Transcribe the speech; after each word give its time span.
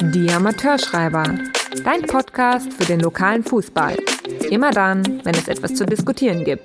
Die 0.00 0.30
Amateurschreiber. 0.30 1.24
Dein 1.82 2.02
Podcast 2.02 2.72
für 2.72 2.84
den 2.84 3.00
lokalen 3.00 3.42
Fußball. 3.42 3.96
Immer 4.50 4.70
dann, 4.70 5.02
wenn 5.24 5.34
es 5.34 5.48
etwas 5.48 5.74
zu 5.74 5.84
diskutieren 5.86 6.44
gibt. 6.44 6.64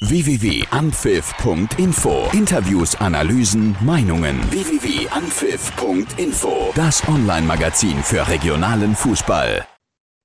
www.anpfiff.info 0.00 2.30
Interviews, 2.32 2.96
Analysen, 2.96 3.76
Meinungen. 3.80 4.40
www.anpfiff.info 4.50 6.72
Das 6.74 7.06
Online-Magazin 7.06 8.02
für 8.02 8.26
regionalen 8.26 8.96
Fußball. 8.96 9.66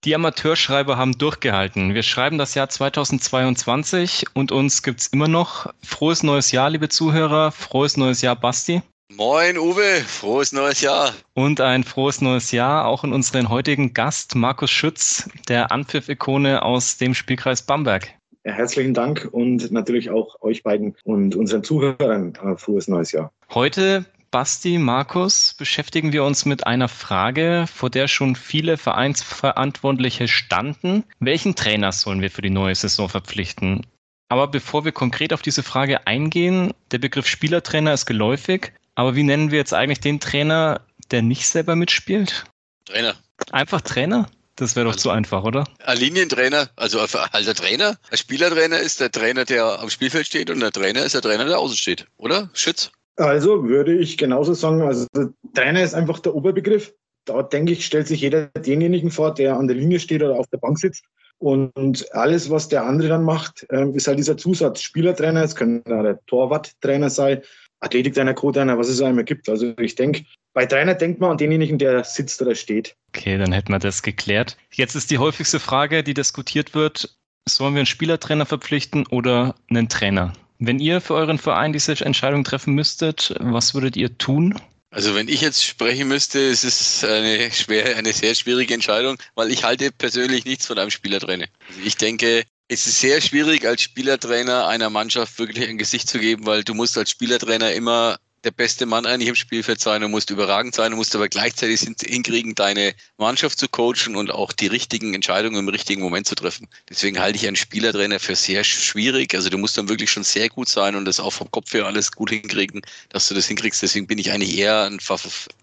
Die 0.05 0.15
Amateurschreiber 0.15 0.97
haben 0.97 1.17
durchgehalten. 1.17 1.93
Wir 1.93 2.03
schreiben 2.03 2.38
das 2.38 2.55
Jahr 2.55 2.69
2022 2.69 4.27
und 4.33 4.51
uns 4.51 4.83
gibt's 4.83 5.07
immer 5.07 5.27
noch. 5.27 5.73
Frohes 5.83 6.23
neues 6.23 6.51
Jahr, 6.51 6.69
liebe 6.69 6.89
Zuhörer. 6.89 7.51
Frohes 7.51 7.97
neues 7.97 8.21
Jahr, 8.21 8.35
Basti. 8.35 8.81
Moin 9.17 9.57
Uwe, 9.57 10.03
frohes 10.07 10.53
neues 10.53 10.81
Jahr. 10.81 11.13
Und 11.33 11.59
ein 11.59 11.83
frohes 11.83 12.21
neues 12.21 12.52
Jahr 12.52 12.85
auch 12.85 13.03
in 13.03 13.11
unseren 13.11 13.49
heutigen 13.49 13.93
Gast 13.93 14.35
Markus 14.35 14.71
Schütz, 14.71 15.29
der 15.49 15.71
Anpfiff-Ikone 15.71 16.61
aus 16.63 16.97
dem 16.97 17.13
Spielkreis 17.13 17.61
Bamberg. 17.61 18.07
Herzlichen 18.43 18.93
Dank 18.93 19.27
und 19.31 19.71
natürlich 19.71 20.09
auch 20.09 20.41
euch 20.41 20.63
beiden 20.63 20.95
und 21.03 21.35
unseren 21.35 21.63
Zuhörern 21.63 22.35
äh, 22.35 22.55
frohes 22.55 22.88
neues 22.88 23.11
Jahr. 23.11 23.31
Heute, 23.53 24.05
Basti, 24.31 24.77
Markus, 24.77 25.55
beschäftigen 25.57 26.13
wir 26.13 26.23
uns 26.23 26.45
mit 26.45 26.66
einer 26.66 26.88
Frage, 26.88 27.66
vor 27.71 27.89
der 27.89 28.07
schon 28.07 28.35
viele 28.35 28.77
Vereinsverantwortliche 28.77 30.30
standen. 30.30 31.03
Welchen 31.19 31.55
Trainer 31.55 31.91
sollen 31.91 32.21
wir 32.21 32.31
für 32.31 32.41
die 32.41 32.49
neue 32.49 32.75
Saison 32.75 33.09
verpflichten? 33.09 33.85
Aber 34.30 34.47
bevor 34.47 34.85
wir 34.85 34.93
konkret 34.93 35.33
auf 35.33 35.41
diese 35.41 35.61
Frage 35.61 36.07
eingehen, 36.07 36.73
der 36.91 36.99
Begriff 36.99 37.27
Spielertrainer 37.27 37.91
ist 37.91 38.05
geläufig. 38.05 38.71
Aber 38.95 39.16
wie 39.16 39.23
nennen 39.23 39.52
wir 39.52 39.58
jetzt 39.58 39.73
eigentlich 39.73 40.00
den 40.00 40.20
Trainer, 40.20 40.81
der 41.12 41.22
nicht 41.22 41.48
selber 41.48 41.76
mitspielt? 41.76 42.45
Trainer. 42.86 43.16
Einfach 43.52 43.81
Trainer? 43.81 44.30
Das 44.56 44.75
wäre 44.75 44.86
doch 44.86 44.95
zu 44.95 45.09
einfach, 45.09 45.44
oder? 45.44 45.64
Ein 45.86 45.98
Linientrainer, 45.98 46.70
also 46.75 47.00
halt 47.00 47.48
der 47.48 47.56
Trainer. 47.56 47.98
Ein 48.11 48.17
Spielertrainer 48.17 48.80
ist 48.80 49.00
der 49.00 49.09
Trainer, 49.09 49.45
der 49.45 49.80
am 49.80 49.89
Spielfeld 49.89 50.28
steht 50.28 50.50
und 50.50 50.59
der 50.59 50.72
Trainer 50.72 51.03
ist 51.03 51.16
der 51.16 51.22
Trainer, 51.22 51.45
der 51.45 51.58
außen 51.58 51.78
steht, 51.78 52.06
oder? 52.17 52.50
Schütz? 52.53 52.92
Also 53.16 53.64
würde 53.64 53.98
ich 53.98 54.17
genauso 54.17 54.53
sagen, 54.53 54.81
also 54.81 55.08
der 55.16 55.30
Trainer 55.53 55.81
ist 55.81 55.94
einfach 55.94 56.20
der 56.20 56.36
Oberbegriff. 56.36 56.94
Da 57.26 57.42
denke 57.44 57.72
ich, 57.72 57.86
stellt 57.86 58.08
sich 58.08 58.22
jeder 58.22 58.48
denjenigen 58.48 59.11
vor, 59.11 59.33
der 59.33 59.58
an 59.58 59.67
der 59.67 59.78
Linie 59.78 60.00
steht 60.00 60.22
oder 60.22 60.36
auf 60.36 60.48
der 60.48 60.58
Bank 60.58 60.80
sitzt. 60.80 61.05
Und 61.38 62.05
alles, 62.14 62.50
was 62.52 62.67
der 62.67 62.86
andere 62.86 63.09
dann 63.09 63.23
macht, 63.23 63.66
ähm, 63.72 63.95
ist 63.95 64.08
halt 64.08 64.20
dieser 64.20 64.38
Zusatz. 64.38 64.81
Spielertrainer, 64.81 65.44
es 65.44 65.55
kann 65.55 65.83
der 65.86 66.20
Torwarttrainer 66.28 67.09
sein, 67.09 67.42
Athletiktrainer, 67.81 68.33
Co-Trainer, 68.33 68.77
was 68.77 68.87
es 68.87 69.01
auch 69.01 69.09
immer 69.09 69.23
gibt. 69.23 69.49
Also 69.49 69.73
ich 69.79 69.95
denke, 69.95 70.23
bei 70.53 70.65
Trainer 70.65 70.95
denkt 70.95 71.19
man 71.19 71.31
an 71.31 71.37
denjenigen, 71.37 71.77
der 71.77 72.03
sitzt 72.03 72.41
oder 72.41 72.55
steht. 72.55 72.95
Okay, 73.09 73.37
dann 73.37 73.51
hätten 73.51 73.71
wir 73.71 73.79
das 73.79 74.03
geklärt. 74.03 74.57
Jetzt 74.71 74.95
ist 74.95 75.11
die 75.11 75.17
häufigste 75.17 75.59
Frage, 75.59 76.03
die 76.03 76.13
diskutiert 76.13 76.73
wird, 76.73 77.17
sollen 77.47 77.73
wir 77.73 77.79
einen 77.79 77.85
Spielertrainer 77.87 78.45
verpflichten 78.45 79.07
oder 79.07 79.55
einen 79.69 79.89
Trainer? 79.89 80.33
Wenn 80.59 80.79
ihr 80.79 81.02
für 81.02 81.15
euren 81.15 81.39
Verein 81.39 81.73
diese 81.73 81.93
Entscheidung 82.05 82.43
treffen 82.43 82.75
müsstet, 82.75 83.33
was 83.39 83.73
würdet 83.73 83.97
ihr 83.97 84.17
tun? 84.17 84.59
Also 84.91 85.15
wenn 85.15 85.29
ich 85.29 85.41
jetzt 85.41 85.63
sprechen 85.63 86.09
müsste, 86.09 86.37
ist 86.37 86.65
es 86.65 87.03
eine 87.03 87.49
schwer, 87.52 87.95
eine 87.95 88.11
sehr 88.11 88.35
schwierige 88.35 88.73
Entscheidung, 88.73 89.17
weil 89.35 89.49
ich 89.49 89.63
halte 89.63 89.89
persönlich 89.91 90.43
nichts 90.43 90.67
von 90.67 90.77
einem 90.77 90.91
Spielertrainer. 90.91 91.45
Also 91.69 91.79
ich 91.83 91.95
denke, 91.95 92.43
es 92.73 92.88
ist 92.88 93.02
sehr 93.02 93.19
schwierig, 93.19 93.66
als 93.66 93.81
Spielertrainer 93.81 94.66
einer 94.66 94.89
Mannschaft 94.89 95.38
wirklich 95.39 95.67
ein 95.67 95.77
Gesicht 95.77 96.08
zu 96.08 96.19
geben, 96.19 96.45
weil 96.45 96.64
du 96.64 96.73
musst 96.73 96.97
als 96.97 97.09
Spielertrainer 97.09 97.73
immer 97.73 98.17
der 98.44 98.52
beste 98.52 98.86
Mann 98.86 99.06
eigentlich 99.06 99.30
im 99.30 99.36
Spielfeld 99.36 99.80
sein 99.80 100.03
und 100.03 100.11
musst 100.11 100.30
überragend 100.30 100.73
sein, 100.73 100.92
du 100.92 100.97
musst 100.97 101.16
aber 101.16 101.30
gleichzeitig 101.30 101.81
hinkriegen, 101.81 102.56
deine 102.56 102.94
Mannschaft 103.17 103.59
zu 103.59 103.67
coachen 103.67 104.16
und 104.16 104.31
auch 104.31 104.52
die 104.52 104.67
richtigen 104.67 105.14
Entscheidungen 105.14 105.59
im 105.59 105.70
richtigen 105.70 106.02
Moment 106.02 106.28
zu 106.28 106.36
treffen. 106.36 106.67
Deswegen 106.89 107.20
halte 107.20 107.38
ich 107.38 107.48
einen 107.48 107.56
Spielertrainer 107.56 108.20
für 108.20 108.36
sehr 108.36 108.64
schwierig. 108.64 109.36
Also 109.36 109.49
du 109.49 109.58
musst 109.58 109.77
dann 109.77 109.89
wirklich 109.89 110.11
schon 110.11 110.23
sehr 110.23 110.49
gut 110.49 110.70
sein 110.70 110.95
und 110.95 111.05
das 111.05 111.20
auch 111.20 111.32
vom 111.32 111.52
Kopf 111.52 111.73
her 111.73 111.86
alles 111.86 112.11
gut 112.11 112.32
hinkriegen, 112.32 112.82
dass 113.10 113.27
du 113.27 113.36
das 113.36 113.48
hinkriegst. 113.48 113.82
Deswegen 113.82 114.08
bin 114.08 114.17
ich 114.17 114.32
eigentlich 114.32 114.58
eher 114.58 114.83
ein, 114.86 114.99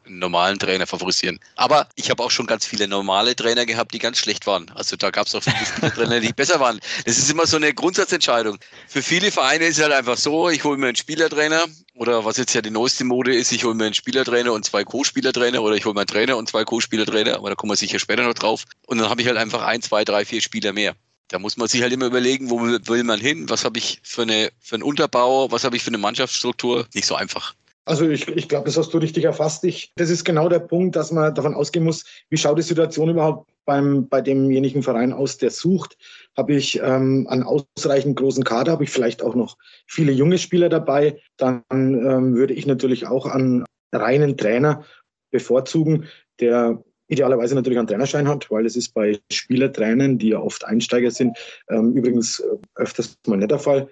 einen 0.07 0.19
normalen 0.19 0.59
Trainer 0.59 0.87
favorisieren. 0.87 1.41
Aber 1.57 1.89
ich 1.97 2.11
habe 2.11 2.23
auch 2.23 2.31
schon 2.31 2.47
ganz 2.47 2.65
viele 2.65 2.87
normale 2.87 3.35
Trainer 3.35 3.67
gehabt, 3.67 3.93
die 3.93 3.99
ganz 3.99 4.19
schlecht 4.19 4.47
waren. 4.47 4.71
Also 4.75 4.97
da 4.97 5.11
gab 5.11 5.27
es 5.27 5.35
auch 5.35 5.43
viele 5.43 5.57
Spielertrainer, 5.67 6.21
die 6.21 6.33
besser 6.33 6.61
waren. 6.61 6.79
Das 7.05 7.19
ist 7.19 7.31
immer 7.31 7.47
so 7.47 7.57
eine 7.57 7.75
Grundsatzentscheidung. 7.75 8.59
Für 8.87 9.03
viele 9.03 9.33
Vereine 9.33 9.67
ist 9.67 9.79
es 9.79 9.83
halt 9.83 9.93
einfach 9.93 10.17
so, 10.17 10.49
ich 10.49 10.63
hole 10.63 10.79
mir 10.79 10.87
einen 10.87 10.97
Spielertrainer 10.97 11.65
oder 11.99 12.25
was 12.25 12.37
jetzt 12.37 12.55
ja 12.55 12.63
die 12.63 12.71
neueste 12.71 13.05
Mode 13.05 13.35
ist, 13.35 13.51
ich 13.51 13.65
hole 13.65 13.75
mir 13.75 13.87
einen 13.87 13.95
Spielertrainer 13.95 14.53
und 14.53 14.65
zwei 14.65 14.85
Co-Spielertrainer 14.85 15.61
oder 15.63 15.75
ich 15.75 15.85
hole 15.85 15.95
mir 15.95 16.03
einen 16.03 16.07
Trainer 16.07 16.37
und 16.37 16.49
zwei 16.49 16.65
Co-Spielertrainer, 16.65 17.37
aber 17.37 17.51
da 17.51 17.57
kommen 17.57 17.73
wir 17.73 17.77
sicher 17.77 17.99
später 17.99 18.23
noch 18.23 18.35
drauf. 18.35 18.65
Und 18.87 18.99
dann 18.99 19.09
habe 19.11 19.21
ich 19.21 19.27
halt 19.27 19.37
einfach 19.37 19.63
ein, 19.63 19.83
zwei, 19.83 20.05
drei, 20.05 20.25
vier 20.25 20.41
Spieler 20.41 20.73
mehr. 20.73 20.95
Da 21.27 21.41
muss 21.41 21.57
man 21.57 21.67
sich 21.67 21.83
halt 21.83 21.93
immer 21.93 22.07
überlegen, 22.07 22.51
wo 22.51 22.61
will 22.61 23.05
man 23.05 23.21
hin, 23.21 23.51
was 23.51 23.65
habe 23.65 23.79
ich 23.79 23.99
für, 24.05 24.23
eine, 24.23 24.51
für 24.61 24.77
einen 24.77 24.85
Unterbau, 24.85 25.51
was 25.51 25.65
habe 25.65 25.77
ich 25.77 25.83
für 25.83 25.89
eine 25.89 25.99
Mannschaftsstruktur. 25.99 26.87
Nicht 26.95 27.07
so 27.07 27.17
einfach. 27.17 27.55
Also 27.89 28.07
ich, 28.07 28.29
ich 28.29 28.51
glaube, 28.51 28.67
das 28.67 28.77
hast 28.77 28.93
du 28.93 28.99
richtig 28.99 29.25
erfasst. 29.25 29.65
Ich, 29.65 29.93
das 29.97 30.11
ist 30.11 30.25
genau 30.25 30.51
der 30.51 30.59
Punkt, 30.59 30.95
dass 30.95 31.11
man 31.11 31.35
davon 31.35 31.55
ausgehen 31.55 31.87
muss, 31.87 32.05
wie 32.29 32.37
schaut 32.37 32.59
die 32.59 32.63
Situation 32.63 33.09
überhaupt 33.09 33.51
beim, 33.65 34.09
bei 34.09 34.21
demjenigen 34.21 34.83
Verein 34.83 35.11
aus, 35.11 35.39
der 35.39 35.51
sucht. 35.51 35.97
Habe 36.37 36.55
ich 36.55 36.79
ähm, 36.83 37.27
einen 37.31 37.45
ausreichend 37.45 38.17
großen 38.17 38.45
Kader, 38.45 38.73
habe 38.73 38.85
ich 38.85 38.91
vielleicht 38.91 39.23
auch 39.23 39.35
noch 39.35 39.57
viele 39.87 40.13
junge 40.13 40.37
Spieler 40.37 40.69
dabei, 40.69 41.19
dann 41.39 41.63
ähm, 41.71 42.35
würde 42.35 42.53
ich 42.53 42.67
natürlich 42.67 43.07
auch 43.07 43.25
an 43.25 43.65
reinen 43.91 44.37
Trainer 44.37 44.85
bevorzugen, 45.31 46.05
der 46.41 46.85
idealerweise 47.09 47.55
natürlich 47.55 47.79
einen 47.79 47.89
Trainerschein 47.89 48.29
hat, 48.29 48.51
weil 48.51 48.67
es 48.67 48.77
ist 48.77 48.93
bei 48.93 49.19
Spielertrainern, 49.33 50.19
die 50.19 50.29
ja 50.29 50.41
oft 50.41 50.67
Einsteiger 50.67 51.11
sind, 51.11 51.39
ähm, 51.71 51.95
übrigens 51.95 52.41
äh, 52.41 52.57
öfters 52.75 53.17
mal 53.27 53.39
nicht 53.39 53.51
der 53.51 53.59
Fall 53.59 53.89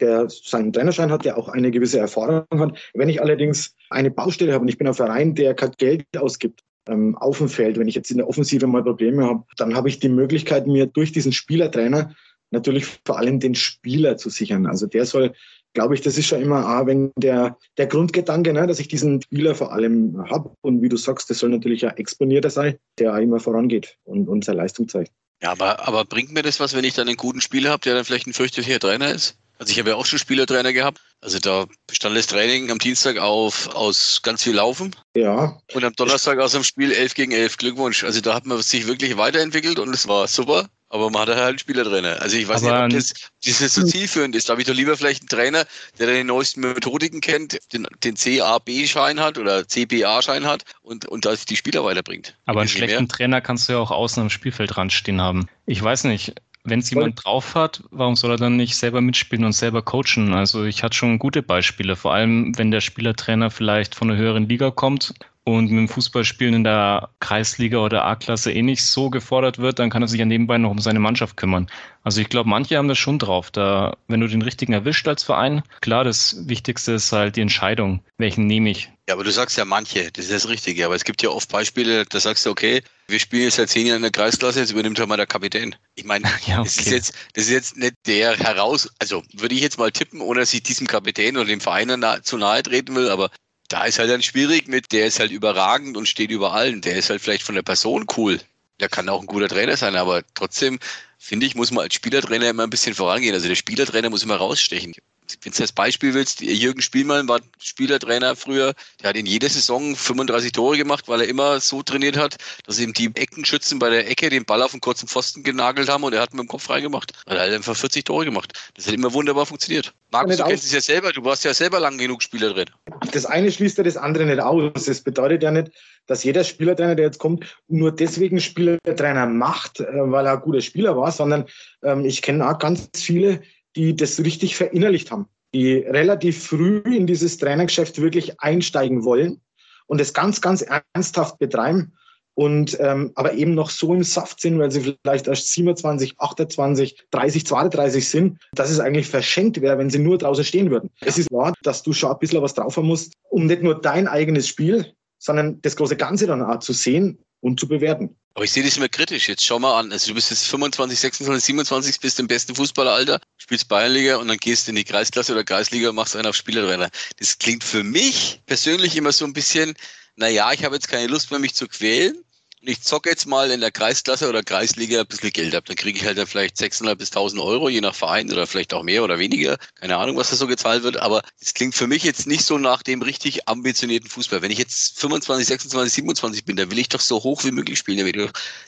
der 0.00 0.28
seinen 0.28 0.72
Trainerschein 0.72 1.10
hat, 1.10 1.24
der 1.24 1.38
auch 1.38 1.48
eine 1.48 1.70
gewisse 1.70 1.98
Erfahrung 1.98 2.44
hat. 2.50 2.78
Wenn 2.94 3.08
ich 3.08 3.20
allerdings 3.20 3.74
eine 3.90 4.10
Baustelle 4.10 4.52
habe 4.52 4.62
und 4.62 4.68
ich 4.68 4.78
bin 4.78 4.86
ein 4.86 4.94
Verein, 4.94 5.34
der 5.34 5.54
kein 5.54 5.72
Geld 5.78 6.06
ausgibt 6.16 6.62
ähm, 6.88 7.16
auf 7.16 7.38
dem 7.38 7.48
Feld, 7.48 7.78
wenn 7.78 7.88
ich 7.88 7.94
jetzt 7.94 8.10
in 8.10 8.18
der 8.18 8.28
Offensive 8.28 8.66
mal 8.66 8.82
Probleme 8.82 9.24
habe, 9.24 9.44
dann 9.56 9.74
habe 9.74 9.88
ich 9.88 9.98
die 9.98 10.08
Möglichkeit, 10.08 10.66
mir 10.66 10.86
durch 10.86 11.12
diesen 11.12 11.32
Spielertrainer 11.32 12.14
natürlich 12.50 12.86
vor 13.04 13.18
allem 13.18 13.40
den 13.40 13.54
Spieler 13.54 14.16
zu 14.16 14.30
sichern. 14.30 14.66
Also 14.66 14.86
der 14.86 15.04
soll, 15.04 15.34
glaube 15.74 15.94
ich, 15.94 16.00
das 16.00 16.16
ist 16.16 16.26
schon 16.26 16.42
immer 16.42 16.66
ah, 16.66 16.86
wenn 16.86 17.12
der, 17.16 17.58
der 17.76 17.86
Grundgedanke, 17.86 18.52
ne, 18.52 18.66
dass 18.66 18.80
ich 18.80 18.88
diesen 18.88 19.20
Spieler 19.22 19.54
vor 19.54 19.72
allem 19.72 20.24
habe. 20.30 20.52
Und 20.62 20.82
wie 20.82 20.88
du 20.88 20.96
sagst, 20.96 21.28
das 21.30 21.38
soll 21.38 21.50
natürlich 21.50 21.86
ein 21.86 21.96
Exponierter 21.96 22.50
sein, 22.50 22.78
der 22.98 23.14
auch 23.14 23.18
immer 23.18 23.40
vorangeht 23.40 23.98
und 24.04 24.28
unsere 24.28 24.56
Leistung 24.56 24.88
zeigt. 24.88 25.12
Ja, 25.42 25.52
aber, 25.52 25.86
aber 25.86 26.04
bringt 26.04 26.32
mir 26.32 26.42
das 26.42 26.58
was, 26.58 26.74
wenn 26.74 26.84
ich 26.84 26.94
dann 26.94 27.06
einen 27.06 27.16
guten 27.16 27.40
Spieler 27.40 27.70
habe, 27.70 27.82
der 27.82 27.94
dann 27.94 28.04
vielleicht 28.04 28.26
ein 28.26 28.32
fürchterlicher 28.32 28.80
Trainer 28.80 29.12
ist? 29.12 29.38
Also 29.58 29.72
ich 29.72 29.78
habe 29.78 29.90
ja 29.90 29.96
auch 29.96 30.06
schon 30.06 30.18
Spielertrainer 30.18 30.72
gehabt. 30.72 31.00
Also 31.20 31.38
da 31.40 31.66
bestand 31.86 32.16
das 32.16 32.28
Training 32.28 32.70
am 32.70 32.78
Dienstag 32.78 33.18
auf 33.18 33.74
aus 33.74 34.22
ganz 34.22 34.44
viel 34.44 34.54
Laufen. 34.54 34.94
Ja. 35.16 35.58
Und 35.72 35.84
am 35.84 35.92
Donnerstag 35.94 36.38
aus 36.38 36.52
dem 36.52 36.62
Spiel 36.62 36.92
11 36.92 37.14
gegen 37.14 37.32
11. 37.32 37.56
Glückwunsch. 37.56 38.04
Also 38.04 38.20
da 38.20 38.34
hat 38.34 38.46
man 38.46 38.62
sich 38.62 38.86
wirklich 38.86 39.16
weiterentwickelt 39.16 39.80
und 39.80 39.92
es 39.92 40.06
war 40.06 40.28
super. 40.28 40.68
Aber 40.90 41.10
man 41.10 41.22
hat 41.22 41.28
halt 41.28 41.40
einen 41.40 41.58
Spielertrainer. 41.58 42.22
Also 42.22 42.36
ich 42.38 42.48
weiß 42.48 42.64
Aber 42.64 42.88
nicht, 42.88 42.96
ob 42.96 43.22
das, 43.44 43.58
das 43.58 43.74
so 43.74 43.82
zielführend 43.82 44.34
ist. 44.34 44.48
Da 44.48 44.52
habe 44.52 44.62
ich 44.62 44.66
doch 44.66 44.74
lieber 44.74 44.96
vielleicht 44.96 45.22
einen 45.22 45.28
Trainer, 45.28 45.66
der 45.98 46.14
die 46.14 46.24
neuesten 46.24 46.60
Methodiken 46.60 47.20
kennt, 47.20 47.58
den, 47.74 47.86
den 48.04 48.14
CAB-Schein 48.14 49.20
hat 49.20 49.36
oder 49.36 49.68
CBA-Schein 49.68 50.46
hat 50.46 50.64
und, 50.80 51.04
und 51.06 51.26
da 51.26 51.34
die 51.34 51.56
Spieler 51.56 51.84
weiterbringt. 51.84 52.36
Aber 52.46 52.60
einen 52.60 52.70
schlechten 52.70 53.02
mehr. 53.02 53.08
Trainer 53.08 53.40
kannst 53.42 53.68
du 53.68 53.74
ja 53.74 53.78
auch 53.80 53.90
außen 53.90 54.22
am 54.22 54.30
Spielfeldrand 54.30 54.92
stehen 54.92 55.20
haben. 55.20 55.46
Ich 55.66 55.82
weiß 55.82 56.04
nicht, 56.04 56.34
wenn 56.64 56.80
es 56.80 56.90
jemand 56.90 57.24
drauf 57.24 57.54
hat, 57.54 57.82
warum 57.90 58.16
soll 58.16 58.32
er 58.32 58.36
dann 58.36 58.56
nicht 58.56 58.76
selber 58.76 59.00
mitspielen 59.00 59.44
und 59.44 59.52
selber 59.52 59.82
coachen? 59.82 60.34
Also 60.34 60.64
ich 60.64 60.82
hatte 60.82 60.96
schon 60.96 61.18
gute 61.18 61.42
Beispiele, 61.42 61.96
vor 61.96 62.14
allem 62.14 62.56
wenn 62.58 62.70
der 62.70 62.80
Spielertrainer 62.80 63.50
vielleicht 63.50 63.94
von 63.94 64.10
einer 64.10 64.18
höheren 64.18 64.48
Liga 64.48 64.70
kommt 64.70 65.14
und 65.48 65.70
mit 65.70 65.78
dem 65.78 65.88
Fußballspielen 65.88 66.52
in 66.52 66.64
der 66.64 67.08
Kreisliga 67.20 67.78
oder 67.78 68.04
A-Klasse 68.04 68.52
eh 68.52 68.60
nicht 68.60 68.84
so 68.84 69.08
gefordert 69.08 69.56
wird, 69.56 69.78
dann 69.78 69.88
kann 69.88 70.02
er 70.02 70.08
sich 70.08 70.18
ja 70.18 70.26
nebenbei 70.26 70.58
noch 70.58 70.70
um 70.70 70.78
seine 70.78 70.98
Mannschaft 70.98 71.38
kümmern. 71.38 71.70
Also 72.02 72.20
ich 72.20 72.28
glaube, 72.28 72.50
manche 72.50 72.76
haben 72.76 72.88
das 72.88 72.98
schon 72.98 73.18
drauf. 73.18 73.50
Da, 73.50 73.96
wenn 74.08 74.20
du 74.20 74.28
den 74.28 74.42
richtigen 74.42 74.74
erwischt 74.74 75.08
als 75.08 75.22
Verein, 75.22 75.62
klar, 75.80 76.04
das 76.04 76.48
Wichtigste 76.48 76.92
ist 76.92 77.12
halt 77.12 77.36
die 77.36 77.40
Entscheidung, 77.40 78.02
welchen 78.18 78.46
nehme 78.46 78.68
ich. 78.68 78.90
Ja, 79.08 79.14
aber 79.14 79.24
du 79.24 79.32
sagst 79.32 79.56
ja 79.56 79.64
manche, 79.64 80.12
das 80.12 80.26
ist 80.26 80.34
das 80.34 80.48
Richtige. 80.50 80.84
Aber 80.84 80.94
es 80.94 81.04
gibt 81.04 81.22
ja 81.22 81.30
oft 81.30 81.50
Beispiele, 81.50 82.04
da 82.04 82.20
sagst 82.20 82.44
du, 82.44 82.50
okay, 82.50 82.82
wir 83.06 83.18
spielen 83.18 83.44
jetzt 83.44 83.56
seit 83.56 83.70
zehn 83.70 83.86
Jahren 83.86 83.96
in 83.96 84.02
der 84.02 84.10
Kreisklasse, 84.10 84.60
jetzt 84.60 84.72
übernimmt 84.72 84.98
halt 84.98 85.08
mal 85.08 85.16
der 85.16 85.26
Kapitän. 85.26 85.74
Ich 85.94 86.04
meine, 86.04 86.24
ja, 86.46 86.60
okay. 86.60 86.64
das, 86.64 86.76
ist 86.76 86.90
jetzt, 86.90 87.14
das 87.32 87.44
ist 87.44 87.50
jetzt 87.50 87.76
nicht 87.78 87.94
der 88.06 88.36
heraus, 88.36 88.90
also 88.98 89.22
würde 89.32 89.54
ich 89.54 89.62
jetzt 89.62 89.78
mal 89.78 89.90
tippen, 89.90 90.20
ohne 90.20 90.40
dass 90.40 90.52
ich 90.52 90.62
diesem 90.62 90.86
Kapitän 90.86 91.38
oder 91.38 91.46
dem 91.46 91.62
Verein 91.62 91.90
zu 92.22 92.36
nahe 92.36 92.62
treten 92.62 92.94
will, 92.94 93.08
aber 93.08 93.30
da 93.68 93.84
ist 93.84 93.98
halt 93.98 94.10
dann 94.10 94.22
schwierig 94.22 94.66
mit, 94.68 94.92
der 94.92 95.06
ist 95.06 95.20
halt 95.20 95.30
überragend 95.30 95.96
und 95.96 96.08
steht 96.08 96.30
über 96.30 96.52
allen. 96.52 96.80
Der 96.80 96.96
ist 96.96 97.10
halt 97.10 97.20
vielleicht 97.20 97.42
von 97.42 97.54
der 97.54 97.62
Person 97.62 98.06
cool. 98.16 98.40
Der 98.80 98.88
kann 98.88 99.08
auch 99.08 99.20
ein 99.20 99.26
guter 99.26 99.48
Trainer 99.48 99.76
sein, 99.76 99.96
aber 99.96 100.22
trotzdem 100.34 100.78
finde 101.18 101.46
ich, 101.46 101.54
muss 101.54 101.70
man 101.70 101.84
als 101.84 101.94
Spielertrainer 101.94 102.48
immer 102.48 102.62
ein 102.62 102.70
bisschen 102.70 102.94
vorangehen. 102.94 103.34
Also 103.34 103.48
der 103.48 103.56
Spielertrainer 103.56 104.10
muss 104.10 104.22
immer 104.22 104.36
rausstechen. 104.36 104.94
Wenn 105.42 105.52
du 105.52 105.62
als 105.62 105.72
Beispiel 105.72 106.14
willst, 106.14 106.40
Jürgen 106.40 106.82
Spielmann 106.82 107.28
war 107.28 107.40
Spielertrainer 107.60 108.36
früher, 108.36 108.74
der 109.02 109.10
hat 109.10 109.16
in 109.16 109.26
jeder 109.26 109.48
Saison 109.48 109.96
35 109.96 110.52
Tore 110.52 110.76
gemacht, 110.76 111.08
weil 111.08 111.20
er 111.20 111.28
immer 111.28 111.60
so 111.60 111.82
trainiert 111.82 112.16
hat, 112.16 112.36
dass 112.66 112.78
ihm 112.78 112.92
die 112.92 113.06
Eckenschützen 113.14 113.78
bei 113.78 113.90
der 113.90 114.10
Ecke 114.10 114.30
den 114.30 114.44
Ball 114.44 114.62
auf 114.62 114.72
den 114.72 114.80
kurzen 114.80 115.08
Pfosten 115.08 115.42
genagelt 115.42 115.88
haben 115.88 116.04
und 116.04 116.12
er 116.12 116.20
hat 116.20 116.32
mit 116.32 116.40
dem 116.40 116.48
Kopf 116.48 116.68
reingemacht. 116.70 117.12
Er 117.26 117.40
hat 117.40 117.50
einfach 117.50 117.76
40 117.76 118.04
Tore 118.04 118.24
gemacht. 118.24 118.52
Das 118.74 118.86
hat 118.86 118.94
immer 118.94 119.12
wunderbar 119.12 119.46
funktioniert. 119.46 119.92
Markus, 120.10 120.36
du 120.36 120.44
kennst 120.44 120.64
es 120.64 120.72
ja 120.72 120.80
selber, 120.80 121.12
du 121.12 121.24
warst 121.24 121.44
ja 121.44 121.52
selber 121.52 121.80
lang 121.80 121.98
genug 121.98 122.22
Spielertrainer. 122.22 122.72
Das 123.12 123.26
eine 123.26 123.52
schließt 123.52 123.78
ja 123.78 123.84
das 123.84 123.96
andere 123.96 124.24
nicht 124.24 124.40
aus. 124.40 124.84
Das 124.84 125.00
bedeutet 125.02 125.42
ja 125.42 125.50
nicht, 125.50 125.70
dass 126.06 126.24
jeder 126.24 126.42
Spielertrainer, 126.42 126.94
der 126.94 127.06
jetzt 127.06 127.18
kommt, 127.18 127.44
nur 127.68 127.92
deswegen 127.92 128.40
Spielertrainer 128.40 129.26
macht, 129.26 129.80
äh, 129.80 129.86
weil 129.92 130.26
er 130.26 130.32
ein 130.34 130.40
guter 130.40 130.60
Spieler 130.60 130.96
war, 130.96 131.12
sondern 131.12 131.46
ähm, 131.82 132.04
ich 132.04 132.22
kenne 132.22 132.48
auch 132.48 132.58
ganz 132.58 132.88
viele, 132.94 133.42
die 133.78 133.94
das 133.94 134.18
richtig 134.18 134.56
verinnerlicht 134.56 135.12
haben, 135.12 135.26
die 135.54 135.74
relativ 135.74 136.44
früh 136.44 136.78
in 136.78 137.06
dieses 137.06 137.38
Trainergeschäft 137.38 138.00
wirklich 138.00 138.40
einsteigen 138.40 139.04
wollen 139.04 139.40
und 139.86 140.00
es 140.00 140.12
ganz, 140.12 140.40
ganz 140.40 140.66
ernsthaft 140.94 141.38
betreiben 141.38 141.92
und 142.34 142.76
ähm, 142.80 143.12
aber 143.14 143.34
eben 143.34 143.54
noch 143.54 143.70
so 143.70 143.94
im 143.94 144.02
Saft 144.02 144.40
sind, 144.40 144.58
weil 144.58 144.72
sie 144.72 144.96
vielleicht 145.04 145.28
erst 145.28 145.52
27, 145.52 146.18
28, 146.18 147.06
30, 147.12 147.46
32 147.46 148.08
sind, 148.08 148.38
dass 148.52 148.70
es 148.70 148.80
eigentlich 148.80 149.06
verschenkt 149.06 149.60
wäre, 149.60 149.78
wenn 149.78 149.90
sie 149.90 150.00
nur 150.00 150.18
draußen 150.18 150.44
stehen 150.44 150.70
würden. 150.70 150.90
Es 151.00 151.16
ist 151.16 151.30
wahr, 151.30 151.54
dass 151.62 151.84
du 151.84 151.92
schon 151.92 152.10
ein 152.10 152.18
bisschen 152.18 152.42
was 152.42 152.54
drauf 152.54 152.76
haben 152.76 152.86
musst, 152.88 153.12
um 153.30 153.46
nicht 153.46 153.62
nur 153.62 153.80
dein 153.80 154.08
eigenes 154.08 154.48
Spiel, 154.48 154.92
sondern 155.18 155.60
das 155.62 155.76
große 155.76 155.96
Ganze 155.96 156.26
dann 156.26 156.42
auch 156.42 156.58
zu 156.58 156.72
sehen 156.72 157.18
und 157.40 157.60
zu 157.60 157.68
bewerten. 157.68 158.16
Aber 158.34 158.44
ich 158.44 158.52
sehe 158.52 158.62
das 158.62 158.76
immer 158.76 158.88
kritisch. 158.88 159.28
Jetzt 159.28 159.44
schau 159.44 159.58
mal 159.58 159.78
an. 159.78 159.90
Also 159.90 160.08
du 160.08 160.14
bist 160.14 160.30
jetzt 160.30 160.46
25, 160.46 160.98
26, 160.98 161.44
27, 161.44 162.00
bist 162.00 162.20
im 162.20 162.28
besten 162.28 162.54
Fußballeralter, 162.54 163.20
spielst 163.36 163.68
Bayernliga 163.68 164.16
und 164.16 164.28
dann 164.28 164.36
gehst 164.36 164.68
in 164.68 164.76
die 164.76 164.84
Kreisklasse 164.84 165.32
oder 165.32 165.42
Kreisliga 165.42 165.88
und 165.88 165.96
machst 165.96 166.14
einen 166.14 166.26
auf 166.26 166.36
Spielertrainer. 166.36 166.88
Das 167.18 167.38
klingt 167.38 167.64
für 167.64 167.82
mich 167.82 168.40
persönlich 168.46 168.96
immer 168.96 169.10
so 169.12 169.24
ein 169.24 169.32
bisschen, 169.32 169.74
naja, 170.14 170.52
ich 170.52 170.64
habe 170.64 170.76
jetzt 170.76 170.88
keine 170.88 171.08
Lust 171.08 171.30
mehr, 171.30 171.40
mich 171.40 171.54
zu 171.54 171.66
quälen 171.66 172.24
ich 172.60 172.82
zocke 172.82 173.10
jetzt 173.10 173.26
mal 173.26 173.50
in 173.50 173.60
der 173.60 173.70
Kreisklasse 173.70 174.28
oder 174.28 174.42
Kreisliga 174.42 175.00
ein 175.00 175.06
bisschen 175.06 175.30
Geld 175.30 175.54
ab. 175.54 175.64
Dann 175.66 175.76
kriege 175.76 175.98
ich 175.98 176.04
halt 176.04 176.18
dann 176.18 176.26
vielleicht 176.26 176.56
600 176.56 176.98
bis 176.98 177.10
1000 177.10 177.40
Euro, 177.40 177.68
je 177.68 177.80
nach 177.80 177.94
Verein 177.94 178.30
oder 178.32 178.46
vielleicht 178.46 178.74
auch 178.74 178.82
mehr 178.82 179.04
oder 179.04 179.18
weniger. 179.18 179.58
Keine 179.76 179.96
Ahnung, 179.96 180.16
was 180.16 180.30
da 180.30 180.36
so 180.36 180.46
gezahlt 180.46 180.82
wird. 180.82 180.98
Aber 180.98 181.22
es 181.40 181.54
klingt 181.54 181.74
für 181.74 181.86
mich 181.86 182.02
jetzt 182.02 182.26
nicht 182.26 182.44
so 182.44 182.58
nach 182.58 182.82
dem 182.82 183.02
richtig 183.02 183.48
ambitionierten 183.48 184.10
Fußball. 184.10 184.42
Wenn 184.42 184.50
ich 184.50 184.58
jetzt 184.58 184.98
25, 185.00 185.46
26, 185.46 185.92
27 185.92 186.44
bin, 186.44 186.56
dann 186.56 186.70
will 186.70 186.78
ich 186.78 186.88
doch 186.88 187.00
so 187.00 187.22
hoch 187.22 187.44
wie 187.44 187.52
möglich 187.52 187.78
spielen. 187.78 187.98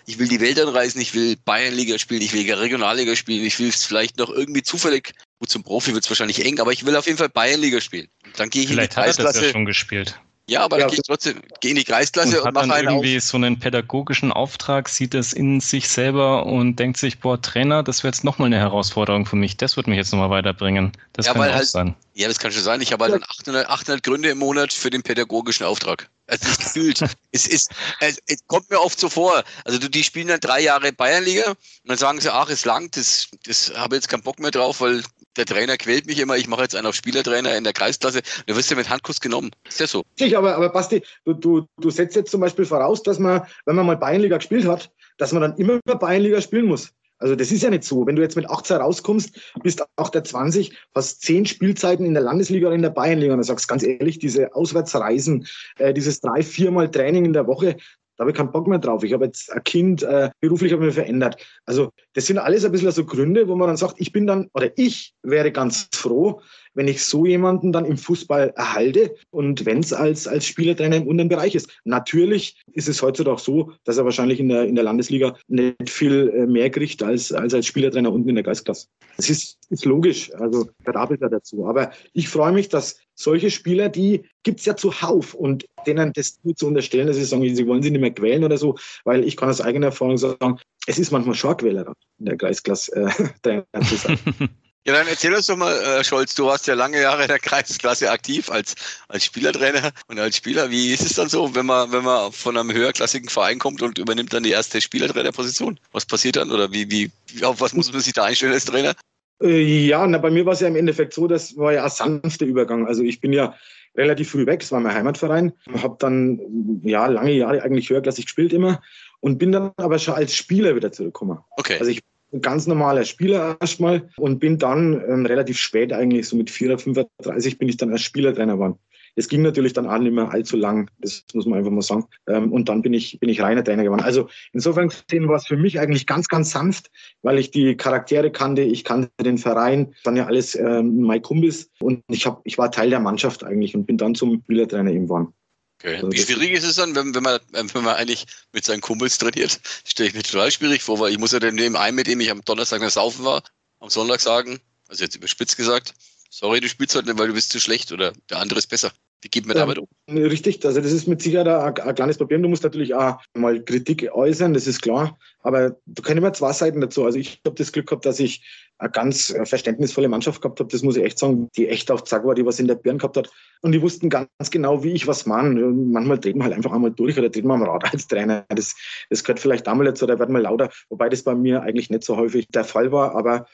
Ich 0.06 0.18
will 0.18 0.28
die 0.28 0.40
Welt 0.40 0.60
anreisen, 0.60 1.00
ich 1.00 1.14
will 1.14 1.36
Bayernliga 1.44 1.98
spielen, 1.98 2.22
ich 2.22 2.32
will 2.32 2.50
Regionalliga 2.52 3.16
spielen, 3.16 3.44
ich 3.44 3.58
will 3.58 3.68
es 3.68 3.84
vielleicht 3.84 4.18
noch 4.18 4.30
irgendwie 4.30 4.62
zufällig 4.62 5.14
Gut, 5.40 5.48
zum 5.48 5.62
Profi 5.62 5.94
wird 5.94 6.04
es 6.04 6.10
wahrscheinlich 6.10 6.44
eng, 6.44 6.60
aber 6.60 6.70
ich 6.70 6.84
will 6.84 6.94
auf 6.96 7.06
jeden 7.06 7.16
Fall 7.16 7.30
Bayernliga 7.30 7.80
spielen. 7.80 8.08
Dann 8.36 8.50
gehe 8.50 8.62
ich 8.62 8.68
Vielleicht 8.68 8.92
in 8.92 9.02
die 9.02 9.06
Kreisklasse. 9.06 9.28
Hat 9.28 9.34
er 9.36 9.40
das 9.40 9.46
ja 9.46 9.52
schon 9.52 9.64
gespielt. 9.64 10.20
Ja, 10.50 10.64
aber 10.64 10.78
ja, 10.78 10.86
dann 10.86 10.90
gehe 10.90 10.98
ich 10.98 11.06
trotzdem, 11.06 11.40
gehe 11.60 11.70
in 11.70 11.76
die 11.76 11.84
Kreisklasse 11.84 12.40
und, 12.40 12.48
und 12.48 12.54
mache 12.54 12.74
einen 12.74 12.88
irgendwie 12.88 13.18
auf. 13.18 13.22
so 13.22 13.36
einen 13.36 13.60
pädagogischen 13.60 14.32
Auftrag, 14.32 14.88
sieht 14.88 15.14
es 15.14 15.32
in 15.32 15.60
sich 15.60 15.88
selber 15.88 16.44
und 16.44 16.74
denkt 16.74 16.96
sich, 16.96 17.20
boah, 17.20 17.40
Trainer, 17.40 17.84
das 17.84 18.02
wäre 18.02 18.08
jetzt 18.08 18.24
nochmal 18.24 18.46
eine 18.46 18.58
Herausforderung 18.58 19.26
für 19.26 19.36
mich. 19.36 19.56
Das 19.58 19.76
wird 19.76 19.86
mich 19.86 19.96
jetzt 19.96 20.10
nochmal 20.10 20.30
weiterbringen. 20.30 20.90
Das 21.12 21.26
ja, 21.26 21.34
kann 21.34 21.42
auch 21.42 21.54
halt, 21.54 21.68
sein. 21.68 21.94
Ja, 22.14 22.26
das 22.26 22.40
kann 22.40 22.50
schon 22.50 22.64
sein. 22.64 22.80
Ich 22.80 22.92
habe 22.92 23.04
halt 23.04 23.14
dann 23.14 23.22
800, 23.22 23.70
800 23.70 24.02
Gründe 24.02 24.30
im 24.30 24.38
Monat 24.38 24.72
für 24.72 24.90
den 24.90 25.04
pädagogischen 25.04 25.64
Auftrag. 25.64 26.10
Also 26.26 26.48
nicht 26.48 26.60
gefühlt. 26.60 27.00
es, 27.30 27.46
ist, 27.46 27.70
es, 28.00 28.18
es, 28.26 28.44
kommt 28.48 28.70
mir 28.70 28.80
oft 28.80 28.98
so 28.98 29.08
vor. 29.08 29.44
Also 29.64 29.78
die 29.78 30.02
spielen 30.02 30.26
dann 30.26 30.40
drei 30.40 30.62
Jahre 30.62 30.92
Bayernliga 30.92 31.48
und 31.48 31.56
dann 31.84 31.96
sagen 31.96 32.20
sie, 32.20 32.32
ach, 32.32 32.50
es 32.50 32.64
langt, 32.64 32.96
das, 32.96 33.28
das 33.46 33.72
habe 33.76 33.94
jetzt 33.94 34.08
keinen 34.08 34.24
Bock 34.24 34.40
mehr 34.40 34.50
drauf, 34.50 34.80
weil 34.80 35.04
der 35.36 35.46
Trainer 35.46 35.76
quält 35.76 36.06
mich 36.06 36.18
immer, 36.18 36.36
ich 36.36 36.48
mache 36.48 36.62
jetzt 36.62 36.74
einen 36.74 36.86
auf 36.86 36.94
Spielertrainer 36.94 37.56
in 37.56 37.64
der 37.64 37.72
Kreisklasse. 37.72 38.20
Da 38.46 38.56
wirst 38.56 38.70
du 38.70 38.76
mit 38.76 38.88
Handkuss 38.88 39.20
genommen. 39.20 39.50
Ist 39.68 39.80
ja 39.80 39.86
so. 39.86 40.04
Aber, 40.36 40.56
aber 40.56 40.68
Basti, 40.70 41.02
du, 41.24 41.34
du, 41.34 41.66
du 41.78 41.90
setzt 41.90 42.16
jetzt 42.16 42.30
zum 42.30 42.40
Beispiel 42.40 42.64
voraus, 42.64 43.02
dass 43.02 43.18
man, 43.18 43.42
wenn 43.66 43.76
man 43.76 43.86
mal 43.86 43.96
Bayernliga 43.96 44.38
gespielt 44.38 44.66
hat, 44.66 44.90
dass 45.18 45.32
man 45.32 45.42
dann 45.42 45.56
immer 45.56 45.78
Bayernliga 45.84 46.40
spielen 46.40 46.66
muss. 46.66 46.92
Also 47.20 47.36
das 47.36 47.52
ist 47.52 47.62
ja 47.62 47.70
nicht 47.70 47.84
so. 47.84 48.06
Wenn 48.06 48.16
du 48.16 48.22
jetzt 48.22 48.34
mit 48.34 48.48
18 48.48 48.78
rauskommst, 48.78 49.38
bist 49.62 49.84
auch 49.96 50.08
der 50.08 50.24
20, 50.24 50.74
hast 50.94 51.20
zehn 51.20 51.44
Spielzeiten 51.44 52.06
in 52.06 52.14
der 52.14 52.22
Landesliga 52.22 52.68
oder 52.68 52.76
in 52.76 52.82
der 52.82 52.90
Bayernliga. 52.90 53.34
Und 53.34 53.38
dann 53.38 53.44
sagst 53.44 53.68
ganz 53.68 53.82
ehrlich, 53.82 54.18
diese 54.18 54.54
Auswärtsreisen, 54.54 55.46
äh, 55.78 55.92
dieses 55.92 56.20
drei, 56.20 56.42
viermal 56.42 56.90
Training 56.90 57.26
in 57.26 57.34
der 57.34 57.46
Woche, 57.46 57.76
da 58.20 58.24
habe 58.24 58.32
ich 58.32 58.36
keinen 58.36 58.52
Bock 58.52 58.66
mehr 58.66 58.78
drauf. 58.78 59.02
Ich 59.02 59.14
habe 59.14 59.24
jetzt 59.24 59.50
ein 59.50 59.64
Kind, 59.64 60.02
äh, 60.02 60.28
beruflich 60.40 60.74
habe 60.74 60.82
ich 60.82 60.88
mich 60.88 60.94
verändert. 60.94 61.42
Also 61.64 61.88
das 62.12 62.26
sind 62.26 62.36
alles 62.36 62.66
ein 62.66 62.70
bisschen 62.70 62.92
so 62.92 63.06
Gründe, 63.06 63.48
wo 63.48 63.56
man 63.56 63.68
dann 63.68 63.78
sagt, 63.78 63.94
ich 63.96 64.12
bin 64.12 64.26
dann, 64.26 64.50
oder 64.52 64.68
ich 64.76 65.14
wäre 65.22 65.50
ganz 65.50 65.88
froh, 65.94 66.42
wenn 66.74 66.88
ich 66.88 67.04
so 67.04 67.26
jemanden 67.26 67.72
dann 67.72 67.84
im 67.84 67.96
Fußball 67.96 68.52
erhalte 68.56 69.14
und 69.30 69.64
wenn 69.66 69.78
es 69.80 69.92
als, 69.92 70.26
als 70.26 70.46
Spielertrainer 70.46 70.96
im 70.96 71.06
unteren 71.06 71.28
Bereich 71.28 71.54
ist. 71.54 71.70
Natürlich 71.84 72.60
ist 72.72 72.88
es 72.88 73.02
heutzutage 73.02 73.34
auch 73.34 73.38
so, 73.38 73.72
dass 73.84 73.98
er 73.98 74.04
wahrscheinlich 74.04 74.40
in 74.40 74.48
der, 74.48 74.64
in 74.64 74.74
der 74.74 74.84
Landesliga 74.84 75.36
nicht 75.48 75.90
viel 75.90 76.32
äh, 76.34 76.46
mehr 76.46 76.70
kriegt 76.70 77.02
als, 77.02 77.32
als 77.32 77.54
als 77.54 77.66
Spielertrainer 77.66 78.12
unten 78.12 78.30
in 78.30 78.34
der 78.36 78.44
Geistklasse. 78.44 78.88
Das 79.16 79.28
ist, 79.28 79.58
ist 79.68 79.84
logisch, 79.84 80.32
also 80.34 80.70
verabelt 80.82 81.20
er 81.22 81.28
dazu. 81.28 81.66
Aber 81.66 81.92
ich 82.12 82.28
freue 82.28 82.52
mich, 82.52 82.68
dass 82.68 82.98
solche 83.14 83.50
Spieler, 83.50 83.88
die 83.88 84.22
gibt 84.42 84.60
es 84.60 84.66
ja 84.66 84.76
zuhauf 84.76 85.34
und 85.34 85.66
denen 85.86 86.12
das 86.14 86.40
zu 86.54 86.66
unterstellen, 86.66 87.06
dass 87.06 87.16
sie 87.16 87.24
sagen, 87.24 87.54
sie 87.54 87.66
wollen 87.66 87.82
sie 87.82 87.90
nicht 87.90 88.00
mehr 88.00 88.12
quälen 88.12 88.44
oder 88.44 88.56
so, 88.56 88.76
weil 89.04 89.24
ich 89.24 89.36
kann 89.36 89.50
aus 89.50 89.60
eigener 89.60 89.86
Erfahrung 89.86 90.16
sagen, 90.16 90.58
es 90.86 90.98
ist 90.98 91.10
manchmal 91.10 91.34
schon 91.34 91.56
in 91.58 91.94
der 92.20 92.36
Kreisklasse 92.36 93.10
äh, 93.42 93.62
zu 93.84 93.96
sein. 93.96 94.18
Ja, 94.86 94.94
dann 94.94 95.08
erzähl 95.08 95.34
uns 95.34 95.46
doch 95.46 95.56
mal, 95.56 95.74
äh, 95.74 96.02
Scholz, 96.02 96.34
du 96.34 96.46
warst 96.46 96.66
ja 96.66 96.72
lange 96.72 97.02
Jahre 97.02 97.22
in 97.22 97.28
der 97.28 97.38
Kreisklasse 97.38 98.10
aktiv 98.10 98.50
als, 98.50 98.74
als 99.08 99.26
Spielertrainer 99.26 99.92
und 100.06 100.18
als 100.18 100.36
Spieler. 100.36 100.70
Wie 100.70 100.94
ist 100.94 101.02
es 101.02 101.14
dann 101.14 101.28
so, 101.28 101.54
wenn 101.54 101.66
man, 101.66 101.92
wenn 101.92 102.02
man 102.02 102.32
von 102.32 102.56
einem 102.56 102.72
höherklassigen 102.72 103.28
Verein 103.28 103.58
kommt 103.58 103.82
und 103.82 103.98
übernimmt 103.98 104.32
dann 104.32 104.42
die 104.42 104.52
erste 104.52 104.80
Spielertrainerposition? 104.80 105.78
Was 105.92 106.06
passiert 106.06 106.36
dann 106.36 106.50
oder 106.50 106.72
wie, 106.72 106.90
wie, 106.90 107.44
auf 107.44 107.60
was 107.60 107.74
muss 107.74 107.92
man 107.92 108.00
sich 108.00 108.14
da 108.14 108.24
einstellen 108.24 108.54
als 108.54 108.64
Trainer? 108.64 108.94
Äh, 109.42 109.60
ja, 109.60 110.06
na, 110.06 110.16
bei 110.16 110.30
mir 110.30 110.46
war 110.46 110.54
es 110.54 110.60
ja 110.60 110.68
im 110.68 110.76
Endeffekt 110.76 111.12
so, 111.12 111.26
das 111.26 111.58
war 111.58 111.74
ja 111.74 111.84
ein 111.84 111.90
sanfter 111.90 112.46
Übergang. 112.46 112.86
Also 112.86 113.02
ich 113.02 113.20
bin 113.20 113.34
ja 113.34 113.54
relativ 113.96 114.30
früh 114.30 114.46
weg, 114.46 114.62
es 114.62 114.72
war 114.72 114.80
mein 114.80 114.94
Heimatverein, 114.94 115.52
habe 115.82 115.96
dann 115.98 116.40
ja 116.82 117.06
lange 117.06 117.32
Jahre 117.32 117.62
eigentlich 117.62 117.90
höherklassig 117.90 118.26
gespielt 118.26 118.54
immer 118.54 118.80
und 119.20 119.38
bin 119.38 119.52
dann 119.52 119.72
aber 119.76 119.98
schon 119.98 120.14
als 120.14 120.34
Spieler 120.34 120.74
wieder 120.74 120.90
zurückgekommen. 120.90 121.38
Okay. 121.56 121.76
Also 121.78 121.90
ich 121.90 122.00
ganz 122.40 122.66
normaler 122.66 123.04
Spieler 123.04 123.56
erstmal 123.60 124.08
und 124.16 124.38
bin 124.38 124.58
dann 124.58 125.02
ähm, 125.08 125.26
relativ 125.26 125.58
spät 125.58 125.92
eigentlich, 125.92 126.28
so 126.28 126.36
mit 126.36 126.50
4, 126.50 126.78
35 126.78 127.58
bin 127.58 127.68
ich 127.68 127.76
dann 127.76 127.90
als 127.90 128.02
Spielertrainer 128.02 128.54
geworden. 128.54 128.78
Es 129.16 129.28
ging 129.28 129.42
natürlich 129.42 129.72
dann 129.72 129.88
auch 129.88 129.98
nicht 129.98 130.12
mehr 130.12 130.30
allzu 130.30 130.56
lang, 130.56 130.88
das 130.98 131.24
muss 131.34 131.46
man 131.46 131.58
einfach 131.58 131.70
mal 131.70 131.82
sagen. 131.82 132.04
Ähm, 132.28 132.52
und 132.52 132.68
dann 132.68 132.82
bin 132.82 132.94
ich, 132.94 133.18
bin 133.20 133.28
ich 133.28 133.40
reiner 133.40 133.64
Trainer 133.64 133.82
geworden. 133.82 134.02
Also 134.02 134.28
insofern 134.52 134.88
gesehen 134.88 135.28
war 135.28 135.36
es 135.36 135.46
für 135.46 135.56
mich 135.56 135.80
eigentlich 135.80 136.06
ganz, 136.06 136.28
ganz 136.28 136.50
sanft, 136.50 136.90
weil 137.22 137.38
ich 137.38 137.50
die 137.50 137.76
Charaktere 137.76 138.30
kannte, 138.30 138.62
ich 138.62 138.84
kannte 138.84 139.10
den 139.22 139.38
Verein, 139.38 139.94
dann 140.04 140.16
ja 140.16 140.26
alles 140.26 140.54
ähm, 140.54 141.06
Mike 141.06 141.22
Kumbis 141.22 141.70
und 141.80 142.02
ich, 142.08 142.26
hab, 142.26 142.40
ich 142.44 142.58
war 142.58 142.70
Teil 142.70 142.90
der 142.90 143.00
Mannschaft 143.00 143.44
eigentlich 143.44 143.74
und 143.74 143.86
bin 143.86 143.98
dann 143.98 144.14
zum 144.14 144.40
Spielertrainer 144.44 144.90
eben 144.90 145.04
geworden. 145.04 145.34
Okay. 145.82 146.02
Wie 146.10 146.18
schwierig 146.18 146.52
ist 146.52 146.64
es 146.64 146.76
dann, 146.76 146.94
wenn, 146.94 147.14
wenn, 147.14 147.22
man, 147.22 147.40
wenn 147.52 147.84
man 147.84 147.96
eigentlich 147.96 148.26
mit 148.52 148.66
seinen 148.66 148.82
Kumpels 148.82 149.16
trainiert? 149.16 149.60
Stelle 149.86 150.10
ich 150.10 150.14
mir 150.14 150.22
total 150.22 150.50
schwierig 150.50 150.82
vor, 150.82 151.00
weil 151.00 151.10
ich 151.10 151.18
muss 151.18 151.32
ja 151.32 151.38
dem 151.38 151.76
einen, 151.76 151.96
mit 151.96 152.06
dem 152.06 152.20
ich 152.20 152.30
am 152.30 152.44
Donnerstag 152.44 152.82
noch 152.82 152.90
saufen 152.90 153.24
war, 153.24 153.42
am 153.78 153.88
Sonntag 153.88 154.20
sagen, 154.20 154.60
also 154.88 155.04
jetzt 155.04 155.16
überspitzt 155.16 155.56
gesagt, 155.56 155.94
sorry, 156.28 156.60
du 156.60 156.68
spielst 156.68 156.94
heute 156.94 157.08
nicht, 157.08 157.18
weil 157.18 157.28
du 157.28 157.34
bist 157.34 157.50
zu 157.50 157.60
schlecht 157.60 157.92
oder 157.92 158.12
der 158.28 158.38
andere 158.38 158.58
ist 158.58 158.66
besser. 158.66 158.92
Wie 159.22 159.28
geht 159.28 159.46
man 159.46 159.56
damit 159.56 159.78
um? 159.78 159.86
Richtig, 160.08 160.64
also 160.64 160.80
das 160.80 160.92
ist 160.92 161.06
mit 161.06 161.20
Sicherheit 161.20 161.46
ein, 161.46 161.88
ein, 161.88 161.94
kleines 161.94 162.16
Problem. 162.16 162.42
Du 162.42 162.48
musst 162.48 162.62
natürlich 162.62 162.94
auch 162.94 163.20
mal 163.34 163.62
Kritik 163.62 164.10
äußern, 164.12 164.54
das 164.54 164.66
ist 164.66 164.80
klar. 164.80 165.18
Aber 165.42 165.76
du 165.86 166.02
kannst 166.02 166.18
immer 166.18 166.32
zwei 166.32 166.52
Seiten 166.52 166.80
dazu. 166.80 167.04
Also 167.04 167.18
ich 167.18 167.40
habe 167.44 167.56
das 167.56 167.72
Glück 167.72 167.86
gehabt, 167.86 168.06
dass 168.06 168.18
ich 168.18 168.42
eine 168.78 168.90
ganz 168.90 169.34
verständnisvolle 169.44 170.08
Mannschaft 170.08 170.40
gehabt 170.40 170.58
habe, 170.58 170.70
das 170.70 170.82
muss 170.82 170.96
ich 170.96 171.04
echt 171.04 171.18
sagen, 171.18 171.48
die 171.54 171.68
echt 171.68 171.90
auf 171.90 172.04
Zack 172.04 172.24
war, 172.24 172.34
die 172.34 172.46
was 172.46 172.58
in 172.58 172.66
der 172.66 172.76
Birne 172.76 172.98
gehabt 172.98 173.18
hat. 173.18 173.30
Und 173.60 173.72
die 173.72 173.82
wussten 173.82 174.08
ganz 174.08 174.50
genau, 174.50 174.82
wie 174.82 174.92
ich 174.92 175.06
was 175.06 175.26
mache. 175.26 175.50
Manchmal 175.50 176.18
dreht 176.18 176.36
man 176.36 176.46
halt 176.46 176.56
einfach 176.56 176.72
einmal 176.72 176.90
durch 176.90 177.18
oder 177.18 177.28
dreht 177.28 177.44
man 177.44 177.62
am 177.62 177.68
Rad 177.68 177.92
als 177.92 178.08
Trainer. 178.08 178.46
Das, 178.48 178.74
das 179.10 179.22
gehört 179.22 179.38
vielleicht 179.38 179.68
einmal 179.68 179.84
dazu, 179.84 180.06
da 180.06 180.18
wird 180.18 180.30
man 180.30 180.42
lauter, 180.42 180.70
wobei 180.88 181.10
das 181.10 181.22
bei 181.22 181.34
mir 181.34 181.62
eigentlich 181.62 181.90
nicht 181.90 182.04
so 182.04 182.16
häufig 182.16 182.48
der 182.48 182.64
Fall 182.64 182.90
war. 182.90 183.14
Aber 183.14 183.46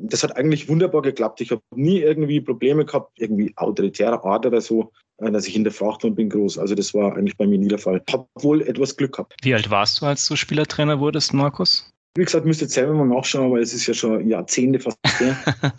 das 0.00 0.22
hat 0.22 0.36
eigentlich 0.36 0.68
wunderbar 0.68 1.02
geklappt. 1.02 1.40
Ich 1.40 1.50
habe 1.50 1.62
nie 1.74 2.00
irgendwie 2.00 2.40
Probleme 2.40 2.84
gehabt, 2.84 3.12
irgendwie 3.18 3.52
autoritärer 3.56 4.24
Art 4.24 4.46
oder 4.46 4.60
so, 4.60 4.92
äh, 5.18 5.30
dass 5.30 5.46
ich 5.46 5.54
hinterfragt 5.54 6.02
worden 6.02 6.14
bin 6.14 6.28
groß. 6.28 6.58
Also 6.58 6.74
das 6.74 6.94
war 6.94 7.16
eigentlich 7.16 7.36
bei 7.36 7.46
mir 7.46 7.58
nie 7.58 7.68
der 7.68 7.78
Fall. 7.78 8.02
Ich 8.06 8.12
habe 8.12 8.26
wohl 8.36 8.62
etwas 8.62 8.96
Glück 8.96 9.12
gehabt. 9.12 9.34
Wie 9.42 9.54
alt 9.54 9.70
warst 9.70 10.00
du, 10.00 10.06
als 10.06 10.26
du 10.26 10.36
Spielertrainer 10.36 10.98
wurdest, 11.00 11.32
Markus? 11.32 11.90
Wie 12.16 12.24
gesagt, 12.24 12.46
müsst 12.46 12.60
ihr 12.60 12.66
jetzt 12.66 12.74
selber 12.74 12.94
mal 12.94 13.06
nachschauen, 13.06 13.52
weil 13.52 13.62
es 13.62 13.74
ist 13.74 13.86
ja 13.86 13.94
schon 13.94 14.28
Jahrzehnte 14.28 14.78
fast 14.80 14.98
her. 15.18 15.36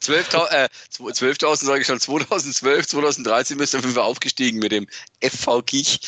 12.000 0.00 0.64
äh, 0.64 0.68
12 1.12 1.38
sage 1.60 1.80
ich 1.82 1.86
schon, 1.86 2.00
2012, 2.00 2.86
2013 2.86 3.58
bist 3.58 3.74
du 3.74 3.78
auf 3.78 3.96
aufgestiegen 3.98 4.58
mit 4.58 4.72
dem 4.72 4.86
FV 5.22 5.62
Giech. 5.62 6.00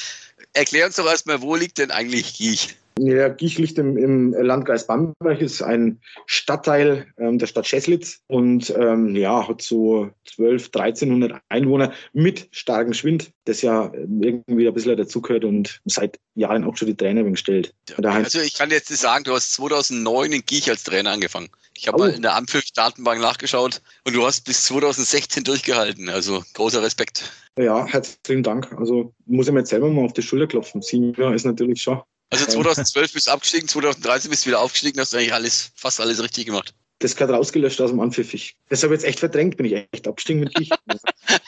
Erklär 0.55 0.87
uns 0.87 0.97
doch 0.97 1.07
erstmal, 1.07 1.43
wo 1.43 1.55
liegt 1.55 1.79
denn 1.79 1.91
eigentlich 1.91 2.35
Giech? 2.35 2.77
Ja, 3.05 3.35
liegt 3.59 3.79
im, 3.79 3.97
im 3.97 4.33
Landkreis 4.33 4.87
Bamberg, 4.87 5.41
ist 5.41 5.61
ein 5.61 6.01
Stadtteil 6.27 7.07
ähm, 7.19 7.37
der 7.39 7.49
Stadt 7.49 7.67
Scheslitz 7.67 8.21
und 8.29 8.73
ähm, 8.79 9.17
ja, 9.17 9.49
hat 9.49 9.61
so 9.61 10.11
12, 10.27 10.67
1300 10.67 11.43
Einwohner 11.49 11.93
mit 12.13 12.47
starkem 12.53 12.95
Schwind, 12.95 13.33
das 13.45 13.61
ja 13.61 13.93
irgendwie 13.93 14.69
ein 14.69 14.75
bisschen 14.75 14.97
dazugehört 14.97 15.45
und 15.45 15.81
seit 15.85 16.21
Jahren 16.37 16.63
auch 16.63 16.77
schon 16.77 16.87
die 16.87 16.97
Trainer 16.97 17.37
stellt. 17.37 17.75
Also 17.97 18.41
ich 18.41 18.55
kann 18.55 18.71
jetzt 18.71 18.89
sagen, 18.89 19.25
du 19.25 19.33
hast 19.33 19.53
2009 19.55 20.31
in 20.31 20.43
Giech 20.47 20.71
als 20.71 20.85
Trainer 20.85 21.11
angefangen. 21.11 21.49
Ich 21.75 21.89
habe 21.89 21.97
oh. 21.97 22.01
mal 22.03 22.11
in 22.11 22.23
der 22.23 22.37
Ampfiff-Datenbank 22.37 23.21
nachgeschaut 23.21 23.83
und 24.05 24.15
du 24.15 24.25
hast 24.25 24.45
bis 24.45 24.65
2016 24.67 25.43
durchgehalten. 25.43 26.09
Also 26.09 26.45
großer 26.55 26.83
Respekt. 26.83 27.33
Ja, 27.59 27.85
herzlichen 27.85 28.45
Dank. 28.45 28.73
Also 28.79 29.13
muss 29.27 29.49
ich 29.49 29.53
mir 29.53 29.61
jetzt 29.61 29.71
selber 29.71 29.91
mal 29.91 30.05
auf 30.05 30.13
die 30.13 30.23
Schulter 30.23 30.47
klopfen. 30.47 30.83
Sieben 30.83 31.15
Jahre 31.15 31.35
ist 31.35 31.45
natürlich 31.45 31.83
schon 31.83 32.01
also 32.33 32.47
2012 32.47 33.13
bist 33.13 33.27
du 33.27 33.31
abgestiegen, 33.31 33.69
2013 33.69 34.31
bist 34.31 34.45
du 34.45 34.49
wieder 34.49 34.61
aufgestiegen, 34.61 34.99
hast 34.99 35.13
du 35.13 35.19
eigentlich 35.19 35.35
alles, 35.35 35.71
fast 35.75 36.01
alles 36.01 36.23
richtig 36.23 36.47
gemacht. 36.47 36.75
Das 36.99 37.15
gerade 37.15 37.35
rausgelöscht 37.35 37.81
aus 37.81 37.91
dem 37.91 38.01
Anpfiff. 38.01 38.33
Das 38.69 38.83
habe 38.83 38.95
ich 38.95 39.01
jetzt 39.01 39.09
echt 39.09 39.21
verdrängt, 39.21 39.57
bin 39.57 39.67
ich 39.67 39.87
echt 39.93 40.09
abgestiegen 40.09 40.41
mit 40.41 40.59
dich. 40.59 40.71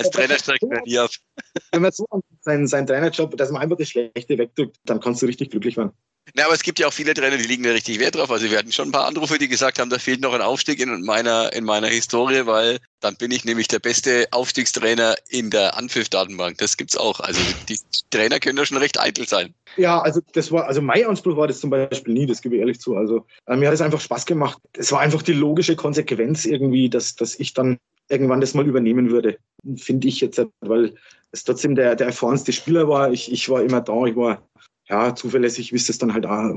Als 0.00 0.10
Trainer 0.10 0.38
steigt 0.38 0.62
man 0.62 0.82
nie 0.84 0.98
ab. 0.98 1.10
Wenn 1.72 1.82
man 1.82 1.92
so 1.92 2.06
seinen, 2.40 2.66
seinen 2.66 2.86
Trainerjob, 2.86 3.36
dass 3.36 3.50
man 3.50 3.62
einfach 3.62 3.76
das 3.76 3.88
Schlechte 3.88 4.38
wegdrückt, 4.38 4.76
dann 4.84 5.00
kannst 5.00 5.22
du 5.22 5.26
richtig 5.26 5.50
glücklich 5.50 5.76
werden. 5.76 5.92
Ja, 6.36 6.44
aber 6.44 6.54
es 6.54 6.62
gibt 6.62 6.78
ja 6.78 6.86
auch 6.86 6.92
viele 6.92 7.14
Trainer, 7.14 7.36
die 7.36 7.44
liegen 7.44 7.64
da 7.64 7.70
richtig 7.70 7.98
Wert 7.98 8.14
drauf. 8.14 8.30
Also 8.30 8.50
wir 8.50 8.58
hatten 8.58 8.72
schon 8.72 8.88
ein 8.88 8.92
paar 8.92 9.06
Anrufe, 9.06 9.38
die 9.38 9.48
gesagt 9.48 9.78
haben, 9.78 9.90
da 9.90 9.98
fehlt 9.98 10.20
noch 10.20 10.32
ein 10.32 10.42
Aufstieg 10.42 10.78
in 10.78 11.02
meiner, 11.02 11.52
in 11.52 11.64
meiner 11.64 11.88
Historie, 11.88 12.46
weil 12.46 12.78
dann 13.00 13.16
bin 13.16 13.30
ich 13.30 13.44
nämlich 13.44 13.68
der 13.68 13.80
beste 13.80 14.28
Aufstiegstrainer 14.30 15.16
in 15.28 15.50
der 15.50 15.76
Anpfiff-Datenbank. 15.76 16.58
Das 16.58 16.76
gibt's 16.76 16.96
auch. 16.96 17.20
Also 17.20 17.42
die 17.68 17.78
Trainer 18.10 18.38
können 18.38 18.56
da 18.56 18.66
schon 18.66 18.76
recht 18.76 19.00
eitel 19.00 19.26
sein. 19.26 19.54
Ja, 19.76 20.00
also 20.00 20.20
das 20.32 20.52
war, 20.52 20.66
also 20.66 20.82
mein 20.82 21.06
Anspruch 21.06 21.36
war 21.36 21.48
das 21.48 21.60
zum 21.60 21.70
Beispiel 21.70 22.14
nie, 22.14 22.26
das 22.26 22.42
gebe 22.42 22.54
ich 22.54 22.60
ehrlich 22.60 22.80
zu. 22.80 22.96
Also 22.96 23.26
äh, 23.46 23.56
mir 23.56 23.66
hat 23.66 23.74
es 23.74 23.80
einfach 23.80 24.00
Spaß 24.00 24.26
gemacht. 24.26 24.60
Es 24.72 24.92
war 24.92 25.00
einfach 25.00 25.22
die 25.22 25.32
logische 25.32 25.74
Konsequenz 25.74 26.44
irgendwie, 26.44 26.88
dass, 26.88 27.16
dass 27.16 27.38
ich 27.38 27.54
dann 27.54 27.78
irgendwann 28.10 28.40
das 28.40 28.54
mal 28.54 28.66
übernehmen 28.66 29.10
würde. 29.10 29.38
Finde 29.76 30.08
ich 30.08 30.20
jetzt, 30.20 30.42
weil 30.60 30.94
es 31.32 31.44
trotzdem 31.44 31.74
der, 31.74 31.96
der 31.96 32.08
erfahrenste 32.08 32.52
Spieler 32.52 32.88
war. 32.88 33.12
Ich, 33.12 33.30
ich 33.32 33.48
war 33.48 33.62
immer 33.62 33.80
da, 33.80 34.04
ich 34.04 34.16
war 34.16 34.42
ja, 34.88 35.14
zuverlässig, 35.14 35.72
wie 35.72 35.76
es 35.76 35.86
das 35.86 35.98
dann 35.98 36.12
halt 36.12 36.26
auch 36.26 36.52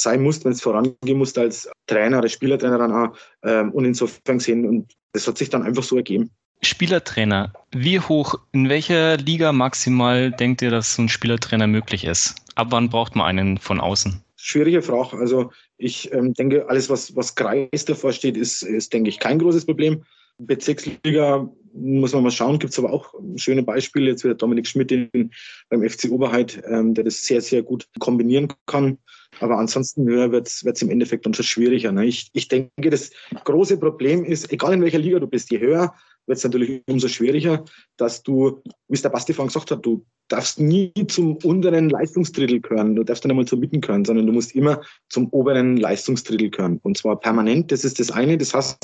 sein 0.00 0.22
muss, 0.22 0.44
wenn 0.44 0.52
es 0.52 0.62
vorangehen 0.62 1.18
muss 1.18 1.36
als 1.36 1.70
Trainer 1.86 2.18
oder 2.18 2.28
Spielertrainer 2.28 2.78
dann 2.78 2.92
auch. 2.92 3.16
Ähm, 3.42 3.72
und 3.72 3.84
insofern 3.84 4.38
gesehen, 4.38 4.66
und 4.66 4.92
das 5.12 5.28
hat 5.28 5.38
sich 5.38 5.50
dann 5.50 5.62
einfach 5.62 5.82
so 5.82 5.96
ergeben. 5.96 6.30
Spielertrainer, 6.62 7.52
wie 7.72 8.00
hoch, 8.00 8.34
in 8.52 8.68
welcher 8.68 9.16
Liga 9.16 9.52
maximal 9.52 10.32
denkt 10.32 10.62
ihr, 10.62 10.70
dass 10.70 10.94
so 10.94 11.02
ein 11.02 11.08
Spielertrainer 11.08 11.66
möglich 11.66 12.04
ist? 12.04 12.34
Ab 12.56 12.68
wann 12.70 12.88
braucht 12.88 13.14
man 13.14 13.26
einen 13.26 13.58
von 13.58 13.80
außen? 13.80 14.20
Schwierige 14.36 14.82
Frage. 14.82 15.18
Also 15.18 15.52
ich 15.76 16.12
ähm, 16.12 16.34
denke, 16.34 16.68
alles, 16.68 16.90
was, 16.90 17.14
was 17.14 17.34
Kreis 17.34 17.84
davor 17.84 18.12
steht, 18.12 18.36
ist, 18.36 18.62
ist, 18.62 18.92
denke 18.92 19.10
ich, 19.10 19.20
kein 19.20 19.38
großes 19.38 19.66
Problem. 19.66 20.04
Bezirksliga 20.38 21.48
muss 21.74 22.12
man 22.12 22.22
mal 22.22 22.30
schauen, 22.30 22.58
gibt 22.58 22.72
es 22.72 22.78
aber 22.78 22.92
auch 22.92 23.14
schöne 23.36 23.62
Beispiele. 23.62 24.10
Jetzt 24.10 24.24
wieder 24.24 24.34
Dominik 24.34 24.66
Schmidt 24.66 24.90
in, 24.92 25.30
beim 25.68 25.88
FC 25.88 26.10
Oberheit, 26.10 26.62
ähm, 26.66 26.94
der 26.94 27.04
das 27.04 27.22
sehr, 27.22 27.40
sehr 27.40 27.62
gut 27.62 27.86
kombinieren 27.98 28.48
kann. 28.66 28.98
Aber 29.40 29.58
ansonsten 29.58 30.06
wird 30.06 30.48
es 30.48 30.82
im 30.82 30.90
Endeffekt 30.90 31.26
dann 31.26 31.34
schon 31.34 31.44
schwieriger. 31.44 31.92
Ne? 31.92 32.06
Ich, 32.06 32.30
ich 32.32 32.48
denke, 32.48 32.90
das 32.90 33.10
große 33.44 33.78
Problem 33.78 34.24
ist, 34.24 34.52
egal 34.52 34.74
in 34.74 34.82
welcher 34.82 34.98
Liga 34.98 35.18
du 35.18 35.26
bist, 35.26 35.50
je 35.50 35.60
höher 35.60 35.94
wird 36.28 36.38
es 36.38 36.44
natürlich 36.44 36.82
umso 36.86 37.08
schwieriger, 37.08 37.64
dass 37.96 38.22
du, 38.22 38.62
wie 38.88 38.94
es 38.94 39.02
der 39.02 39.08
Basti 39.08 39.32
vorhin 39.32 39.48
gesagt 39.48 39.70
hat, 39.70 39.84
du 39.84 40.04
darfst 40.28 40.60
nie 40.60 40.92
zum 41.08 41.36
unteren 41.36 41.88
Leistungsdrittel 41.88 42.60
gehören, 42.60 42.94
du 42.94 43.02
darfst 43.02 43.24
dann 43.24 43.30
einmal 43.30 43.46
zur 43.46 43.58
Mitten 43.58 43.80
gehören, 43.80 44.04
sondern 44.04 44.26
du 44.26 44.32
musst 44.32 44.54
immer 44.54 44.82
zum 45.08 45.28
oberen 45.30 45.78
Leistungsdrittel 45.78 46.50
gehören. 46.50 46.78
Und 46.82 46.98
zwar 46.98 47.18
permanent, 47.18 47.72
das 47.72 47.84
ist 47.84 47.98
das 47.98 48.10
eine. 48.10 48.36
Das 48.36 48.54
heißt, 48.54 48.78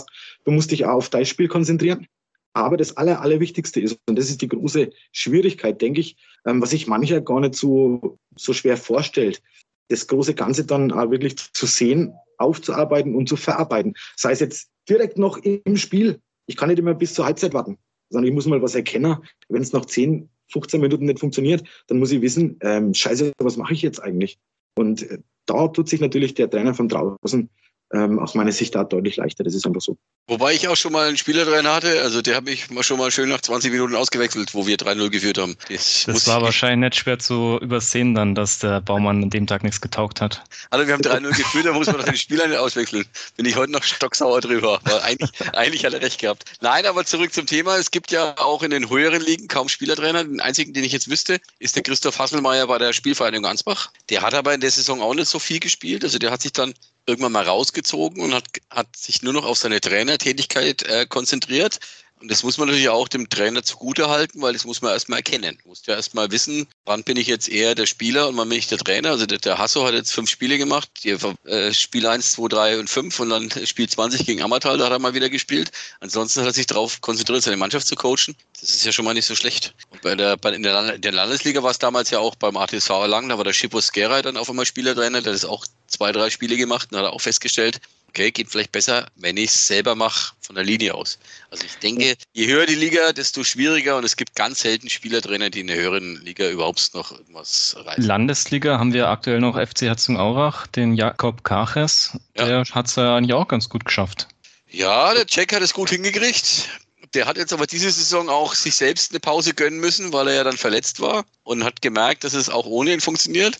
du 0.45 0.51
musst 0.51 0.71
dich 0.71 0.87
auch 0.87 0.95
auf 0.95 1.11
dein 1.11 1.27
Spiel 1.27 1.49
konzentrieren. 1.49 2.07
Aber 2.55 2.77
das 2.77 2.97
Aller, 2.97 3.21
Allerwichtigste 3.21 3.81
ist, 3.81 3.99
und 4.09 4.17
das 4.17 4.31
ist 4.31 4.41
die 4.41 4.49
große 4.49 4.91
Schwierigkeit, 5.13 5.83
denke 5.83 6.01
ich, 6.01 6.17
ähm, 6.47 6.63
was 6.63 6.71
sich 6.71 6.87
mancher 6.87 7.21
gar 7.21 7.41
nicht 7.41 7.57
so, 7.57 8.19
so 8.37 8.53
schwer 8.53 8.77
vorstellt, 8.77 9.43
das 9.89 10.07
große 10.07 10.35
Ganze 10.35 10.65
dann 10.65 10.93
auch 10.93 11.11
wirklich 11.11 11.37
zu 11.37 11.67
sehen, 11.67 12.15
aufzuarbeiten 12.39 13.15
und 13.15 13.29
zu 13.29 13.37
verarbeiten. 13.37 13.95
Sei 14.17 14.33
es 14.33 14.41
jetzt 14.41 14.71
direkt 14.89 15.19
noch 15.19 15.39
im 15.39 15.77
Spiel. 15.77 16.21
Ich 16.47 16.57
kann 16.57 16.69
nicht 16.69 16.79
immer 16.79 16.95
bis 16.95 17.15
zur 17.15 17.25
Halbzeit 17.25 17.55
warten, 17.55 17.79
sondern 18.11 18.29
ich 18.29 18.35
muss 18.35 18.47
mal 18.47 18.63
was 18.63 18.75
erkennen. 18.75 19.17
Wenn 19.49 19.63
es 19.63 19.73
nach 19.73 19.85
10, 19.85 20.29
15 20.51 20.81
Minuten 20.81 21.07
nicht 21.07 21.21
funktioniert, 21.21 21.67
dann 21.87 21.99
muss 21.99 22.13
ich 22.13 22.21
wissen, 22.21 22.59
ähm, 22.61 22.95
scheiße, 22.95 23.33
was 23.39 23.57
mache 23.57 23.73
ich 23.73 23.83
jetzt 23.83 24.03
eigentlich? 24.03 24.39
Und 24.77 25.03
äh, 25.11 25.19
da 25.47 25.69
tut 25.69 25.89
sich 25.89 26.01
natürlich 26.01 26.35
der 26.35 26.51
Trainer 26.51 26.75
von 26.75 26.89
draußen 26.89 27.49
ähm, 27.95 28.19
aus 28.19 28.35
meiner 28.35 28.53
Sicht 28.53 28.75
da 28.75 28.85
deutlich 28.85 29.17
leichter. 29.17 29.45
Das 29.45 29.55
ist 29.55 29.67
einfach 29.67 29.81
so. 29.81 29.97
Wobei 30.27 30.55
ich 30.55 30.69
auch 30.69 30.77
schon 30.77 30.93
mal 30.93 31.07
einen 31.07 31.19
Spieler 31.19 31.45
drin 31.45 31.69
hatte, 31.69 32.01
also 32.01 32.23
der 32.23 32.37
hat 32.37 32.45
mich 32.45 32.67
schon 32.81 32.99
mal 32.99 33.11
schön 33.11 33.29
nach 33.29 33.43
20 33.43 33.71
Minuten 33.71 33.95
ausgewechselt, 33.95 34.55
wo 34.55 34.67
wir 34.67 34.77
3-0 34.77 35.11
geführt 35.11 35.37
haben. 35.37 35.55
Das, 35.69 36.05
das 36.07 36.27
war 36.27 36.41
wahrscheinlich 36.41 36.91
nicht 36.91 37.03
schwer 37.03 37.19
zu 37.19 37.59
übersehen 37.61 38.15
dann, 38.15 38.35
dass 38.35 38.59
der 38.59 38.81
Baumann 38.81 39.23
an 39.23 39.31
dem 39.31 39.47
Tag 39.47 39.63
nichts 39.63 39.83
getaugt 39.83 40.23
hat. 40.23 40.43
Also 40.71 40.87
wir 40.87 40.95
haben 40.95 41.03
3-0 41.03 41.37
geführt, 41.37 41.67
da 41.67 41.73
muss 41.73 41.87
man 41.89 41.99
doch 41.99 42.05
den 42.05 42.17
Spieler 42.17 42.49
nicht 42.49 42.57
auswechseln. 42.57 43.05
Bin 43.37 43.45
ich 43.45 43.55
heute 43.57 43.73
noch 43.73 43.83
stocksauer 43.83 44.41
drüber. 44.41 44.81
Weil 44.85 45.01
eigentlich, 45.01 45.31
eigentlich 45.53 45.85
hat 45.85 45.93
er 45.93 46.01
recht 46.01 46.21
gehabt. 46.21 46.45
Nein, 46.63 46.87
aber 46.87 47.05
zurück 47.05 47.35
zum 47.35 47.47
Thema. 47.47 47.77
Es 47.77 47.91
gibt 47.91 48.11
ja 48.11 48.35
auch 48.39 48.63
in 48.63 48.71
den 48.71 48.89
höheren 48.89 49.21
Ligen 49.21 49.47
kaum 49.47 49.69
Spielertrainer. 49.69 50.25
Den 50.25 50.41
einzigen, 50.41 50.73
den 50.73 50.85
ich 50.85 50.93
jetzt 50.93 51.11
wüsste, 51.11 51.39
ist 51.59 51.77
der 51.77 51.83
Christoph 51.83 52.19
Hasselmeier 52.19 52.67
bei 52.67 52.79
der 52.79 52.95
Spielvereinigung 52.95 53.45
Ansbach. 53.45 53.91
Der 54.09 54.23
hat 54.23 54.33
aber 54.33 54.55
in 54.55 54.63
der 54.63 54.71
Saison 54.71 55.03
auch 55.03 55.15
nicht 55.15 55.29
so 55.29 55.39
viel 55.39 55.61
gespielt. 55.61 56.03
Also 56.03 56.19
der 56.19 56.31
hat 56.31 56.41
sich 56.41 56.53
dann 56.53 56.73
irgendwann 57.07 57.33
mal 57.33 57.45
rausgezogen 57.45 58.23
und 58.23 58.35
hat, 58.35 58.45
hat 58.71 58.97
sich 58.97 59.23
nur 59.23 59.33
noch 59.33 59.45
auf 59.45 59.59
seine 59.59 59.81
Trainertätigkeit 59.81 60.83
äh, 60.83 61.07
konzentriert. 61.07 61.81
Und 62.25 62.31
das 62.31 62.43
muss 62.43 62.57
man 62.57 62.69
natürlich 62.69 62.89
auch 62.89 63.09
dem 63.09 63.29
Trainer 63.29 63.63
zugute 63.63 64.09
halten, 64.09 64.41
weil 64.41 64.55
das 64.55 64.65
muss 64.65 64.81
man 64.81 64.93
erstmal 64.93 65.19
erkennen. 65.19 65.59
Du 65.63 65.69
musst 65.69 65.87
ja 65.89 65.95
erstmal 65.95 66.31
wissen, 66.31 66.67
wann 66.87 67.05
bin 67.05 67.19
ich 67.19 67.27
jetzt 67.27 67.51
eher 67.51 67.75
der 67.75 67.85
Spieler 67.85 68.29
und 68.29 68.37
wann 68.39 68.49
bin 68.49 68.57
ich 68.57 68.67
der 68.67 68.79
Trainer. 68.79 69.11
Also 69.11 69.27
der, 69.27 69.39
der 69.39 69.59
Hasso 69.59 69.85
hat 69.85 69.93
jetzt 69.93 70.13
fünf 70.13 70.31
Spiele 70.31 70.57
gemacht, 70.57 70.89
die, 71.03 71.11
äh, 71.11 71.75
Spiel 71.75 72.07
1, 72.07 72.33
2, 72.33 72.49
3 72.49 72.79
und 72.79 72.89
5 72.89 73.21
und 73.21 73.29
dann 73.29 73.51
Spiel 73.67 73.89
20 73.89 74.25
gegen 74.25 74.43
Ammertal, 74.43 74.79
da 74.79 74.87
hat 74.87 74.93
er 74.93 75.01
mal 75.01 75.13
wieder 75.13 75.29
gespielt. 75.29 75.71
Ansonsten 76.01 76.41
hat 76.41 76.47
er 76.47 76.55
sich 76.55 76.67
darauf 76.67 77.03
konzentriert, 77.03 77.43
seine 77.43 77.59
Mannschaft 77.59 77.87
zu 77.87 77.95
coachen. 77.95 78.35
Das 78.59 78.71
ist 78.71 78.87
ja 78.87 78.93
schon 78.93 79.05
mal 79.05 79.13
nicht 79.13 79.27
so 79.27 79.37
schlecht. 79.37 79.75
Und 79.91 80.01
bei 80.01 80.15
der, 80.15 80.39
bei, 80.39 80.55
in, 80.55 80.63
der 80.63 80.95
in 80.95 81.03
der 81.03 81.13
Landesliga 81.13 81.63
war 81.63 81.73
es 81.73 81.79
damals 81.79 82.09
ja 82.09 82.21
auch 82.21 82.37
beim 82.37 82.57
ATSV 82.57 82.89
Lang, 83.07 83.29
da 83.29 83.37
war 83.37 83.45
der 83.45 83.53
Schippo 83.53 83.83
Skera 83.83 84.23
dann 84.23 84.39
auf 84.39 84.49
einmal 84.49 84.65
Spielertrainer, 84.65 85.21
der 85.21 85.35
ist 85.35 85.45
auch 85.45 85.67
zwei, 85.95 86.13
drei 86.13 86.31
Spiele 86.31 86.57
gemacht 86.57 86.93
und 86.93 86.99
hat 86.99 87.07
auch 87.07 87.21
festgestellt, 87.21 87.81
okay, 88.15 88.31
geht 88.31 88.49
vielleicht 88.49 88.71
besser, 88.71 89.09
wenn 89.17 89.37
ich 89.37 89.51
es 89.51 89.67
selber 89.67 89.95
mache 89.97 90.35
von 90.41 90.55
der 90.55 90.65
Linie 90.65 90.95
aus. 90.95 91.19
Also 91.51 91.65
ich 91.65 91.75
denke, 91.79 92.15
je 92.33 92.47
höher 92.47 92.65
die 92.65 92.77
Liga, 92.77 93.13
desto 93.13 93.43
schwieriger 93.43 93.97
und 93.97 94.05
es 94.05 94.17
gibt 94.17 94.37
ganz 94.37 94.61
selten 94.61 94.89
Spielertrainer, 94.89 95.51
die 95.51 95.61
in 95.61 95.67
der 95.67 95.77
höheren 95.77 96.23
Liga 96.25 96.49
überhaupt 96.49 96.95
noch 96.95 97.11
irgendwas 97.11 97.75
reißen. 97.77 98.05
Landesliga 98.05 98.79
haben 98.79 98.93
wir 98.93 99.09
aktuell 99.09 99.41
noch 99.41 99.57
FC 99.57 99.83
Herzogenaurach, 99.83 100.69
den 100.69 100.95
Jakob 100.95 101.43
Kaches. 101.43 102.17
Der 102.37 102.49
ja. 102.49 102.65
hat 102.71 102.87
es 102.87 102.97
ja 102.97 103.17
eigentlich 103.17 103.35
auch 103.35 103.49
ganz 103.49 103.69
gut 103.69 103.85
geschafft. 103.85 104.29
Ja, 104.71 105.13
der 105.15 105.27
Jack 105.29 105.53
hat 105.53 105.63
es 105.63 105.73
gut 105.73 105.91
hingekriegt. 105.91 106.69
Der 107.15 107.27
hat 107.27 107.37
jetzt 107.37 107.53
aber 107.53 107.67
diese 107.67 107.91
Saison 107.91 108.29
auch 108.29 108.55
sich 108.55 108.75
selbst 108.75 109.13
eine 109.13 109.21
Pause 109.21 109.55
gönnen 109.55 109.79
müssen, 109.79 110.13
weil 110.13 110.29
er 110.29 110.35
ja 110.35 110.45
dann 110.45 110.57
verletzt 110.57 111.01
war 111.01 111.25
und 111.45 111.65
hat 111.65 111.81
gemerkt, 111.81 112.25
dass 112.25 112.35
es 112.35 112.49
auch 112.49 112.67
ohne 112.67 112.93
ihn 112.93 113.01
funktioniert. 113.01 113.57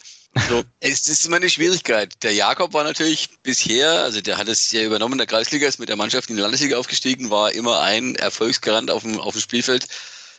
So, 0.49 0.65
es 0.81 1.07
ist 1.07 1.25
immer 1.25 1.37
eine 1.37 1.49
Schwierigkeit. 1.49 2.15
Der 2.23 2.33
Jakob 2.33 2.73
war 2.73 2.83
natürlich 2.83 3.29
bisher, 3.43 4.03
also 4.03 4.21
der 4.21 4.39
hat 4.39 4.49
es 4.49 4.73
ja 4.73 4.83
übernommen, 4.83 5.19
der 5.19 5.29
Kreisliga 5.29 5.69
ist 5.69 5.79
mit 5.79 5.89
der 5.89 5.97
Mannschaft 5.97 6.31
in 6.31 6.37
die 6.37 6.43
Landesliga 6.43 6.77
aufgestiegen, 6.79 7.31
war 7.31 7.53
immer 7.53 7.81
ein 7.81 8.17
Erfolgsgarant 8.17 8.91
auf 8.91 9.03
dem, 9.03 9.21
auf 9.21 9.35
dem 9.35 9.41
Spielfeld. 9.41 9.87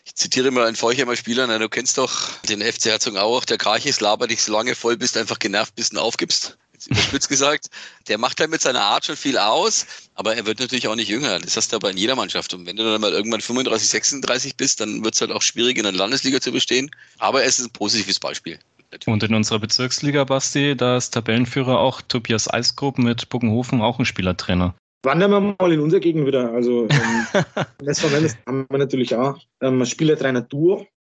Ich 0.04 0.16
zitiere 0.16 0.52
mal 0.52 0.68
einen 0.68 0.76
Feuchheimer 0.76 1.16
Spieler, 1.16 1.48
na, 1.48 1.58
du 1.58 1.70
kennst 1.70 1.98
doch 1.98 2.30
den 2.44 2.62
FC 2.62 2.86
Herzogenaurach, 2.86 3.46
der 3.46 3.58
Karchis 3.58 4.02
labert 4.02 4.30
dich 4.30 4.44
so 4.44 4.52
lange 4.52 4.76
voll, 4.76 4.98
bis 4.98 5.14
du 5.14 5.20
einfach 5.20 5.40
genervt 5.40 5.76
bist 5.76 5.94
und 5.94 6.00
aufgibst. 6.00 6.58
Jetzt 6.86 6.92
überspitzt 6.92 7.30
gesagt. 7.30 7.68
Der 8.08 8.18
macht 8.18 8.40
halt 8.40 8.52
mit 8.52 8.62
seiner 8.62 8.82
Art 8.82 9.06
schon 9.06 9.16
viel 9.16 9.38
aus, 9.38 9.86
aber 10.14 10.36
er 10.36 10.46
wird 10.46 10.60
natürlich 10.60 10.88
auch 10.88 10.96
nicht 10.96 11.10
jünger. 11.10 11.40
Das 11.40 11.58
hast 11.58 11.72
du 11.72 11.78
aber 11.78 11.92
in 11.92 11.98
jeder 11.98 12.16
Mannschaft. 12.16 12.54
Und 12.54 12.66
wenn 12.66 12.76
du 12.76 12.84
dann 12.84 13.02
mal 13.02 13.12
irgendwann 13.12 13.42
35, 13.42 13.90
36 13.90 14.58
bist, 14.58 14.82
dann 14.82 15.04
wird 15.04 15.16
es 15.16 15.22
halt 15.22 15.32
auch 15.32 15.42
schwierig, 15.42 15.78
in 15.78 15.84
der 15.84 15.94
Landesliga 15.94 16.40
zu 16.40 16.52
bestehen. 16.52 16.92
Aber 17.20 17.44
es 17.44 17.60
ist 17.60 17.66
ein 17.66 17.72
positives 17.72 18.20
Beispiel. 18.20 18.60
Und 19.06 19.24
in 19.24 19.34
unserer 19.34 19.60
Bezirksliga, 19.60 20.24
Basti, 20.24 20.76
da 20.76 20.98
ist 20.98 21.12
Tabellenführer 21.12 21.80
auch 21.80 22.02
Tobias 22.02 22.52
Eisgrub 22.52 22.98
mit 22.98 23.30
Buggenhofen, 23.30 23.82
auch 23.82 24.00
ein 24.00 24.06
Spielertrainer. 24.06 24.76
Wandern 25.04 25.32
wir 25.32 25.56
mal 25.60 25.72
in 25.72 25.80
unserer 25.80 26.00
Gegend 26.00 26.26
wieder. 26.26 26.52
Also 26.52 26.88
ähm, 26.90 27.44
letzten 27.82 28.14
Endes 28.14 28.38
haben 28.48 28.66
wir 28.70 28.78
natürlich 28.78 29.16
auch 29.16 29.38
ähm, 29.62 29.86
Spielertrainer. 29.86 30.48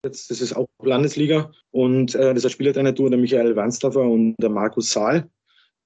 Jetzt, 0.04 0.30
das 0.30 0.40
ist 0.40 0.54
auch 0.54 0.66
Landesliga. 0.82 1.50
Und 1.70 2.14
äh, 2.14 2.34
das 2.34 2.44
ist 2.44 2.52
Spielertrainer 2.52 2.92
Duo 2.92 3.08
der 3.08 3.18
Michael 3.18 3.56
Wernsdorfer 3.56 4.02
und 4.02 4.34
der 4.40 4.50
Markus 4.50 4.90
Saal. 4.90 5.28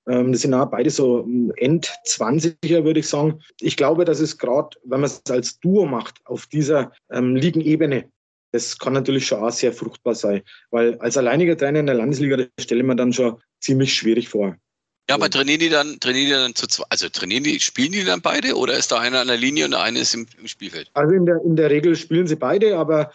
Ähm, 0.09 0.33
das 0.33 0.43
sind 0.43 0.55
auch 0.55 0.71
beide 0.71 0.91
so 0.91 1.27
End-20er, 1.57 2.85
würde 2.85 3.01
ich 3.01 3.09
sagen. 3.09 3.41
Ich 3.61 3.77
glaube, 3.77 4.05
dass 4.05 4.21
es 4.21 4.39
gerade, 4.39 4.77
wenn 4.85 5.01
man 5.01 5.11
es 5.11 5.23
als 5.31 5.61
Duo 5.61 5.87
macht, 5.87 6.21
auf 6.25 6.47
dieser 6.47 6.93
ähm, 7.11 7.37
Ligenebene, 7.37 8.11
das 8.53 8.79
kann 8.79 8.95
natürlich 8.95 9.27
schon 9.27 9.43
auch 9.43 9.53
sehr 9.53 9.73
fruchtbar 9.73 10.15
sein, 10.15 10.43
weil 10.71 10.99
als 11.01 11.19
alleiniger 11.19 11.57
Trainer 11.57 11.81
in 11.81 11.87
der 11.87 11.97
Landesliga, 11.97 12.37
das 12.37 12.49
stelle 12.59 12.81
ich 12.81 12.87
mir 12.87 12.97
dann 12.97 13.13
schon 13.13 13.37
ziemlich 13.61 13.93
schwierig 13.93 14.29
vor. 14.29 14.57
Ja, 15.09 15.15
aber 15.15 15.31
trainieren 15.31 15.61
die 15.61 15.71
dann, 15.71 15.99
trainieren 16.01 16.27
die 16.27 16.33
dann 16.33 16.55
zu 16.55 16.67
zwei, 16.67 16.85
also 16.91 17.09
trainieren 17.09 17.43
die, 17.43 17.59
spielen 17.61 17.93
die 17.93 18.05
dann 18.05 18.21
beide 18.21 18.55
oder 18.55 18.77
ist 18.77 18.93
da 18.93 18.99
einer 19.01 19.21
an 19.21 19.29
der 19.29 19.39
Linie 19.39 19.65
und 19.65 19.71
der 19.71 19.81
eine 19.81 20.01
ist 20.01 20.15
im, 20.15 20.27
im 20.39 20.47
Spielfeld? 20.47 20.91
Also 20.93 21.15
in 21.15 21.25
der, 21.25 21.41
in 21.43 21.57
der 21.57 21.71
Regel 21.71 21.97
spielen 21.97 22.27
sie 22.27 22.37
beide, 22.37 22.77
aber 22.77 23.11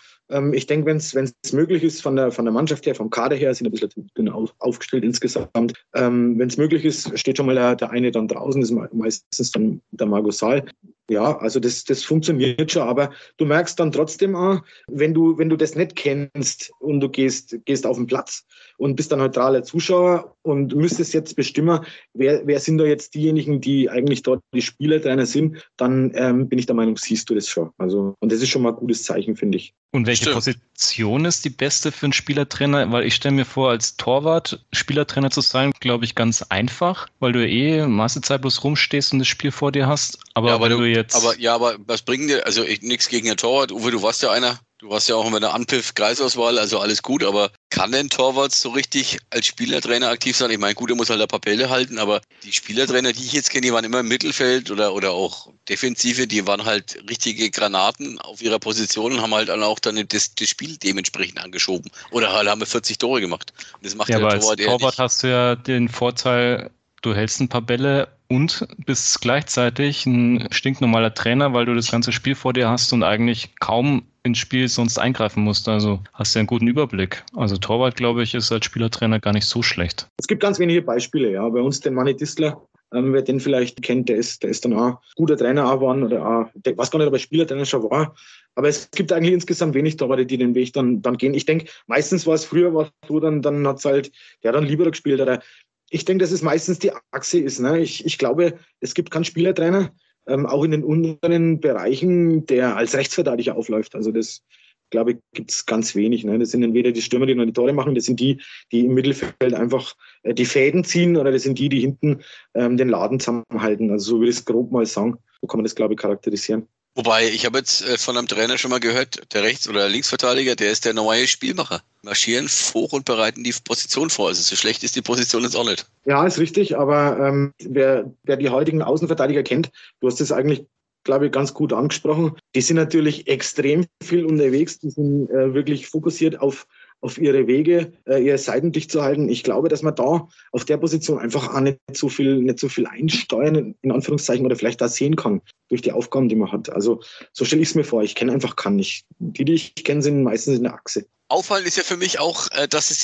ich 0.53 0.67
denke, 0.67 0.85
wenn 0.85 0.97
es 0.97 1.53
möglich 1.53 1.83
ist, 1.83 2.01
von 2.01 2.15
der, 2.15 2.31
von 2.31 2.45
der 2.45 2.53
Mannschaft 2.53 2.85
her, 2.85 2.95
vom 2.95 3.09
Kader 3.09 3.35
her, 3.35 3.53
sind 3.53 3.67
ein 3.67 3.71
bisschen 3.71 4.09
dünn 4.17 4.29
auf, 4.29 4.53
aufgestellt 4.59 5.03
insgesamt. 5.03 5.73
Ähm, 5.93 6.39
wenn 6.39 6.47
es 6.47 6.57
möglich 6.57 6.85
ist, 6.85 7.17
steht 7.17 7.37
schon 7.37 7.45
mal 7.45 7.55
der, 7.55 7.75
der 7.75 7.91
eine 7.91 8.11
dann 8.11 8.27
draußen, 8.27 8.61
das 8.61 8.71
ist 8.71 8.93
meistens 8.93 9.51
dann 9.51 9.81
der 9.91 10.07
Margot 10.07 10.33
Saal. 10.33 10.65
Ja, 11.09 11.37
also 11.39 11.59
das, 11.59 11.83
das 11.83 12.03
funktioniert 12.03 12.71
schon, 12.71 12.83
aber 12.83 13.11
du 13.35 13.45
merkst 13.45 13.77
dann 13.77 13.91
trotzdem 13.91 14.37
auch, 14.37 14.61
wenn 14.87 15.13
du, 15.13 15.37
wenn 15.37 15.49
du 15.49 15.57
das 15.57 15.75
nicht 15.75 15.97
kennst 15.97 16.71
und 16.79 17.01
du 17.01 17.09
gehst, 17.09 17.57
gehst 17.65 17.85
auf 17.85 17.97
den 17.97 18.07
Platz 18.07 18.45
und 18.77 18.95
bist 18.95 19.11
dann 19.11 19.19
neutraler 19.19 19.63
Zuschauer 19.63 20.37
und 20.43 20.73
müsstest 20.73 21.13
jetzt 21.13 21.35
bestimmen, 21.35 21.81
wer, 22.13 22.47
wer 22.47 22.59
sind 22.59 22.77
da 22.77 22.85
jetzt 22.85 23.15
diejenigen, 23.15 23.59
die 23.59 23.89
eigentlich 23.89 24.23
dort 24.23 24.41
die 24.53 24.61
Spielertrainer 24.61 25.25
sind, 25.25 25.57
dann 25.75 26.13
ähm, 26.15 26.47
bin 26.47 26.57
ich 26.57 26.67
der 26.67 26.75
Meinung, 26.75 26.95
siehst 26.95 27.29
du 27.29 27.35
das 27.35 27.49
schon. 27.49 27.71
Also, 27.77 28.15
und 28.19 28.31
das 28.31 28.41
ist 28.41 28.49
schon 28.49 28.61
mal 28.61 28.69
ein 28.69 28.77
gutes 28.77 29.03
Zeichen, 29.03 29.35
finde 29.35 29.57
ich. 29.57 29.73
Und 29.93 30.07
welche 30.07 30.23
Stimmt. 30.23 30.37
Position 30.37 31.23
ist 31.25 31.45
die 31.45 31.51
beste 31.51 31.91
für 31.91 32.07
einen 32.07 32.13
Spielertrainer? 32.13 32.91
Weil 32.91 33.05
ich 33.05 33.13
stelle 33.13 33.35
mir 33.35 33.45
vor, 33.45 33.69
als 33.69 33.95
Torwart 33.95 34.65
Spielertrainer 34.71 35.29
zu 35.29 35.41
sein, 35.41 35.71
glaube 35.79 36.03
ich, 36.03 36.15
ganz 36.15 36.41
einfach, 36.49 37.07
weil 37.19 37.31
du 37.31 37.47
eh 37.47 37.85
Maße 37.85 38.21
Zeit 38.21 38.41
bloß 38.41 38.63
rumstehst 38.63 39.13
und 39.13 39.19
das 39.19 39.27
Spiel 39.27 39.51
vor 39.51 39.71
dir 39.71 39.85
hast. 39.85 40.17
Aber, 40.33 40.49
ja, 40.49 40.55
aber 40.55 40.65
wenn 40.65 40.71
du, 40.71 40.77
du 40.79 40.85
jetzt. 40.85 41.15
Aber 41.15 41.37
ja, 41.37 41.53
aber 41.53 41.77
was 41.85 42.01
bringt 42.01 42.27
dir, 42.27 42.43
also 42.43 42.63
nichts 42.81 43.07
gegen 43.07 43.27
den 43.27 43.37
Torwart, 43.37 43.71
Uwe, 43.71 43.91
du 43.91 44.01
warst 44.01 44.23
ja 44.23 44.31
einer, 44.31 44.59
Du 44.83 44.89
warst 44.89 45.07
ja 45.07 45.15
auch 45.15 45.25
immer 45.25 45.39
der 45.39 45.53
Anpfiff-Kreisauswahl, 45.53 46.59
also 46.59 46.77
alles 46.77 47.01
gut, 47.01 47.23
aber 47.23 47.51
kann 47.69 47.93
denn 47.93 48.09
Torwart 48.09 48.53
so 48.53 48.67
richtig 48.71 49.17
als 49.29 49.45
Spielertrainer 49.45 50.09
aktiv 50.09 50.35
sein? 50.35 50.51
Ich 50.51 50.57
meine, 50.57 50.75
gut, 50.75 50.89
er 50.89 50.97
muss 50.97 51.09
halt 51.09 51.25
paar 51.29 51.39
Bälle 51.39 51.69
halten, 51.69 51.99
aber 51.99 52.19
die 52.43 52.51
Spielertrainer, 52.51 53.13
die 53.13 53.23
ich 53.23 53.31
jetzt 53.31 53.49
kenne, 53.49 53.61
die 53.61 53.71
waren 53.71 53.85
immer 53.85 54.01
im 54.01 54.09
Mittelfeld 54.09 54.71
oder, 54.71 54.93
oder 54.93 55.11
auch 55.11 55.49
Defensive, 55.69 56.27
die 56.27 56.45
waren 56.47 56.65
halt 56.65 57.01
richtige 57.09 57.49
Granaten 57.49 58.19
auf 58.19 58.41
ihrer 58.41 58.59
Position 58.59 59.13
und 59.13 59.21
haben 59.21 59.33
halt 59.33 59.49
auch 59.49 59.79
dann 59.79 60.05
das, 60.05 60.35
das 60.35 60.49
Spiel 60.49 60.75
dementsprechend 60.75 61.41
angeschoben. 61.41 61.89
Oder 62.11 62.33
halt 62.33 62.49
haben 62.49 62.59
wir 62.59 62.67
40 62.67 62.97
Tore 62.97 63.21
gemacht. 63.21 63.53
Und 63.75 63.85
das 63.85 63.95
macht 63.95 64.09
ja, 64.09 64.17
aber 64.17 64.37
Torwart 64.37 64.59
als 64.59 64.67
Torwart 64.67 64.99
hast 64.99 65.23
du 65.23 65.27
ja 65.27 65.55
den 65.55 65.87
Vorteil, 65.87 66.71
du 67.01 67.15
hältst 67.15 67.39
ein 67.39 67.47
paar 67.47 67.61
Bälle 67.61 68.09
und 68.27 68.67
bist 68.85 69.21
gleichzeitig 69.21 70.05
ein 70.05 70.49
stinknormaler 70.51 71.13
Trainer, 71.13 71.53
weil 71.53 71.65
du 71.65 71.73
das 71.73 71.89
ganze 71.89 72.11
Spiel 72.11 72.35
vor 72.35 72.51
dir 72.51 72.67
hast 72.67 72.91
und 72.91 73.03
eigentlich 73.03 73.55
kaum 73.61 74.03
ins 74.23 74.37
Spiel 74.37 74.67
sonst 74.67 74.97
eingreifen 74.97 75.43
musst. 75.43 75.67
Also 75.67 75.99
hast 76.13 76.33
du 76.33 76.39
einen 76.39 76.47
guten 76.47 76.67
Überblick. 76.67 77.23
Also 77.35 77.57
Torwart, 77.57 77.95
glaube 77.95 78.23
ich, 78.23 78.33
ist 78.33 78.51
als 78.51 78.65
Spielertrainer 78.65 79.19
gar 79.19 79.33
nicht 79.33 79.45
so 79.45 79.61
schlecht. 79.61 80.07
Es 80.17 80.27
gibt 80.27 80.41
ganz 80.41 80.59
wenige 80.59 80.81
Beispiele, 80.81 81.31
ja. 81.31 81.47
Bei 81.49 81.59
uns 81.59 81.81
den 81.81 81.93
Manny 81.93 82.15
Distler, 82.15 82.65
ähm, 82.93 83.13
wer 83.13 83.21
den 83.21 83.39
vielleicht 83.39 83.81
kennt, 83.81 84.09
der 84.09 84.15
ist, 84.17 84.43
der 84.43 84.49
ist 84.49 84.63
dann 84.63 84.73
auch 84.73 85.01
guter 85.15 85.37
Trainer 85.37 85.73
geworden 85.73 86.03
oder 86.03 86.25
auch, 86.25 86.49
der 86.55 86.77
weiß 86.77 86.89
gar 86.89 86.99
nicht, 86.99 87.07
ob 87.07 87.13
er 87.13 87.19
Spielertrainer 87.19 87.65
schon 87.65 87.83
war. 87.83 88.15
Aber 88.55 88.69
es 88.69 88.89
gibt 88.91 89.11
eigentlich 89.11 89.33
insgesamt 89.33 89.73
wenig 89.73 89.97
Torwarte, 89.97 90.25
die 90.25 90.37
den 90.37 90.55
Weg 90.55 90.73
dann, 90.73 91.01
dann 91.01 91.17
gehen. 91.17 91.33
Ich 91.33 91.45
denke, 91.45 91.65
meistens 91.87 92.25
war 92.25 92.35
es 92.35 92.45
früher 92.45 92.73
war 92.73 92.91
so, 93.07 93.19
dann, 93.19 93.41
dann 93.41 93.67
hat 93.67 93.79
es 93.79 93.85
halt, 93.85 94.11
der 94.43 94.51
dann 94.51 94.65
lieber 94.65 94.89
gespielt 94.89 95.19
oder 95.19 95.41
ich 95.89 96.05
denke, 96.05 96.23
dass 96.23 96.31
es 96.31 96.41
meistens 96.41 96.79
die 96.79 96.91
Achse 97.11 97.39
ist. 97.39 97.59
Ne? 97.59 97.79
Ich, 97.79 98.05
ich 98.05 98.17
glaube, 98.17 98.57
es 98.79 98.95
gibt 98.95 99.11
keinen 99.11 99.25
Spielertrainer, 99.25 99.91
ähm, 100.27 100.45
auch 100.45 100.63
in 100.63 100.71
den 100.71 100.83
unteren 100.83 101.59
Bereichen, 101.59 102.45
der 102.45 102.75
als 102.75 102.95
Rechtsverteidiger 102.95 103.55
aufläuft. 103.55 103.95
Also 103.95 104.11
das, 104.11 104.43
glaube 104.89 105.11
ich, 105.11 105.17
gibt 105.33 105.51
es 105.51 105.65
ganz 105.65 105.95
wenig. 105.95 106.23
Ne? 106.23 106.39
Das 106.39 106.51
sind 106.51 106.63
entweder 106.63 106.91
die 106.91 107.01
Stürmer, 107.01 107.25
die 107.25 107.35
noch 107.35 107.45
die 107.45 107.53
Tore 107.53 107.73
machen, 107.73 107.95
das 107.95 108.05
sind 108.05 108.19
die, 108.19 108.41
die 108.71 108.85
im 108.85 108.93
Mittelfeld 108.93 109.53
einfach 109.53 109.95
äh, 110.23 110.33
die 110.33 110.45
Fäden 110.45 110.83
ziehen 110.83 111.17
oder 111.17 111.31
das 111.31 111.43
sind 111.43 111.59
die, 111.59 111.69
die 111.69 111.81
hinten 111.81 112.21
ähm, 112.53 112.77
den 112.77 112.89
Laden 112.89 113.19
zusammenhalten. 113.19 113.91
Also 113.91 114.11
so 114.11 114.19
würde 114.19 114.31
ich 114.31 114.37
es 114.37 114.45
grob 114.45 114.71
mal 114.71 114.85
sagen. 114.85 115.17
So 115.41 115.47
kann 115.47 115.59
man 115.59 115.65
das, 115.65 115.75
glaube 115.75 115.93
ich, 115.93 115.99
charakterisieren. 115.99 116.67
Wobei, 116.95 117.27
ich 117.29 117.45
habe 117.45 117.57
jetzt 117.57 117.81
äh, 117.81 117.97
von 117.97 118.17
einem 118.17 118.27
Trainer 118.27 118.57
schon 118.57 118.69
mal 118.69 118.79
gehört, 118.79 119.33
der 119.33 119.43
Rechts- 119.43 119.67
oder 119.67 119.89
Linksverteidiger, 119.89 120.55
der 120.55 120.71
ist 120.71 120.85
der 120.85 120.93
neue 120.93 121.27
Spielmacher. 121.27 121.81
Marschieren 122.03 122.47
hoch 122.73 122.93
und 122.93 123.05
bereiten 123.05 123.43
die 123.43 123.53
Position 123.63 124.09
vor. 124.09 124.27
Also 124.27 124.41
so 124.43 124.55
schlecht 124.55 124.83
ist 124.83 124.95
die 124.95 125.01
Position 125.01 125.43
jetzt 125.43 125.55
auch 125.55 125.65
nicht. 125.65 125.87
Ja, 126.05 126.25
ist 126.25 126.37
richtig, 126.37 126.77
aber 126.77 127.17
ähm, 127.19 127.53
wer, 127.59 128.11
wer 128.23 128.37
die 128.37 128.49
heutigen 128.49 128.81
Außenverteidiger 128.81 129.41
kennt, 129.41 129.71
du 130.01 130.07
hast 130.07 130.21
es 130.21 130.31
eigentlich 130.31 130.65
glaube 131.03 131.25
ich, 131.25 131.31
ganz 131.31 131.53
gut 131.53 131.73
angesprochen. 131.73 132.37
Die 132.55 132.61
sind 132.61 132.77
natürlich 132.77 133.27
extrem 133.27 133.85
viel 134.01 134.25
unterwegs, 134.25 134.79
die 134.79 134.89
sind 134.89 135.29
äh, 135.29 135.53
wirklich 135.53 135.87
fokussiert 135.87 136.39
auf, 136.39 136.65
auf 137.03 137.17
ihre 137.17 137.47
Wege, 137.47 137.91
äh, 138.05 138.23
ihre 138.23 138.37
Seiten 138.37 138.71
dicht 138.71 138.89
zu 138.89 139.03
halten. 139.03 139.27
Ich 139.27 139.43
glaube, 139.43 139.67
dass 139.67 139.81
man 139.81 139.93
da 139.93 140.29
auf 140.53 140.65
der 140.65 140.77
Position 140.77 141.19
einfach 141.19 141.53
auch 141.53 141.59
nicht 141.59 141.77
so 141.91 142.07
viel, 142.07 142.37
nicht 142.37 142.59
so 142.59 142.69
viel 142.69 142.87
einsteuern, 142.87 143.75
in 143.81 143.91
Anführungszeichen, 143.91 144.45
oder 144.45 144.55
vielleicht 144.55 144.79
da 144.79 144.87
sehen 144.87 145.17
kann 145.17 145.41
durch 145.67 145.81
die 145.81 145.91
Aufgaben, 145.91 146.29
die 146.29 146.35
man 146.35 146.51
hat. 146.51 146.69
Also 146.69 147.01
so 147.33 147.43
stelle 147.43 147.61
ich 147.61 147.69
es 147.69 147.75
mir 147.75 147.83
vor. 147.83 148.03
Ich 148.03 148.15
kenne 148.15 148.31
einfach 148.31 148.55
kann 148.55 148.77
nicht. 148.77 149.05
Die, 149.19 149.43
die 149.43 149.53
ich 149.53 149.75
kenne, 149.75 150.01
sind 150.01 150.23
meistens 150.23 150.57
in 150.57 150.63
der 150.63 150.73
Achse. 150.75 151.05
Auffallend 151.27 151.67
ist 151.67 151.77
ja 151.77 151.83
für 151.83 151.97
mich 151.97 152.19
auch, 152.19 152.49
äh, 152.51 152.69
dass 152.69 152.89
es 152.89 153.01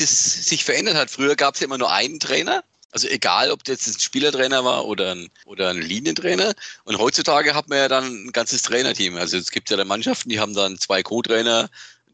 sich 0.48 0.64
verändert 0.64 0.96
hat. 0.96 1.10
Früher 1.10 1.36
gab 1.36 1.56
es 1.56 1.60
ja 1.60 1.66
immer 1.66 1.78
nur 1.78 1.92
einen 1.92 2.20
Trainer. 2.20 2.64
Also 2.92 3.08
egal, 3.08 3.52
ob 3.52 3.64
das 3.66 3.86
ein 3.86 4.00
Spielertrainer 4.00 4.64
war 4.64 4.86
oder 4.86 5.12
ein, 5.12 5.30
oder 5.46 5.70
ein 5.70 5.82
Linientrainer. 5.82 6.54
Und 6.86 6.98
heutzutage 6.98 7.54
hat 7.54 7.68
man 7.68 7.78
ja 7.78 7.88
dann 7.88 8.06
ein 8.06 8.32
ganzes 8.32 8.64
Trainerteam. 8.64 9.18
Also 9.18 9.38
es 9.38 9.52
gibt 9.52 9.70
ja 9.70 9.78
da 9.78 9.84
Mannschaften, 9.84 10.30
die 10.30 10.40
haben 10.40 10.56
dann 10.56 10.80
zwei 10.80 11.04
Co-Trainer, 11.04 11.70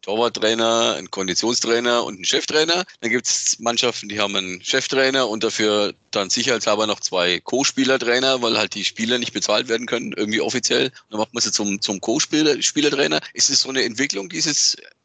Torwarttrainer, 0.05 0.95
einen 0.97 1.09
Konditionstrainer 1.09 2.03
und 2.03 2.15
einen 2.15 2.25
Cheftrainer. 2.25 2.85
Dann 3.01 3.09
gibt 3.09 3.25
es 3.25 3.57
Mannschaften, 3.59 4.07
die 4.07 4.19
haben 4.19 4.35
einen 4.35 4.63
Cheftrainer 4.63 5.27
und 5.27 5.43
dafür 5.43 5.95
dann 6.11 6.29
sicherheitshalber 6.29 6.85
noch 6.85 6.99
zwei 6.99 7.39
Co-Spielertrainer, 7.39 8.39
weil 8.43 8.55
halt 8.55 8.75
die 8.75 8.85
Spieler 8.85 9.17
nicht 9.17 9.33
bezahlt 9.33 9.67
werden 9.67 9.87
können, 9.87 10.13
irgendwie 10.15 10.41
offiziell. 10.41 10.85
Und 10.85 10.93
dann 11.09 11.19
macht 11.19 11.33
man 11.33 11.41
sie 11.41 11.51
zum, 11.51 11.81
zum 11.81 12.01
Co-Spielertrainer. 12.01 13.19
Ist 13.33 13.49
es 13.49 13.61
so 13.61 13.69
eine 13.69 13.83
Entwicklung, 13.83 14.29
die 14.29 14.41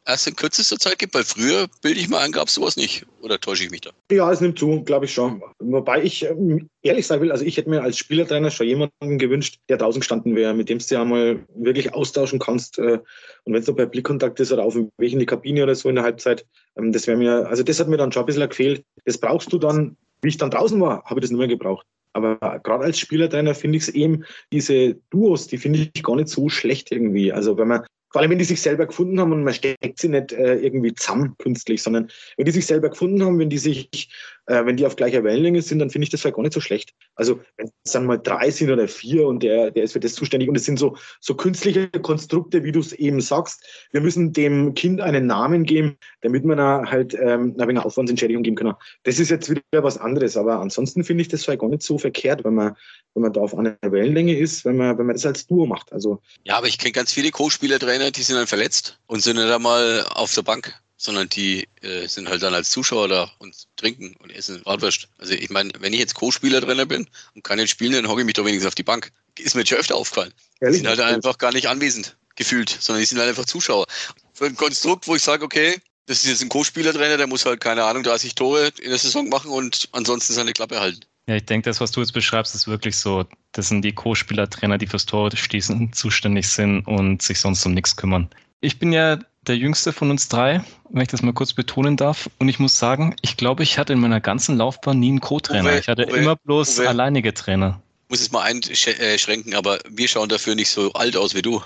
erst 0.05 0.27
in 0.27 0.35
kürzester 0.35 0.77
Zeit 0.77 0.99
gibt? 0.99 1.13
Weil 1.13 1.23
früher, 1.23 1.67
bilde 1.81 1.99
ich 1.99 2.09
mal 2.09 2.19
ein, 2.19 2.31
gab 2.31 2.47
es 2.47 2.53
sowas 2.53 2.77
nicht. 2.77 3.05
Oder 3.21 3.39
täusche 3.39 3.63
ich 3.63 3.71
mich 3.71 3.81
da? 3.81 3.91
Ja, 4.11 4.31
es 4.31 4.41
nimmt 4.41 4.57
zu, 4.57 4.83
glaube 4.83 5.05
ich 5.05 5.13
schon. 5.13 5.41
Wobei 5.59 6.03
ich 6.03 6.23
ähm, 6.23 6.69
ehrlich 6.81 7.07
sagen 7.07 7.21
will, 7.21 7.31
also 7.31 7.45
ich 7.45 7.57
hätte 7.57 7.69
mir 7.69 7.83
als 7.83 7.97
Spielertrainer 7.97 8.51
schon 8.51 8.67
jemanden 8.67 9.17
gewünscht, 9.17 9.59
der 9.69 9.77
draußen 9.77 10.01
gestanden 10.01 10.35
wäre, 10.35 10.53
mit 10.53 10.69
dem 10.69 10.79
du 10.79 10.85
ja 10.89 11.05
mal 11.05 11.45
wirklich 11.55 11.93
austauschen 11.93 12.39
kannst. 12.39 12.79
Äh, 12.79 12.99
und 13.43 13.53
wenn 13.53 13.61
es 13.61 13.65
so 13.65 13.73
bei 13.73 13.85
Blickkontakt 13.85 14.39
ist 14.39 14.51
oder 14.51 14.63
auf 14.63 14.73
dem 14.73 14.89
Weg 14.97 15.13
in 15.13 15.19
die 15.19 15.25
Kabine 15.25 15.63
oder 15.63 15.75
so 15.75 15.89
in 15.89 15.95
der 15.95 16.03
Halbzeit, 16.03 16.45
ähm, 16.77 16.91
das 16.91 17.07
wäre 17.07 17.17
mir, 17.17 17.47
also 17.47 17.63
das 17.63 17.79
hat 17.79 17.87
mir 17.87 17.97
dann 17.97 18.11
schon 18.11 18.23
ein 18.23 18.27
bisschen 18.27 18.49
gefehlt. 18.49 18.83
Das 19.05 19.17
brauchst 19.17 19.51
du 19.53 19.57
dann, 19.57 19.97
wie 20.21 20.29
ich 20.29 20.37
dann 20.37 20.51
draußen 20.51 20.79
war, 20.81 21.03
habe 21.05 21.19
ich 21.19 21.23
das 21.23 21.31
nicht 21.31 21.39
mehr 21.39 21.47
gebraucht. 21.47 21.85
Aber 22.13 22.59
gerade 22.63 22.83
als 22.83 22.99
Spielertrainer 22.99 23.55
finde 23.55 23.77
ich 23.77 23.83
es 23.83 23.89
eben, 23.89 24.25
diese 24.51 24.95
Duos, 25.11 25.47
die 25.47 25.57
finde 25.57 25.89
ich 25.93 26.03
gar 26.03 26.15
nicht 26.15 26.27
so 26.27 26.49
schlecht 26.49 26.91
irgendwie. 26.91 27.31
Also 27.31 27.57
wenn 27.57 27.69
man 27.69 27.85
vor 28.11 28.21
allem, 28.21 28.31
wenn 28.31 28.39
die 28.39 28.45
sich 28.45 28.61
selber 28.61 28.85
gefunden 28.85 29.19
haben 29.19 29.31
und 29.31 29.43
man 29.43 29.53
steckt 29.53 29.99
sie 29.99 30.09
nicht 30.09 30.33
äh, 30.33 30.55
irgendwie 30.55 30.93
zusammen 30.93 31.35
künstlich, 31.37 31.81
sondern 31.81 32.09
wenn 32.37 32.45
die 32.45 32.51
sich 32.51 32.65
selber 32.65 32.89
gefunden 32.89 33.23
haben, 33.23 33.39
wenn 33.39 33.49
die 33.49 33.57
sich, 33.57 34.09
äh, 34.51 34.65
wenn 34.65 34.77
die 34.77 34.85
auf 34.85 34.95
gleicher 34.95 35.23
Wellenlänge 35.23 35.61
sind, 35.61 35.79
dann 35.79 35.89
finde 35.89 36.05
ich 36.05 36.09
das 36.09 36.25
halt 36.25 36.35
gar 36.35 36.41
nicht 36.41 36.53
so 36.53 36.59
schlecht. 36.59 36.93
Also 37.15 37.39
wenn 37.57 37.69
es 37.83 37.91
dann 37.91 38.05
mal 38.05 38.17
drei 38.17 38.49
sind 38.51 38.71
oder 38.71 38.87
vier 38.87 39.27
und 39.27 39.43
der, 39.43 39.71
der 39.71 39.83
ist 39.83 39.93
für 39.93 39.99
das 39.99 40.13
zuständig 40.15 40.49
und 40.49 40.55
es 40.55 40.65
sind 40.65 40.79
so, 40.79 40.97
so 41.19 41.35
künstliche 41.35 41.87
Konstrukte, 41.89 42.63
wie 42.63 42.71
du 42.71 42.79
es 42.79 42.93
eben 42.93 43.21
sagst. 43.21 43.63
Wir 43.91 44.01
müssen 44.01 44.33
dem 44.33 44.73
Kind 44.73 45.01
einen 45.01 45.27
Namen 45.27 45.63
geben, 45.63 45.97
damit 46.21 46.43
man 46.43 46.57
da 46.57 46.83
halt 46.87 47.13
ähm, 47.13 47.55
ein 47.57 47.77
Aufwandsentschädigung 47.77 48.43
geben 48.43 48.55
kann. 48.55 48.73
Das 49.03 49.19
ist 49.19 49.29
jetzt 49.29 49.49
wieder 49.49 49.61
was 49.83 49.97
anderes, 49.97 50.35
aber 50.35 50.59
ansonsten 50.59 51.03
finde 51.03 51.21
ich 51.21 51.27
das 51.27 51.47
halt 51.47 51.59
gar 51.59 51.69
nicht 51.69 51.83
so 51.83 51.97
verkehrt, 51.97 52.43
wenn 52.43 52.55
man, 52.55 52.75
wenn 53.13 53.23
man 53.23 53.31
da 53.31 53.41
auf 53.41 53.55
einer 53.55 53.77
Wellenlänge 53.81 54.37
ist, 54.37 54.65
wenn 54.65 54.77
man, 54.77 54.97
wenn 54.97 55.05
man 55.05 55.15
das 55.15 55.25
als 55.25 55.45
Duo 55.47 55.65
macht. 55.65 55.93
Also, 55.93 56.19
ja, 56.43 56.57
aber 56.57 56.67
ich 56.67 56.77
kenne 56.77 56.91
ganz 56.91 57.13
viele 57.13 57.31
Co-Spieler 57.31 57.79
drin, 57.79 57.91
Trainer, 57.91 58.11
die 58.11 58.23
sind 58.23 58.37
dann 58.37 58.47
verletzt 58.47 58.97
und 59.07 59.21
sind 59.21 59.35
nicht 59.35 59.51
einmal 59.51 60.05
auf 60.11 60.33
der 60.33 60.43
Bank, 60.43 60.73
sondern 61.01 61.29
die 61.29 61.67
äh, 61.81 62.05
sind 62.07 62.29
halt 62.29 62.43
dann 62.43 62.53
als 62.53 62.69
Zuschauer 62.69 63.07
da 63.07 63.31
und 63.39 63.55
trinken 63.75 64.15
und 64.19 64.29
essen 64.29 64.61
Bratwurst. 64.61 65.07
Also 65.17 65.33
ich 65.33 65.49
meine, 65.49 65.71
wenn 65.79 65.93
ich 65.93 65.99
jetzt 65.99 66.13
Co-Spieler-Trainer 66.13 66.85
bin 66.85 67.07
und 67.33 67.43
kann 67.43 67.57
jetzt 67.57 67.71
spielen, 67.71 67.93
dann 67.93 68.07
hocke 68.07 68.21
ich 68.21 68.25
mich 68.25 68.35
doch 68.35 68.45
wenigstens 68.45 68.67
auf 68.67 68.75
die 68.75 68.83
Bank. 68.83 69.11
Ist 69.39 69.55
mir 69.55 69.65
schon 69.65 69.79
öfter 69.79 69.95
aufgefallen. 69.95 70.31
Ehrlich? 70.59 70.81
Die 70.81 70.87
sind 70.87 70.89
halt 70.89 70.99
einfach 70.99 71.39
gar 71.39 71.53
nicht 71.53 71.67
anwesend 71.67 72.17
gefühlt, 72.35 72.69
sondern 72.79 73.01
die 73.01 73.07
sind 73.07 73.17
halt 73.17 73.29
einfach 73.29 73.45
Zuschauer. 73.45 73.85
Für 74.33 74.45
ein 74.45 74.55
Konstrukt, 74.55 75.07
wo 75.07 75.15
ich 75.15 75.23
sage, 75.23 75.43
okay, 75.43 75.75
das 76.05 76.19
ist 76.19 76.29
jetzt 76.29 76.43
ein 76.43 76.49
Co-Spieler-Trainer, 76.49 77.17
der 77.17 77.27
muss 77.27 77.47
halt, 77.47 77.61
keine 77.61 77.83
Ahnung, 77.83 78.03
30 78.03 78.35
Tore 78.35 78.71
in 78.79 78.89
der 78.91 78.99
Saison 78.99 79.27
machen 79.27 79.49
und 79.49 79.89
ansonsten 79.93 80.33
seine 80.33 80.53
Klappe 80.53 80.79
halten. 80.79 81.01
Ja, 81.27 81.35
ich 81.35 81.45
denke, 81.45 81.67
das, 81.67 81.81
was 81.81 81.91
du 81.91 82.01
jetzt 82.01 82.13
beschreibst, 82.13 82.53
ist 82.53 82.67
wirklich 82.67 82.97
so. 82.97 83.25
Das 83.53 83.69
sind 83.69 83.81
die 83.83 83.93
Co-Spieler-Trainer, 83.93 84.77
die 84.77 84.87
fürs 84.87 85.07
Tor 85.07 85.35
schließen 85.35 85.93
zuständig 85.93 86.47
sind 86.47 86.85
und 86.85 87.23
sich 87.23 87.39
sonst 87.39 87.65
um 87.65 87.73
nichts 87.73 87.95
kümmern. 87.95 88.29
Ich 88.59 88.77
bin 88.77 88.93
ja 88.93 89.17
der 89.47 89.57
jüngste 89.57 89.91
von 89.91 90.11
uns 90.11 90.27
drei, 90.27 90.63
wenn 90.89 91.01
ich 91.01 91.07
das 91.07 91.21
mal 91.21 91.33
kurz 91.33 91.53
betonen 91.53 91.97
darf. 91.97 92.29
Und 92.39 92.49
ich 92.49 92.59
muss 92.59 92.77
sagen, 92.77 93.15
ich 93.21 93.37
glaube, 93.37 93.63
ich 93.63 93.77
hatte 93.77 93.93
in 93.93 93.99
meiner 93.99 94.21
ganzen 94.21 94.57
Laufbahn 94.57 94.99
nie 94.99 95.09
einen 95.09 95.21
Co-Trainer. 95.21 95.77
Ich 95.77 95.87
hatte 95.87 96.07
Uwe, 96.07 96.17
immer 96.17 96.35
bloß 96.35 96.79
Uwe. 96.79 96.89
alleinige 96.89 97.33
Trainer. 97.33 97.81
muss 98.09 98.21
es 98.21 98.31
mal 98.31 98.43
einschränken, 98.43 99.55
aber 99.55 99.79
wir 99.89 100.07
schauen 100.07 100.29
dafür 100.29 100.55
nicht 100.55 100.69
so 100.69 100.93
alt 100.93 101.17
aus 101.17 101.33
wie 101.33 101.41
du. 101.41 101.63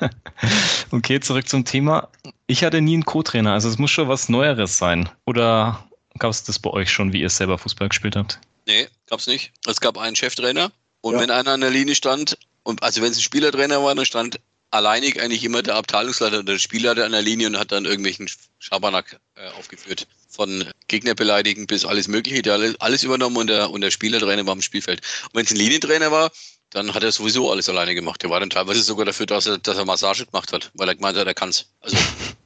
okay, 0.92 1.18
zurück 1.18 1.48
zum 1.48 1.64
Thema. 1.64 2.08
Ich 2.46 2.62
hatte 2.62 2.80
nie 2.80 2.94
einen 2.94 3.04
Co-Trainer, 3.04 3.52
also 3.52 3.68
es 3.68 3.78
muss 3.78 3.90
schon 3.90 4.08
was 4.08 4.28
Neueres 4.28 4.76
sein. 4.76 5.08
Oder 5.26 5.84
gab 6.18 6.30
es 6.30 6.44
das 6.44 6.58
bei 6.58 6.70
euch 6.70 6.90
schon, 6.90 7.12
wie 7.12 7.20
ihr 7.20 7.30
selber 7.30 7.58
Fußball 7.58 7.88
gespielt 7.88 8.14
habt? 8.14 8.38
Nee, 8.66 8.86
gab 9.06 9.18
es 9.18 9.26
nicht. 9.26 9.52
Es 9.66 9.80
gab 9.80 9.98
einen 9.98 10.14
Cheftrainer 10.14 10.70
und 11.00 11.14
ja. 11.14 11.20
wenn 11.20 11.30
einer 11.30 11.52
an 11.52 11.62
der 11.62 11.70
Linie 11.70 11.96
stand, 11.96 12.38
und 12.62 12.82
also 12.82 13.00
wenn 13.00 13.10
es 13.10 13.16
ein 13.16 13.22
Spielertrainer 13.22 13.82
war, 13.82 13.94
dann 13.94 14.04
stand 14.04 14.40
alleinig 14.70 15.20
eigentlich 15.20 15.44
immer 15.44 15.62
der 15.62 15.76
Abteilungsleiter 15.76 16.38
oder 16.38 16.52
der 16.52 16.58
Spielleiter 16.58 17.04
an 17.04 17.12
der 17.12 17.22
Linie 17.22 17.46
und 17.46 17.58
hat 17.58 17.72
dann 17.72 17.84
irgendwelchen 17.84 18.28
Schabernack 18.58 19.18
äh, 19.34 19.48
aufgeführt. 19.58 20.06
Von 20.28 20.64
Gegner 20.88 21.14
beleidigen 21.14 21.66
bis 21.66 21.84
alles 21.84 22.08
Mögliche. 22.08 22.42
Der 22.42 22.58
hat 22.58 22.76
alles 22.80 23.02
übernommen 23.02 23.36
und 23.36 23.46
der, 23.48 23.70
und 23.70 23.80
der 23.80 23.90
Spielertrainer 23.90 24.46
war 24.46 24.52
am 24.52 24.62
Spielfeld. 24.62 25.00
Und 25.24 25.34
wenn 25.34 25.44
es 25.44 25.50
ein 25.50 25.56
Linientrainer 25.56 26.10
war, 26.10 26.30
dann 26.70 26.94
hat 26.94 27.02
er 27.02 27.12
sowieso 27.12 27.50
alles 27.50 27.68
alleine 27.68 27.94
gemacht. 27.94 28.22
Der 28.22 28.30
war 28.30 28.40
dann 28.40 28.50
teilweise 28.50 28.82
sogar 28.82 29.06
dafür, 29.06 29.26
dass 29.26 29.46
er, 29.46 29.58
dass 29.58 29.78
er 29.78 29.86
Massage 29.86 30.26
gemacht 30.26 30.52
hat, 30.52 30.70
weil 30.74 30.88
er 30.88 30.94
gemeint 30.94 31.16
hat, 31.16 31.26
er 31.26 31.34
kann 31.34 31.48
es. 31.48 31.66
Also 31.80 31.96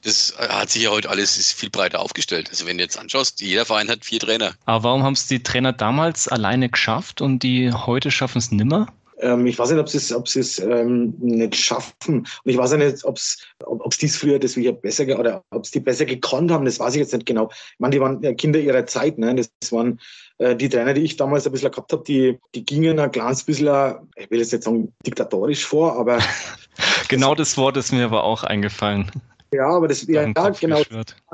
das 0.02 0.34
hat 0.38 0.70
sich 0.70 0.82
ja 0.82 0.90
heute 0.90 1.10
alles 1.10 1.38
ist 1.38 1.52
viel 1.52 1.70
breiter 1.70 2.00
aufgestellt. 2.00 2.48
Also 2.50 2.66
wenn 2.66 2.78
du 2.78 2.84
jetzt 2.84 2.96
anschaust, 2.96 3.40
jeder 3.40 3.66
Verein 3.66 3.88
hat 3.88 4.04
vier 4.04 4.20
Trainer. 4.20 4.54
Aber 4.64 4.84
warum 4.84 5.02
haben 5.02 5.14
es 5.14 5.26
die 5.26 5.42
Trainer 5.42 5.72
damals 5.72 6.28
alleine 6.28 6.68
geschafft 6.68 7.20
und 7.20 7.42
die 7.42 7.72
heute 7.72 8.10
schaffen 8.10 8.38
es 8.38 8.52
nimmer? 8.52 8.92
Ähm, 9.22 9.46
ich 9.46 9.58
weiß 9.58 9.70
nicht, 9.70 9.80
ob 9.80 9.88
sie 9.88 9.98
es, 9.98 10.12
ob 10.12 10.26
es 10.26 10.58
ähm, 10.58 11.14
nicht 11.18 11.54
schaffen. 11.54 12.18
Und 12.18 12.28
ich 12.44 12.58
weiß 12.58 12.72
nicht, 12.72 13.04
ob's, 13.04 13.38
ob 13.64 13.90
es 13.90 13.98
dies 13.98 14.16
früher 14.16 14.38
deswegen 14.38 14.78
besser 14.80 15.18
oder 15.18 15.44
ob 15.50 15.64
es 15.64 15.70
die 15.70 15.80
besser 15.80 16.04
gekonnt 16.04 16.50
haben. 16.50 16.64
Das 16.64 16.80
weiß 16.80 16.94
ich 16.94 17.00
jetzt 17.00 17.14
nicht 17.14 17.26
genau. 17.26 17.48
Ich 17.50 17.80
meine, 17.80 17.92
die 17.92 18.00
waren 18.00 18.36
Kinder 18.36 18.58
ihrer 18.58 18.84
Zeit. 18.86 19.18
Ne? 19.18 19.34
Das 19.34 19.72
waren 19.72 20.00
äh, 20.38 20.56
die 20.56 20.68
Trainer, 20.68 20.92
die 20.92 21.02
ich 21.02 21.16
damals 21.16 21.46
ein 21.46 21.52
bisschen 21.52 21.70
gehabt 21.70 21.92
habe, 21.92 22.04
die, 22.04 22.38
die 22.54 22.64
gingen 22.64 22.98
ein 22.98 23.10
kleines 23.12 23.44
bisschen, 23.44 23.94
ich 24.16 24.30
will 24.30 24.40
jetzt 24.40 24.52
nicht 24.52 24.64
sagen 24.64 24.92
diktatorisch 25.06 25.64
vor, 25.64 25.96
aber. 25.96 26.18
genau 27.08 27.34
das 27.34 27.56
Wort 27.56 27.76
ist 27.76 27.92
mir 27.92 28.04
aber 28.04 28.24
auch 28.24 28.42
eingefallen. 28.42 29.10
Ja, 29.52 29.68
aber 29.68 29.88
das 29.88 30.06
ja, 30.06 30.22
ja 30.26 30.48
genau. 30.50 30.82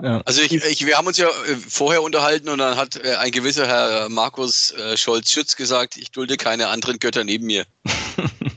Ja. 0.03 0.21
Also 0.25 0.43
ich, 0.43 0.53
ich, 0.53 0.87
wir 0.87 0.97
haben 0.97 1.07
uns 1.07 1.19
ja 1.19 1.29
äh, 1.29 1.57
vorher 1.57 2.03
unterhalten 2.03 2.49
und 2.49 2.59
dann 2.59 2.77
hat 2.77 2.97
äh, 2.97 3.15
ein 3.17 3.31
gewisser 3.31 3.67
Herr 3.67 4.09
Markus 4.09 4.75
Scholz-Schütz 4.97 5.57
gesagt, 5.57 5.97
ich 5.97 6.11
dulde 6.11 6.37
keine 6.37 6.69
anderen 6.69 6.99
Götter 6.99 7.25
neben 7.25 7.47
mir. 7.47 7.65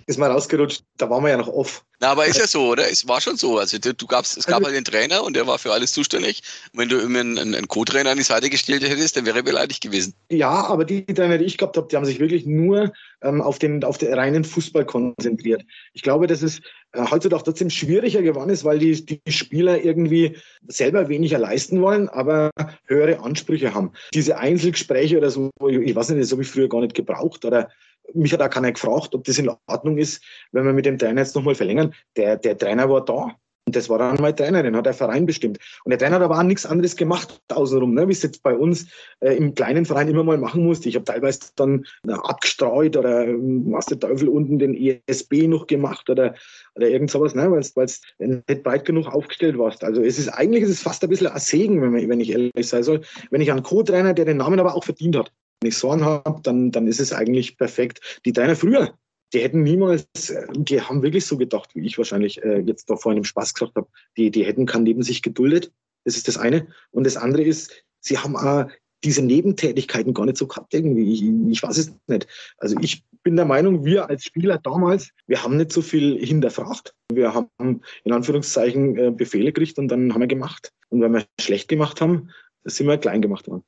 ist 0.06 0.20
mal 0.20 0.32
rausgerutscht, 0.32 0.84
da 0.98 1.10
waren 1.10 1.24
wir 1.24 1.32
ja 1.32 1.38
noch 1.38 1.48
off. 1.48 1.84
Na, 2.02 2.10
aber 2.10 2.26
ist 2.26 2.40
ja 2.40 2.48
so, 2.48 2.70
oder? 2.70 2.90
Es 2.90 3.08
war 3.08 3.22
schon 3.22 3.38
so. 3.38 3.60
Also 3.60 3.78
du, 3.78 3.94
du 3.94 4.08
gabst, 4.08 4.36
es 4.36 4.48
gab 4.48 4.58
also, 4.58 4.68
halt 4.68 4.76
den 4.76 4.86
Trainer 4.86 5.24
und 5.24 5.36
der 5.36 5.46
war 5.46 5.60
für 5.60 5.72
alles 5.72 5.92
zuständig. 5.92 6.42
Und 6.74 6.80
wenn 6.80 6.90
du 6.90 6.98
immer 6.98 7.20
einen, 7.20 7.38
einen 7.38 7.68
Co-Trainer 7.68 8.10
an 8.10 8.18
die 8.18 8.24
Seite 8.24 8.50
gestellt 8.50 8.82
hättest, 8.82 9.18
dann 9.18 9.28
wäre 9.28 9.38
er 9.38 9.44
beleidigt 9.44 9.82
gewesen. 9.82 10.16
Ja, 10.32 10.66
aber 10.66 10.84
die 10.84 11.06
Trainer, 11.06 11.38
die 11.38 11.46
ich 11.46 11.60
gehabt 11.60 11.78
habe, 11.78 11.88
die 11.88 11.96
haben 11.96 12.06
sich 12.06 12.20
wirklich 12.20 12.48
nur 12.48 12.92
ähm, 13.22 13.40
auf, 13.40 13.60
den, 13.60 13.84
auf 13.84 14.00
den 14.00 14.16
reinen 14.16 14.44
Fußball 14.44 14.84
konzentriert. 14.84 15.64
Ich 15.94 16.02
glaube, 16.02 16.26
dass 16.26 16.42
es 16.42 16.60
äh, 16.94 17.06
heutzutage 17.12 17.44
trotzdem 17.44 17.70
schwieriger 17.70 18.24
geworden 18.24 18.50
ist, 18.50 18.64
weil 18.64 18.80
die, 18.80 19.06
die 19.06 19.22
Spieler 19.32 19.84
irgendwie 19.84 20.38
selber 20.68 21.08
weniger 21.08 21.38
leisten 21.38 21.82
wollen, 21.82 22.10
aber 22.10 22.50
höhere 22.88 23.20
Ansprüche 23.20 23.76
haben. 23.76 23.92
Diese 24.12 24.40
Einzelgespräche 24.40 25.20
oder 25.20 25.30
so, 25.30 25.52
ich 25.68 25.96
weiß 25.96 26.10
nicht, 26.10 26.24
das 26.24 26.32
habe 26.32 26.42
ich 26.42 26.48
früher 26.48 26.68
gar 26.68 26.82
nicht 26.82 26.96
gebraucht 26.96 27.46
oder 27.46 27.70
mich 28.14 28.34
hat 28.34 28.42
auch 28.42 28.50
keiner 28.50 28.72
gefragt, 28.72 29.16
ob 29.16 29.24
das 29.24 29.38
in 29.38 29.50
Ordnung 29.68 29.98
ist, 29.98 30.24
wenn 30.52 30.66
wir 30.66 30.74
mit 30.74 30.86
dem 30.86 30.98
Trainer 30.98 31.22
jetzt 31.22 31.36
nochmal 31.36 31.56
verlängern. 31.56 31.94
Der, 32.16 32.38
der 32.38 32.58
Trainer 32.58 32.90
war 32.90 33.06
da. 33.06 33.36
Und 33.68 33.76
das 33.76 33.90
war 33.90 34.00
dann 34.00 34.18
mein 34.20 34.36
Trainer, 34.36 34.64
den 34.64 34.76
hat 34.76 34.88
der 34.88 34.94
Verein 34.94 35.28
bestimmt. 35.28 35.60
Und 35.86 35.92
der 35.92 36.00
Trainer 36.00 36.16
hat 36.16 36.24
aber 36.24 36.40
auch 36.40 36.44
nichts 36.44 36.66
anderes 36.66 36.96
gemacht 36.96 37.40
außenrum, 37.54 37.94
ne? 37.94 38.08
wie 38.08 38.12
es 38.12 38.24
jetzt 38.24 38.42
bei 38.42 38.56
uns 38.56 38.88
äh, 39.20 39.36
im 39.36 39.54
kleinen 39.54 39.86
Verein 39.86 40.08
immer 40.08 40.24
mal 40.24 40.40
machen 40.40 40.66
musste. 40.66 40.90
Ich 40.90 40.96
habe 40.96 41.06
teilweise 41.06 41.40
dann 41.56 41.86
na, 42.04 42.16
abgestreut 42.16 42.98
oder 42.98 43.28
ähm, 43.28 43.72
was 43.72 43.86
der 43.86 44.00
Teufel 44.00 44.30
unten 44.30 44.58
den 44.58 44.76
ESB 44.76 45.48
noch 45.48 45.68
gemacht 45.68 46.10
oder, 46.10 46.34
oder 46.76 46.90
irgend 46.90 47.12
sowas, 47.12 47.36
ne? 47.36 47.52
weil 47.52 47.62
du 47.62 48.44
nicht 48.48 48.64
breit 48.64 48.84
genug 48.84 49.08
aufgestellt 49.08 49.60
warst. 49.60 49.84
Also 49.84 50.02
es 50.02 50.18
ist 50.18 50.30
eigentlich 50.30 50.64
ist 50.64 50.72
es 50.72 50.82
fast 50.82 51.04
ein 51.04 51.10
bisschen 51.10 51.28
ein 51.28 51.40
Segen, 51.40 51.82
wenn, 51.84 52.10
wenn 52.10 52.20
ich 52.20 52.32
ehrlich 52.32 52.68
sein 52.68 52.82
soll, 52.82 53.02
wenn 53.30 53.42
ich 53.42 53.52
einen 53.52 53.64
Co-Trainer, 53.64 54.16
der 54.16 54.26
den 54.26 54.38
Namen 54.38 54.60
aber 54.60 54.76
auch 54.76 54.84
verdient 54.84 55.16
hat, 55.16 55.32
ich 55.64 55.78
so 55.78 55.92
einen 55.92 56.06
habe, 56.06 56.42
dann, 56.44 56.72
dann 56.72 56.88
ist 56.88 57.00
es 57.00 57.14
eigentlich 57.14 57.58
perfekt. 57.58 58.20
Die 58.26 58.34
Trainer 58.34 58.56
früher, 58.56 58.94
die 59.34 59.40
hätten 59.40 59.64
niemals, 59.64 60.08
die 60.54 60.82
haben 60.82 61.02
wirklich 61.02 61.26
so 61.26 61.38
gedacht, 61.38 61.76
wie 61.76 61.86
ich 61.86 61.98
wahrscheinlich 61.98 62.44
äh, 62.44 62.60
jetzt 62.60 62.90
da 62.90 62.96
vorhin 62.96 63.20
im 63.20 63.24
Spaß 63.24 63.54
gesagt 63.54 63.76
habe, 63.76 63.88
die, 64.18 64.32
die 64.32 64.46
hätten 64.46 64.66
kein 64.66 64.84
neben 64.84 65.04
sich 65.04 65.22
geduldet. 65.22 65.72
Das 66.04 66.18
ist 66.18 66.28
das 66.28 66.38
eine. 66.38 66.68
Und 66.92 67.06
das 67.06 67.18
andere 67.18 67.44
ist, 67.44 67.72
sie 68.00 68.18
haben 68.18 68.36
auch 68.36 68.68
diese 69.04 69.24
Nebentätigkeiten 69.24 70.14
gar 70.14 70.26
nicht 70.26 70.38
so 70.38 70.48
gehabt 70.48 70.74
irgendwie. 70.74 71.12
Ich, 71.14 71.24
ich 71.52 71.64
weiß 71.64 71.78
es 71.78 71.94
nicht. 72.08 72.28
Also 72.58 72.76
ich 72.82 73.04
bin 73.24 73.36
der 73.36 73.46
Meinung, 73.46 73.86
wir 73.86 74.10
als 74.10 74.26
Spieler 74.26 74.58
damals, 74.58 75.12
wir 75.28 75.44
haben 75.44 75.58
nicht 75.58 75.72
so 75.72 75.82
viel 75.82 76.24
hinterfragt. 76.24 76.94
Wir 77.12 77.34
haben 77.34 77.82
in 78.04 78.12
Anführungszeichen 78.12 78.98
äh, 78.98 79.12
Befehle 79.12 79.54
gekriegt 79.54 79.78
und 79.78 79.88
dann 79.88 80.14
haben 80.14 80.22
wir 80.22 80.28
gemacht. 80.28 80.72
Und 80.90 81.02
wenn 81.02 81.14
wir 81.14 81.26
schlecht 81.40 81.68
gemacht 81.68 82.02
haben, 82.02 82.30
sind 82.64 82.88
wir 82.88 82.98
klein 82.98 83.22
gemacht 83.22 83.48
worden 83.48 83.64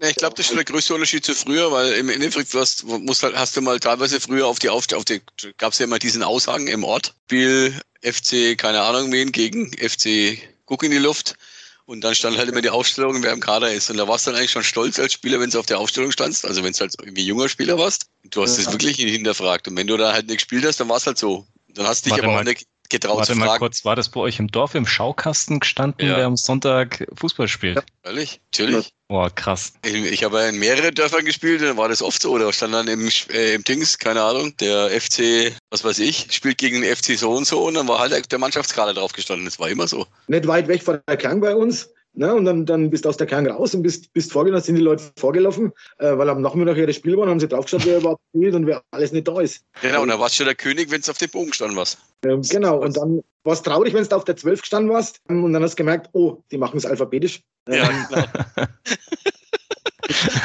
ich 0.00 0.16
glaube, 0.16 0.36
das 0.36 0.46
ist 0.46 0.56
der 0.56 0.64
größte 0.64 0.94
Unterschied 0.94 1.24
zu 1.24 1.34
früher, 1.34 1.70
weil 1.70 1.92
im 1.92 2.08
Endeffekt 2.08 2.54
hast, 2.54 2.84
musst 2.84 3.22
halt, 3.22 3.36
hast 3.36 3.56
du 3.56 3.60
mal 3.60 3.78
teilweise 3.80 4.20
früher 4.20 4.46
auf 4.46 4.58
die 4.58 4.68
Aufstellung, 4.68 5.00
auf 5.00 5.04
die, 5.04 5.20
gab 5.58 5.72
es 5.72 5.78
ja 5.78 5.84
immer 5.84 5.98
diesen 5.98 6.22
Aussagen 6.22 6.66
im 6.66 6.84
Ort, 6.84 7.14
Spiel 7.26 7.74
FC, 8.02 8.56
keine 8.56 8.82
Ahnung 8.82 9.12
wen, 9.12 9.32
gegen 9.32 9.72
FC 9.72 10.38
Guck 10.66 10.82
in 10.82 10.90
die 10.90 10.98
Luft. 10.98 11.34
Und 11.86 12.02
dann 12.02 12.14
stand 12.14 12.36
halt 12.36 12.50
immer 12.50 12.60
die 12.60 12.68
Aufstellung, 12.68 13.22
wer 13.22 13.32
im 13.32 13.40
Kader 13.40 13.72
ist. 13.72 13.90
Und 13.90 13.96
da 13.96 14.06
warst 14.06 14.26
du 14.26 14.30
dann 14.30 14.38
eigentlich 14.38 14.50
schon 14.50 14.62
stolz 14.62 14.98
als 14.98 15.14
Spieler, 15.14 15.40
wenn 15.40 15.48
du 15.48 15.58
auf 15.58 15.64
der 15.64 15.78
Aufstellung 15.78 16.12
standst. 16.12 16.44
Also 16.44 16.62
wenn 16.62 16.74
du 16.74 16.80
halt 16.80 16.94
irgendwie 17.00 17.24
junger 17.24 17.48
Spieler 17.48 17.78
warst. 17.78 18.10
Du 18.24 18.42
hast 18.42 18.58
es 18.58 18.66
ja. 18.66 18.72
wirklich 18.72 18.98
hinterfragt. 18.98 19.66
Und 19.68 19.76
wenn 19.76 19.86
du 19.86 19.96
da 19.96 20.12
halt 20.12 20.26
nicht 20.26 20.36
gespielt 20.36 20.66
hast, 20.66 20.80
dann 20.80 20.90
war 20.90 20.98
es 20.98 21.06
halt 21.06 21.16
so. 21.16 21.46
Dann 21.68 21.86
hast 21.86 22.04
du 22.04 22.10
dich 22.10 22.12
Warte 22.12 22.24
aber 22.24 22.34
mal. 22.34 22.40
auch 22.40 22.44
nicht 22.44 22.66
getraut 22.88 23.18
Warte 23.18 23.32
zu 23.32 23.38
fragen. 23.38 23.50
mal 23.50 23.58
kurz, 23.58 23.84
war 23.84 23.96
das 23.96 24.08
bei 24.08 24.20
euch 24.20 24.38
im 24.38 24.48
Dorf 24.48 24.74
im 24.74 24.86
Schaukasten 24.86 25.60
gestanden, 25.60 26.06
ja. 26.06 26.16
wer 26.16 26.26
am 26.26 26.36
Sonntag 26.36 27.06
Fußball 27.14 27.48
spielt? 27.48 27.76
Ja, 27.76 27.82
ehrlich, 28.04 28.40
natürlich. 28.52 28.92
Boah, 29.08 29.30
krass. 29.30 29.72
Ich, 29.84 29.94
ich 29.94 30.24
habe 30.24 30.42
in 30.42 30.58
mehreren 30.58 30.94
Dörfern 30.94 31.24
gespielt, 31.24 31.62
dann 31.62 31.78
war 31.78 31.88
das 31.88 32.02
oft 32.02 32.20
so. 32.20 32.30
Oder 32.32 32.52
stand 32.52 32.74
dann 32.74 32.88
im, 32.88 33.08
äh, 33.30 33.54
im 33.54 33.64
Dings, 33.64 33.98
keine 33.98 34.22
Ahnung, 34.22 34.54
der 34.58 34.90
FC, 34.90 35.52
was 35.70 35.82
weiß 35.82 35.98
ich, 36.00 36.26
spielt 36.30 36.58
gegen 36.58 36.82
den 36.82 36.94
FC 36.94 37.18
so 37.18 37.32
und 37.32 37.46
so 37.46 37.66
und 37.66 37.74
dann 37.74 37.88
war 37.88 38.00
halt 38.00 38.30
der 38.30 38.38
Mannschaftskader 38.38 38.92
drauf 38.92 39.12
gestanden. 39.12 39.46
Das 39.46 39.58
war 39.58 39.70
immer 39.70 39.88
so. 39.88 40.06
Nicht 40.26 40.46
weit 40.46 40.68
weg 40.68 40.82
von 40.82 41.00
der 41.08 41.16
Kern 41.16 41.40
bei 41.40 41.54
uns. 41.54 41.88
Ne? 42.18 42.34
Und 42.34 42.46
dann, 42.46 42.66
dann 42.66 42.90
bist 42.90 43.04
du 43.04 43.10
aus 43.10 43.16
der 43.16 43.28
Kern 43.28 43.46
raus 43.46 43.76
und 43.76 43.82
bist, 43.82 44.12
bist 44.12 44.32
vorgelaufen, 44.32 44.64
sind 44.64 44.74
die 44.74 44.82
Leute 44.82 45.04
vorgelaufen, 45.16 45.72
äh, 45.98 46.18
weil 46.18 46.28
am 46.28 46.42
Nachmittag 46.42 46.76
ihre 46.76 46.92
Spiel 46.92 47.16
waren, 47.16 47.28
haben 47.28 47.38
sie 47.38 47.46
draufgeschaut, 47.46 47.86
wer 47.86 47.98
überhaupt 47.98 48.20
spielt 48.34 48.56
und 48.56 48.66
wer 48.66 48.82
alles 48.90 49.12
nicht 49.12 49.28
da 49.28 49.40
ist. 49.40 49.64
Genau, 49.80 50.02
und 50.02 50.08
dann 50.08 50.18
warst 50.18 50.40
du 50.40 50.44
der 50.44 50.56
König, 50.56 50.90
wenn 50.90 51.00
du 51.00 51.12
auf 51.12 51.18
dem 51.18 51.30
Bogen 51.30 51.50
gestanden 51.50 51.76
warst. 51.76 51.98
Ähm, 52.24 52.42
genau, 52.42 52.78
und 52.82 52.96
dann 52.96 53.22
war 53.44 53.52
es 53.52 53.62
traurig, 53.62 53.94
wenn 53.94 54.02
du 54.02 54.16
auf 54.16 54.24
der 54.24 54.36
12 54.36 54.62
gestanden 54.62 54.92
warst 54.92 55.20
und 55.28 55.52
dann 55.52 55.62
hast 55.62 55.74
du 55.74 55.76
gemerkt, 55.76 56.10
oh, 56.12 56.42
die 56.50 56.58
machen 56.58 56.76
es 56.76 56.86
alphabetisch. 56.86 57.40
Ja, 57.68 57.88
ähm, 57.88 58.06
genau. 58.08 58.24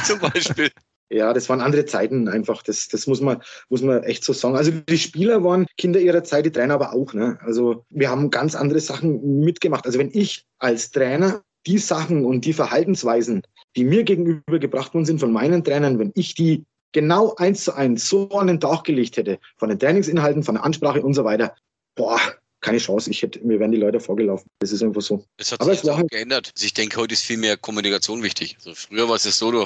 Zum 0.05 0.19
Beispiel. 0.19 0.69
Ja, 1.09 1.33
das 1.33 1.49
waren 1.49 1.61
andere 1.61 1.85
Zeiten 1.85 2.27
einfach. 2.27 2.61
Das, 2.61 2.87
das 2.87 3.07
muss, 3.07 3.19
man, 3.19 3.41
muss 3.69 3.81
man 3.81 4.03
echt 4.03 4.23
so 4.23 4.33
sagen. 4.33 4.55
Also 4.55 4.71
die 4.71 4.97
Spieler 4.99 5.43
waren 5.43 5.65
Kinder 5.77 5.99
ihrer 5.99 6.23
Zeit, 6.23 6.45
die 6.45 6.51
Trainer 6.51 6.75
aber 6.75 6.93
auch. 6.93 7.13
Ne? 7.13 7.39
Also 7.41 7.83
wir 7.89 8.11
haben 8.11 8.29
ganz 8.29 8.53
andere 8.53 8.79
Sachen 8.79 9.39
mitgemacht. 9.39 9.87
Also 9.87 9.97
wenn 9.97 10.11
ich 10.13 10.45
als 10.59 10.91
Trainer 10.91 11.41
die 11.65 11.77
Sachen 11.77 12.25
und 12.25 12.45
die 12.45 12.53
Verhaltensweisen, 12.53 13.43
die 13.75 13.83
mir 13.83 14.03
gegenüber 14.03 14.59
gebracht 14.59 14.93
worden 14.93 15.05
sind 15.05 15.19
von 15.19 15.31
meinen 15.31 15.63
Trainern, 15.63 15.99
wenn 15.99 16.11
ich 16.15 16.35
die 16.35 16.63
genau 16.91 17.35
eins 17.35 17.63
zu 17.65 17.73
eins 17.73 18.07
so 18.07 18.29
an 18.29 18.47
den 18.47 18.59
Tag 18.59 18.83
gelegt 18.83 19.17
hätte, 19.17 19.39
von 19.57 19.69
den 19.69 19.79
Trainingsinhalten, 19.79 20.43
von 20.43 20.55
der 20.55 20.63
Ansprache 20.63 21.01
und 21.01 21.13
so 21.13 21.23
weiter, 21.23 21.55
boah, 21.95 22.19
keine 22.61 22.77
Chance. 22.77 23.11
Ich 23.11 23.21
hätte, 23.21 23.39
mir 23.41 23.59
wären 23.59 23.71
die 23.71 23.77
Leute 23.77 23.99
vorgelaufen. 23.99 24.47
Das 24.59 24.71
ist 24.71 24.81
einfach 24.81 25.01
so. 25.01 25.23
Das 25.37 25.51
hat 25.51 25.61
Aber 25.61 25.75
sich 25.75 25.89
auch 25.89 25.97
halt 25.97 26.09
geändert. 26.09 26.51
Also 26.55 26.65
ich 26.65 26.73
denke, 26.73 26.97
heute 26.97 27.13
ist 27.13 27.23
viel 27.23 27.37
mehr 27.37 27.57
Kommunikation 27.57 28.23
wichtig. 28.23 28.55
Also 28.57 28.73
früher 28.73 29.07
war 29.07 29.15
es 29.15 29.23
so, 29.23 29.51
du 29.51 29.65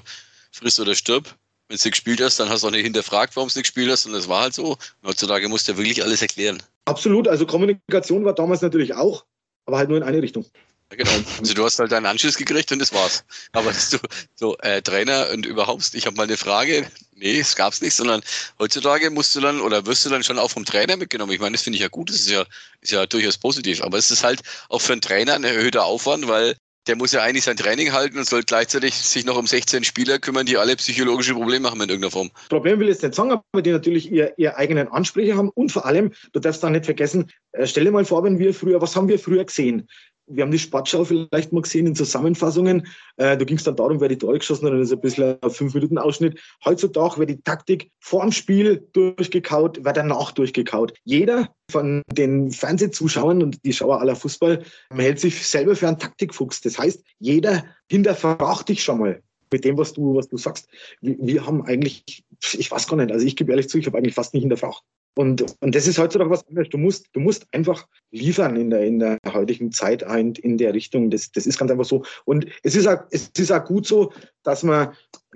frisst 0.52 0.80
oder 0.80 0.96
stirb. 0.96 1.36
Wenn 1.70 1.78
du 1.78 1.90
gespielt 1.90 2.22
hast, 2.22 2.40
dann 2.40 2.50
hast 2.50 2.64
du 2.64 2.68
auch 2.68 2.72
nicht 2.72 2.84
hinterfragt, 2.84 3.36
warum 3.36 3.50
du 3.50 3.60
nicht 3.60 3.66
gespielt 3.66 3.92
hast. 3.92 4.06
Und 4.06 4.14
das 4.14 4.28
war 4.28 4.44
halt 4.44 4.54
so. 4.54 4.72
Und 4.72 5.10
heutzutage 5.10 5.48
musst 5.50 5.68
du 5.68 5.74
ja 5.74 5.78
wirklich 5.78 6.04
alles 6.04 6.22
erklären. 6.22 6.64
Absolut. 6.86 7.28
Also 7.28 7.46
Kommunikation 7.46 8.24
war 8.26 8.34
damals 8.34 8.62
natürlich 8.62 8.94
auch, 8.94 9.26
aber 9.66 9.78
halt 9.78 9.90
nur 9.90 9.98
in 9.98 10.04
eine 10.04 10.22
Richtung. 10.22 10.46
Genau. 10.90 11.12
Also 11.40 11.54
du 11.54 11.66
hast 11.66 11.80
halt 11.80 11.92
deinen 11.92 12.06
Anschluss 12.06 12.38
gekriegt 12.38 12.72
und 12.72 12.80
das 12.80 12.94
war's. 12.94 13.26
Aber 13.52 13.72
dass 13.72 13.90
du 13.90 13.98
so 14.36 14.58
äh, 14.60 14.82
Trainer 14.82 15.30
und 15.34 15.46
überhaupt, 15.46 15.94
ich 15.94 16.06
habe 16.06 16.16
mal 16.16 16.24
eine 16.24 16.38
Frage, 16.38 16.88
nee, 17.16 17.40
es 17.40 17.56
gab's 17.56 17.82
nicht, 17.82 17.94
sondern 17.94 18.22
heutzutage 18.58 19.10
musst 19.10 19.36
du 19.36 19.42
dann 19.42 19.60
oder 19.60 19.86
wirst 19.86 20.06
du 20.06 20.10
dann 20.10 20.24
schon 20.24 20.40
auch 20.40 20.52
vom 20.52 20.64
Trainer 20.64 20.96
mitgenommen. 20.96 21.34
Ich 21.34 21.40
meine, 21.40 21.54
das 21.54 21.64
finde 21.64 21.76
ich 21.76 21.82
ja 21.82 21.90
gut, 21.90 22.10
das 22.10 22.18
ist 22.18 22.30
ja, 22.30 22.46
ist 22.82 22.92
ja 22.92 23.06
durchaus 23.06 23.38
positiv. 23.38 23.84
Aber 23.84 23.98
es 23.98 24.12
ist 24.12 24.24
halt 24.24 24.42
auch 24.70 24.82
für 24.82 24.94
einen 24.94 25.02
Trainer 25.02 25.34
ein 25.34 25.44
erhöhter 25.44 25.84
Aufwand, 25.84 26.28
weil 26.30 26.56
der 26.88 26.96
muss 26.96 27.12
ja 27.12 27.22
eigentlich 27.22 27.44
sein 27.44 27.58
Training 27.58 27.92
halten 27.92 28.18
und 28.18 28.26
soll 28.26 28.44
gleichzeitig 28.44 28.96
sich 28.96 29.26
noch 29.26 29.38
um 29.38 29.46
16 29.46 29.84
Spieler 29.84 30.20
kümmern, 30.20 30.46
die 30.46 30.58
alle 30.58 30.76
psychologische 30.76 31.34
Probleme 31.34 31.70
haben 31.70 31.82
in 31.82 31.90
irgendeiner 31.90 32.12
Form. 32.12 32.32
Problem 32.50 32.80
will 32.80 32.88
ich 32.88 32.96
jetzt 32.96 33.04
nicht 33.04 33.16
sagen, 33.16 33.32
aber 33.32 33.62
die 33.62 33.72
natürlich 33.72 34.12
ihr, 34.12 34.34
ihr 34.38 34.58
eigenen 34.58 34.88
Ansprüche 34.88 35.36
haben 35.36 35.50
und 35.50 35.72
vor 35.72 35.86
allem, 35.86 36.12
du 36.32 36.40
darfst 36.40 36.64
da 36.64 36.70
nicht 36.70 36.86
vergessen, 36.86 37.30
äh, 37.52 37.68
stell 37.68 37.84
dir 37.84 37.92
mal 37.92 38.06
vor, 38.06 38.24
wenn 38.24 38.40
wir 38.40 38.54
früher, 38.54 38.82
was 38.82 38.96
haben 38.96 39.10
wir 39.10 39.20
früher 39.20 39.44
gesehen? 39.44 39.88
Wir 40.28 40.44
haben 40.44 40.52
die 40.52 40.60
Sportschau 40.60 41.06
vielleicht 41.06 41.54
mal 41.54 41.62
gesehen 41.62 41.88
in 41.88 41.96
Zusammenfassungen. 41.96 42.88
Äh, 43.16 43.38
da 43.38 43.44
ging 43.46 43.58
es 43.58 43.64
dann 43.64 43.76
darum, 43.76 44.00
wer 44.00 44.10
die 44.10 44.18
Tore 44.18 44.38
geschossen 44.38 44.66
hat, 44.66 44.74
dann 44.74 44.82
ist 44.82 44.92
ein 44.92 45.00
bisschen 45.00 45.38
ein 45.42 45.50
fünf 45.50 45.74
Minuten 45.74 45.98
Ausschnitt. 45.98 46.40
Heutzutage 46.66 47.18
wird 47.18 47.30
die 47.30 47.42
Taktik 47.42 47.90
vor 48.00 48.22
dem 48.22 48.32
Spiel 48.32 48.88
durchgekaut, 48.94 49.84
wird 49.84 49.98
danach 49.98 50.32
durchgekaut. 50.32 50.94
Jeder 51.04 51.50
von 51.72 52.04
den 52.12 52.52
Fernsehzuschauern 52.52 53.42
und 53.42 53.64
die 53.66 53.74
Schauer 53.74 54.00
aller 54.02 54.16
Fußball 54.16 54.64
hält 54.94 55.20
sich 55.20 55.48
selber 55.48 55.76
für 55.76 55.88
einen 55.88 56.00
Taktikfuchs. 56.00 56.62
Das 56.62 56.78
heißt, 56.78 57.04
jeder 57.20 57.64
hinterfragt 57.90 58.70
dich 58.70 58.84
schon 58.84 59.00
mal 59.00 59.22
mit 59.52 59.64
dem, 59.64 59.78
was 59.78 59.94
du, 59.94 60.16
was 60.16 60.28
du 60.28 60.38
sagst. 60.38 60.68
Wir, 61.02 61.16
wir 61.20 61.46
haben 61.46 61.64
eigentlich, 61.66 62.26
ich 62.54 62.70
weiß 62.70 62.88
gar 62.88 62.98
nicht, 62.98 63.12
also 63.12 63.26
ich 63.26 63.36
gebe 63.36 63.52
ehrlich 63.52 63.70
zu, 63.70 63.78
ich 63.78 63.86
habe 63.86 63.98
eigentlich 63.98 64.16
fast 64.16 64.34
nicht 64.34 64.44
hinterfragt. 64.44 64.82
Und, 65.18 65.44
und 65.62 65.74
das 65.74 65.88
ist 65.88 65.98
heutzutage 65.98 66.30
was 66.30 66.48
anderes. 66.48 66.70
Du 66.70 66.78
musst, 66.78 67.08
du 67.14 67.20
musst 67.20 67.48
einfach 67.52 67.88
liefern 68.12 68.56
in 68.56 68.70
der, 68.70 68.86
in 68.86 69.00
der 69.00 69.18
heutigen 69.34 69.72
Zeit 69.72 70.04
in 70.38 70.58
der 70.60 70.76
Richtung. 70.76 71.10
Das, 71.10 71.32
das 71.32 71.48
ist 71.48 71.58
ganz 71.58 71.72
einfach 71.72 71.86
so. 71.86 72.04
Und 72.26 72.46
es 72.62 72.76
ist, 72.76 72.86
auch, 72.86 73.00
es 73.10 73.30
ist 73.36 73.52
auch 73.52 73.66
gut 73.66 73.88
so, 73.88 74.14
dass 74.44 74.62
man 74.62 74.90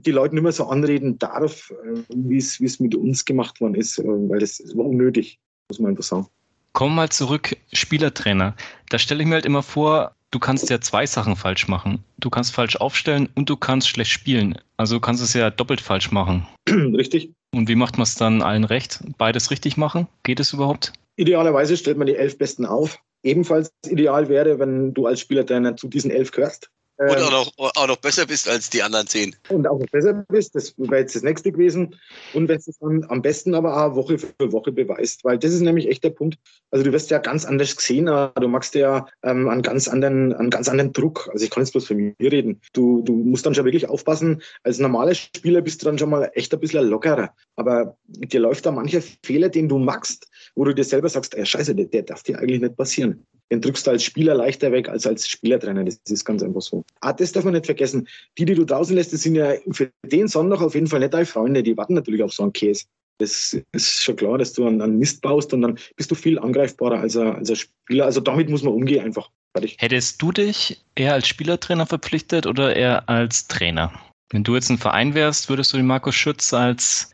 die 0.06 0.12
Leute 0.12 0.36
nicht 0.36 0.44
mehr 0.44 0.52
so 0.52 0.68
anreden 0.68 1.18
darf, 1.18 1.72
äh, 1.72 2.04
wie 2.10 2.38
es, 2.38 2.80
mit 2.80 2.94
uns 2.94 3.26
gemacht 3.26 3.60
worden 3.60 3.74
ist, 3.74 3.98
äh, 3.98 4.04
weil 4.04 4.40
das 4.40 4.62
war 4.76 4.86
unnötig, 4.86 5.40
muss 5.70 5.80
man 5.80 5.92
einfach 5.92 6.04
sagen. 6.04 6.28
Komm 6.74 6.94
mal 6.94 7.10
zurück, 7.10 7.58
Spielertrainer. 7.74 8.56
Da 8.90 9.00
stelle 9.00 9.24
ich 9.24 9.28
mir 9.28 9.36
halt 9.36 9.46
immer 9.48 9.64
vor, 9.64 10.16
du 10.32 10.40
kannst 10.40 10.70
ja 10.70 10.82
zwei 10.82 11.06
Sachen 11.06 11.36
falsch 11.36 11.68
machen. 11.68 12.04
Du 12.18 12.30
kannst 12.30 12.54
falsch 12.54 12.78
aufstellen 12.78 13.30
und 13.36 13.50
du 13.50 13.58
kannst 13.58 13.90
schlecht 13.90 14.12
spielen. 14.12 14.58
Also 14.78 14.96
du 14.96 15.02
kannst 15.02 15.22
es 15.22 15.34
ja 15.34 15.50
doppelt 15.50 15.82
falsch 15.82 16.12
machen. 16.12 16.48
Richtig. 16.70 17.32
Und 17.54 17.68
wie 17.68 17.76
macht 17.76 17.98
man 17.98 18.04
es 18.04 18.16
dann 18.16 18.42
allen 18.42 18.64
recht? 18.64 19.00
Beides 19.18 19.52
richtig 19.52 19.76
machen? 19.76 20.08
Geht 20.24 20.40
es 20.40 20.54
überhaupt? 20.54 20.94
Idealerweise 21.18 21.76
stellt 21.76 21.98
man 21.98 22.08
die 22.08 22.16
elf 22.16 22.38
Besten 22.38 22.66
auf. 22.66 23.00
Ebenfalls 23.24 23.72
ideal 23.86 24.30
wäre, 24.30 24.58
wenn 24.58 24.94
du 24.94 25.06
als 25.06 25.20
Spielertrainer 25.20 25.76
zu 25.76 25.88
diesen 25.88 26.10
elf 26.10 26.32
gehörst. 26.32 26.72
Und 27.02 27.18
auch 27.18 27.48
ähm, 27.48 27.52
noch, 27.58 27.72
auch 27.76 27.88
noch 27.88 27.98
besser 27.98 28.28
bist 28.28 28.48
als 28.48 28.70
die 28.70 28.84
anderen 28.84 29.08
zehn. 29.08 29.36
Und 29.50 29.68
auch 29.68 29.80
noch 29.80 29.88
besser 29.88 30.24
bist, 30.30 30.54
das 30.54 30.78
wäre 30.78 31.02
jetzt 31.02 31.16
das 31.16 31.24
nächste 31.24 31.52
gewesen. 31.52 31.96
Und 32.34 32.48
wenn 32.48 32.58
es 32.58 32.66
dann 32.80 33.06
am 33.10 33.24
besten 33.24 33.56
aber 33.56 33.76
auch 33.76 33.96
Woche 33.96 34.20
für 34.20 34.52
Woche 34.52 34.72
beweist, 34.72 35.24
weil 35.24 35.40
das 35.40 35.52
ist 35.52 35.62
nämlich 35.62 35.88
echt 35.88 36.04
der 36.04 36.12
Punkt. 36.12 36.38
Also 36.70 36.86
du 36.86 36.92
wirst 36.92 37.10
ja 37.10 37.18
ganz 37.18 37.46
anders 37.46 37.76
gesehen, 37.76 38.06
du 38.06 38.48
machst 38.48 38.76
ja 38.76 39.08
ähm, 39.24 39.50
einen, 39.50 39.64
ganz 39.64 39.88
anderen, 39.88 40.34
einen 40.34 40.52
ganz 40.52 40.70
anderen 40.70 40.94
Druck. 40.94 41.30
Also 41.34 41.44
ich 41.44 41.50
kann 41.50 41.64
jetzt 41.64 41.72
bloß 41.72 41.88
von 41.88 41.98
mir 41.98 42.32
reden. 42.32 42.62
Du, 42.74 43.02
du 43.02 43.14
musst 43.14 43.46
dann 43.46 43.56
schon 43.56 43.66
wirklich 43.66 43.90
aufpassen. 43.90 44.42
Als 44.64 44.78
normaler 44.78 45.16
Spieler 45.16 45.62
bist 45.62 45.82
du 45.82 45.86
dann 45.86 45.98
schon 45.98 46.12
mal 46.12 46.30
echt 46.36 46.54
ein 46.54 46.60
bisschen 46.60 46.88
lockerer. 46.88 47.34
Aber 47.56 47.98
dir 48.08 48.40
läuft 48.40 48.66
da 48.66 48.72
mancher 48.72 49.02
Fehler, 49.24 49.50
den 49.50 49.68
du 49.68 49.80
machst, 49.80 50.28
wo 50.56 50.66
du 50.66 50.74
dir 50.74 50.84
selber 50.84 51.10
sagst, 51.10 51.36
ey, 51.36 51.46
scheiße, 51.46 51.76
der, 51.76 51.86
der 51.86 52.04
darf 52.04 52.24
dir 52.24 52.40
eigentlich 52.40 52.62
nicht 52.62 52.78
passieren 52.78 53.26
den 53.52 53.62
drückst 53.62 53.86
du 53.86 53.92
als 53.92 54.04
Spieler 54.04 54.34
leichter 54.34 54.72
weg 54.72 54.90
als 54.90 55.06
als 55.06 55.28
Spielertrainer. 55.28 55.84
Das 55.84 56.00
ist 56.10 56.26
ganz 56.26 56.42
einfach 56.42 56.62
so. 56.62 56.84
Ah, 57.02 57.14
das 57.14 57.34
darf 57.34 57.44
man 57.44 57.54
nicht 57.54 57.66
vergessen. 57.66 58.08
Die, 58.38 58.46
die 58.46 58.56
du 58.56 58.66
draußen 58.66 58.96
lässt, 58.96 59.14
das 59.14 59.22
sind 59.22 59.36
ja 59.36 59.54
für 59.72 59.92
den 60.06 60.28
Sonntag 60.28 60.62
auf 60.62 60.74
jeden 60.74 60.88
Fall 60.88 61.02
nicht 61.02 61.14
deine 61.14 61.26
Freunde. 61.26 61.62
Die 61.62 61.76
warten 61.76 61.94
natürlich 61.94 62.24
auf 62.24 62.34
so 62.34 62.44
einen 62.44 62.54
Käse. 62.54 62.86
Das 63.20 63.56
ist 63.74 64.04
schon 64.04 64.16
klar, 64.16 64.38
dass 64.38 64.54
du 64.54 64.66
einen, 64.66 64.98
Mist 64.98 65.22
baust 65.22 65.54
und 65.54 65.62
dann 65.62 65.78
bist 65.96 66.10
du 66.10 66.16
viel 66.16 66.40
angreifbarer 66.40 67.00
als 67.00 67.16
ein, 67.18 67.36
als 67.36 67.50
ein 67.50 67.56
Spieler. 67.58 68.06
Also 68.06 68.22
damit 68.22 68.50
muss 68.50 68.64
man 68.64 68.74
umgehen 68.74 69.04
einfach. 69.04 69.30
Fertig. 69.54 69.76
Hättest 69.80 70.22
du 70.22 70.32
dich 70.32 70.82
eher 70.96 71.14
als 71.14 71.28
Spielertrainer 71.28 71.86
verpflichtet 71.86 72.48
oder 72.48 72.74
eher 72.76 73.10
als 73.10 73.48
Trainer? 73.48 73.92
Wenn 74.32 74.46
du 74.46 74.56
jetzt 74.56 74.70
ein 74.70 74.78
Verein 74.78 75.14
wärst, 75.14 75.50
würdest 75.50 75.74
du 75.74 75.78
den 75.78 75.86
Markus 75.86 76.16
Schütz 76.16 76.54
als, 76.54 77.14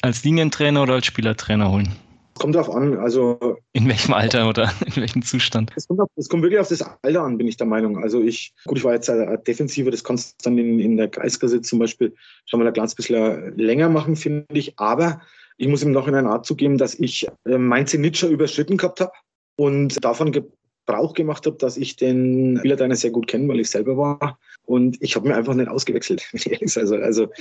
als 0.00 0.24
Linientrainer 0.24 0.82
oder 0.82 0.94
als 0.94 1.04
Spielertrainer 1.04 1.70
holen? 1.70 1.94
Kommt 2.38 2.56
drauf 2.56 2.70
an. 2.70 2.98
Also 2.98 3.58
in 3.72 3.88
welchem 3.88 4.12
Alter 4.12 4.48
oder 4.48 4.72
in 4.86 4.96
welchem 4.96 5.22
Zustand? 5.22 5.72
Es 5.76 5.88
kommt, 5.88 6.00
kommt, 6.28 6.42
wirklich 6.42 6.60
auf 6.60 6.68
das 6.68 6.82
Alter 7.02 7.22
an, 7.22 7.38
bin 7.38 7.46
ich 7.46 7.56
der 7.56 7.66
Meinung. 7.66 8.02
Also 8.02 8.22
ich, 8.22 8.52
gut, 8.64 8.78
ich 8.78 8.84
war 8.84 8.94
jetzt 8.94 9.10
Defensiver, 9.46 9.90
das 9.90 10.04
kannst 10.04 10.40
du 10.40 10.50
dann 10.50 10.58
in, 10.58 10.80
in 10.80 10.96
der 10.96 11.08
Kreisklasse 11.08 11.60
zum 11.62 11.78
Beispiel 11.78 12.14
schon 12.46 12.60
mal 12.60 12.66
ein 12.66 12.72
kleines 12.72 12.94
bisschen 12.94 13.56
länger 13.56 13.88
machen, 13.88 14.16
finde 14.16 14.46
ich. 14.52 14.78
Aber 14.78 15.20
ich 15.56 15.68
muss 15.68 15.82
im 15.82 15.92
Nachhinein 15.92 16.26
Art 16.26 16.46
zugeben, 16.46 16.78
dass 16.78 16.94
ich 16.94 17.28
äh, 17.46 17.58
mein 17.58 17.86
Zenit 17.86 18.16
schon 18.16 18.32
überschritten 18.32 18.76
gehabt 18.76 19.00
habe 19.00 19.12
und 19.56 20.04
davon 20.04 20.32
Gebrauch 20.32 21.14
gemacht 21.14 21.46
habe, 21.46 21.56
dass 21.56 21.76
ich 21.76 21.96
den 21.96 22.56
Spieler 22.58 22.76
deiner 22.76 22.96
sehr 22.96 23.10
gut 23.10 23.26
kenne, 23.26 23.48
weil 23.48 23.60
ich 23.60 23.70
selber 23.70 23.96
war. 23.96 24.38
Und 24.66 25.00
ich 25.00 25.14
habe 25.14 25.28
mir 25.28 25.36
einfach 25.36 25.54
nicht 25.54 25.68
ausgewechselt. 25.68 26.24
also, 26.76 26.96
also 26.96 27.28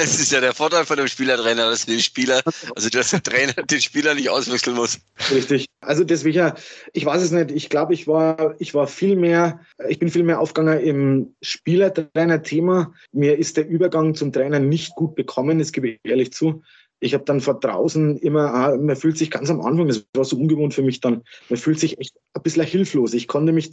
Das 0.00 0.18
ist 0.18 0.32
ja 0.32 0.40
der 0.40 0.54
Vorteil 0.54 0.86
von 0.86 0.96
dem 0.96 1.08
Spielertrainer, 1.08 1.68
dass 1.68 1.84
du 1.84 1.92
den 1.92 2.00
Spieler, 2.00 2.40
also 2.74 2.88
dass 2.88 3.10
der 3.10 3.22
Trainer 3.22 3.52
den 3.70 3.82
Spieler 3.82 4.14
nicht 4.14 4.30
auswechseln 4.30 4.74
muss. 4.74 4.98
Richtig. 5.30 5.66
Also 5.82 6.04
deswegen, 6.04 6.52
ich 6.94 7.04
weiß 7.04 7.20
es 7.20 7.32
nicht. 7.32 7.50
Ich 7.50 7.68
glaube, 7.68 7.92
ich 7.92 8.06
war, 8.06 8.54
ich 8.58 8.72
war 8.72 8.86
viel 8.86 9.14
mehr, 9.14 9.60
ich 9.90 9.98
bin 9.98 10.08
viel 10.08 10.22
mehr 10.22 10.40
aufgegangen 10.40 10.80
im 10.80 11.34
Spielertrainer-Thema. 11.42 12.94
Mir 13.12 13.38
ist 13.38 13.58
der 13.58 13.68
Übergang 13.68 14.14
zum 14.14 14.32
Trainer 14.32 14.58
nicht 14.58 14.94
gut 14.94 15.14
bekommen, 15.16 15.58
das 15.58 15.70
gebe 15.70 15.90
ich 15.90 16.00
ehrlich 16.02 16.32
zu 16.32 16.62
ich 17.00 17.14
habe 17.14 17.24
dann 17.24 17.40
vor 17.40 17.58
draußen 17.58 18.18
immer, 18.18 18.52
ah, 18.54 18.76
man 18.76 18.94
fühlt 18.94 19.16
sich 19.16 19.30
ganz 19.30 19.50
am 19.50 19.62
Anfang, 19.62 19.88
das 19.88 20.04
war 20.14 20.24
so 20.24 20.36
ungewohnt 20.36 20.74
für 20.74 20.82
mich 20.82 21.00
dann, 21.00 21.22
man 21.48 21.58
fühlt 21.58 21.80
sich 21.80 21.98
echt 21.98 22.14
ein 22.34 22.42
bisschen 22.42 22.66
hilflos. 22.66 23.14
Ich 23.14 23.26
konnte 23.26 23.52
mich 23.52 23.70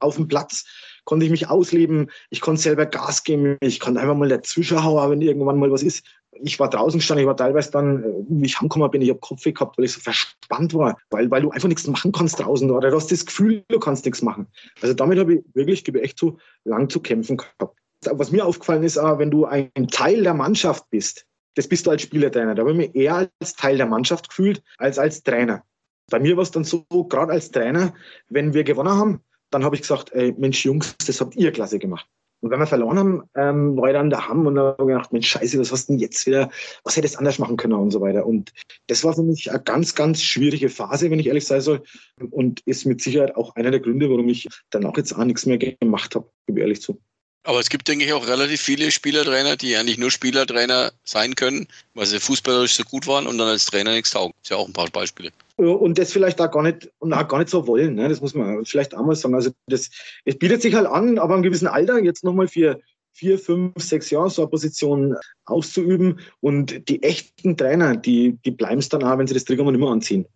auf 0.00 0.16
dem 0.16 0.26
Platz, 0.26 0.64
konnte 1.06 1.24
ich 1.24 1.30
mich 1.30 1.48
ausleben, 1.48 2.10
ich 2.28 2.42
konnte 2.42 2.60
selber 2.60 2.84
Gas 2.84 3.24
geben, 3.24 3.56
ich 3.60 3.80
konnte 3.80 4.00
einfach 4.00 4.14
mal 4.14 4.28
dazwischen 4.28 4.84
hauen, 4.84 5.10
wenn 5.10 5.22
irgendwann 5.22 5.58
mal 5.58 5.70
was 5.70 5.82
ist. 5.82 6.04
Ich 6.42 6.60
war 6.60 6.68
draußen 6.68 6.98
gestanden, 6.98 7.22
ich 7.22 7.26
war 7.26 7.36
teilweise 7.36 7.70
dann, 7.70 8.02
äh, 8.02 8.06
wie 8.28 8.44
ich 8.44 8.58
angekommen 8.58 8.90
bin, 8.90 9.00
ich 9.00 9.08
habe 9.08 9.20
Kopfweh 9.20 9.52
gehabt, 9.52 9.78
weil 9.78 9.86
ich 9.86 9.92
so 9.92 10.00
verspannt 10.00 10.74
war, 10.74 10.98
weil, 11.08 11.30
weil 11.30 11.40
du 11.40 11.50
einfach 11.50 11.68
nichts 11.68 11.86
machen 11.86 12.12
kannst 12.12 12.38
draußen 12.40 12.70
oder 12.70 12.90
du 12.90 12.96
hast 12.96 13.10
das 13.10 13.24
Gefühl, 13.24 13.64
du 13.68 13.78
kannst 13.78 14.04
nichts 14.04 14.20
machen. 14.20 14.46
Also 14.82 14.92
damit 14.92 15.18
habe 15.18 15.36
ich 15.36 15.44
wirklich, 15.54 15.84
gebe 15.84 16.02
echt 16.02 16.18
so 16.18 16.36
lang 16.64 16.90
zu 16.90 17.00
kämpfen 17.00 17.38
gehabt. 17.38 17.78
Was 18.10 18.30
mir 18.30 18.44
aufgefallen 18.44 18.82
ist, 18.82 18.96
wenn 18.96 19.30
du 19.30 19.46
ein 19.46 19.70
Teil 19.90 20.22
der 20.22 20.34
Mannschaft 20.34 20.84
bist, 20.90 21.24
das 21.54 21.66
bist 21.66 21.86
du 21.86 21.90
als 21.90 22.02
Spielertrainer. 22.02 22.54
Da 22.54 22.60
habe 22.60 22.72
ich 22.72 22.76
mich 22.76 22.94
eher 22.94 23.30
als 23.40 23.54
Teil 23.54 23.78
der 23.78 23.86
Mannschaft 23.86 24.28
gefühlt 24.28 24.62
als 24.76 24.98
als 24.98 25.22
Trainer. 25.22 25.64
Bei 26.10 26.20
mir 26.20 26.36
war 26.36 26.42
es 26.42 26.52
dann 26.52 26.64
so, 26.64 26.84
gerade 27.08 27.32
als 27.32 27.50
Trainer, 27.50 27.94
wenn 28.28 28.54
wir 28.54 28.62
gewonnen 28.62 28.92
haben, 28.92 29.20
dann 29.50 29.64
habe 29.64 29.76
ich 29.76 29.82
gesagt, 29.82 30.12
ey, 30.12 30.34
Mensch, 30.36 30.64
Jungs, 30.64 30.96
das 31.06 31.20
habt 31.20 31.36
ihr 31.36 31.52
klasse 31.52 31.78
gemacht. 31.78 32.06
Und 32.40 32.50
wenn 32.50 32.60
wir 32.60 32.66
verloren 32.66 32.98
haben, 32.98 33.22
ähm, 33.34 33.76
war 33.76 33.88
ich 33.88 33.94
dann 33.94 34.10
daheim 34.10 34.46
und 34.46 34.58
habe 34.58 34.86
gedacht, 34.86 35.12
Mensch, 35.12 35.28
scheiße, 35.28 35.58
was 35.58 35.72
hast 35.72 35.88
du 35.88 35.94
denn 35.94 36.00
jetzt 36.00 36.26
wieder, 36.26 36.50
was 36.84 36.96
hättest 36.96 37.14
du 37.14 37.18
anders 37.18 37.38
machen 37.38 37.56
können 37.56 37.74
und 37.74 37.90
so 37.90 38.00
weiter. 38.00 38.26
Und 38.26 38.52
das 38.88 39.04
war 39.04 39.14
für 39.14 39.22
mich 39.22 39.50
eine 39.50 39.62
ganz, 39.62 39.94
ganz 39.94 40.22
schwierige 40.22 40.68
Phase, 40.68 41.10
wenn 41.10 41.18
ich 41.18 41.26
ehrlich 41.26 41.46
sein 41.46 41.62
soll. 41.62 41.82
Und 42.30 42.60
ist 42.66 42.84
mit 42.84 43.00
Sicherheit 43.00 43.36
auch 43.36 43.56
einer 43.56 43.70
der 43.70 43.80
Gründe, 43.80 44.10
warum 44.10 44.28
ich 44.28 44.48
danach 44.70 44.96
jetzt 44.96 45.14
auch 45.14 45.24
nichts 45.24 45.46
mehr 45.46 45.58
gemacht 45.58 46.14
habe, 46.14 46.30
gebe 46.46 46.60
ehrlich 46.60 46.82
zu. 46.82 47.00
Aber 47.46 47.60
es 47.60 47.68
gibt, 47.68 47.86
denke 47.86 48.04
ich, 48.04 48.12
auch 48.12 48.26
relativ 48.26 48.60
viele 48.60 48.90
Spielertrainer, 48.90 49.56
die 49.56 49.76
eigentlich 49.76 49.98
nur 49.98 50.10
Spielertrainer 50.10 50.90
sein 51.04 51.36
können, 51.36 51.68
weil 51.94 52.06
sie 52.06 52.18
fußballerisch 52.18 52.74
so 52.74 52.82
gut 52.82 53.06
waren 53.06 53.28
und 53.28 53.38
dann 53.38 53.46
als 53.46 53.66
Trainer 53.66 53.92
nichts 53.92 54.10
taugen. 54.10 54.32
Das 54.34 54.46
ist 54.46 54.50
ja 54.50 54.56
auch 54.56 54.66
ein 54.66 54.72
paar 54.72 54.90
Beispiele. 54.90 55.30
Und 55.56 55.96
das 55.96 56.12
vielleicht 56.12 56.40
auch 56.40 56.50
gar 56.50 56.64
nicht, 56.64 56.90
und 56.98 57.12
auch 57.12 57.28
gar 57.28 57.38
nicht 57.38 57.48
so 57.48 57.64
wollen. 57.68 57.94
Ne? 57.94 58.08
Das 58.08 58.20
muss 58.20 58.34
man 58.34 58.64
vielleicht 58.64 58.96
auch 58.96 59.06
mal 59.06 59.14
sagen. 59.14 59.36
Also 59.36 59.52
das, 59.68 59.90
es 60.24 60.36
bietet 60.36 60.60
sich 60.60 60.74
halt 60.74 60.88
an, 60.88 61.18
aber 61.20 61.36
im 61.36 61.42
gewissen 61.44 61.68
Alter 61.68 62.02
jetzt 62.02 62.24
nochmal 62.24 62.48
für 62.48 62.80
vier, 63.12 63.38
fünf, 63.38 63.72
sechs 63.76 64.10
Jahre 64.10 64.28
so 64.28 64.42
eine 64.42 64.50
Position 64.50 65.16
auszuüben. 65.44 66.18
Und 66.40 66.88
die 66.88 67.00
echten 67.04 67.56
Trainer, 67.56 67.96
die, 67.96 68.36
die 68.44 68.50
bleiben 68.50 68.80
es 68.80 68.88
dann 68.88 69.04
auch, 69.04 69.18
wenn 69.18 69.28
sie 69.28 69.34
das 69.34 69.44
Trigger 69.44 69.62
nicht 69.70 69.78
mehr 69.78 69.88
anziehen. 69.88 70.26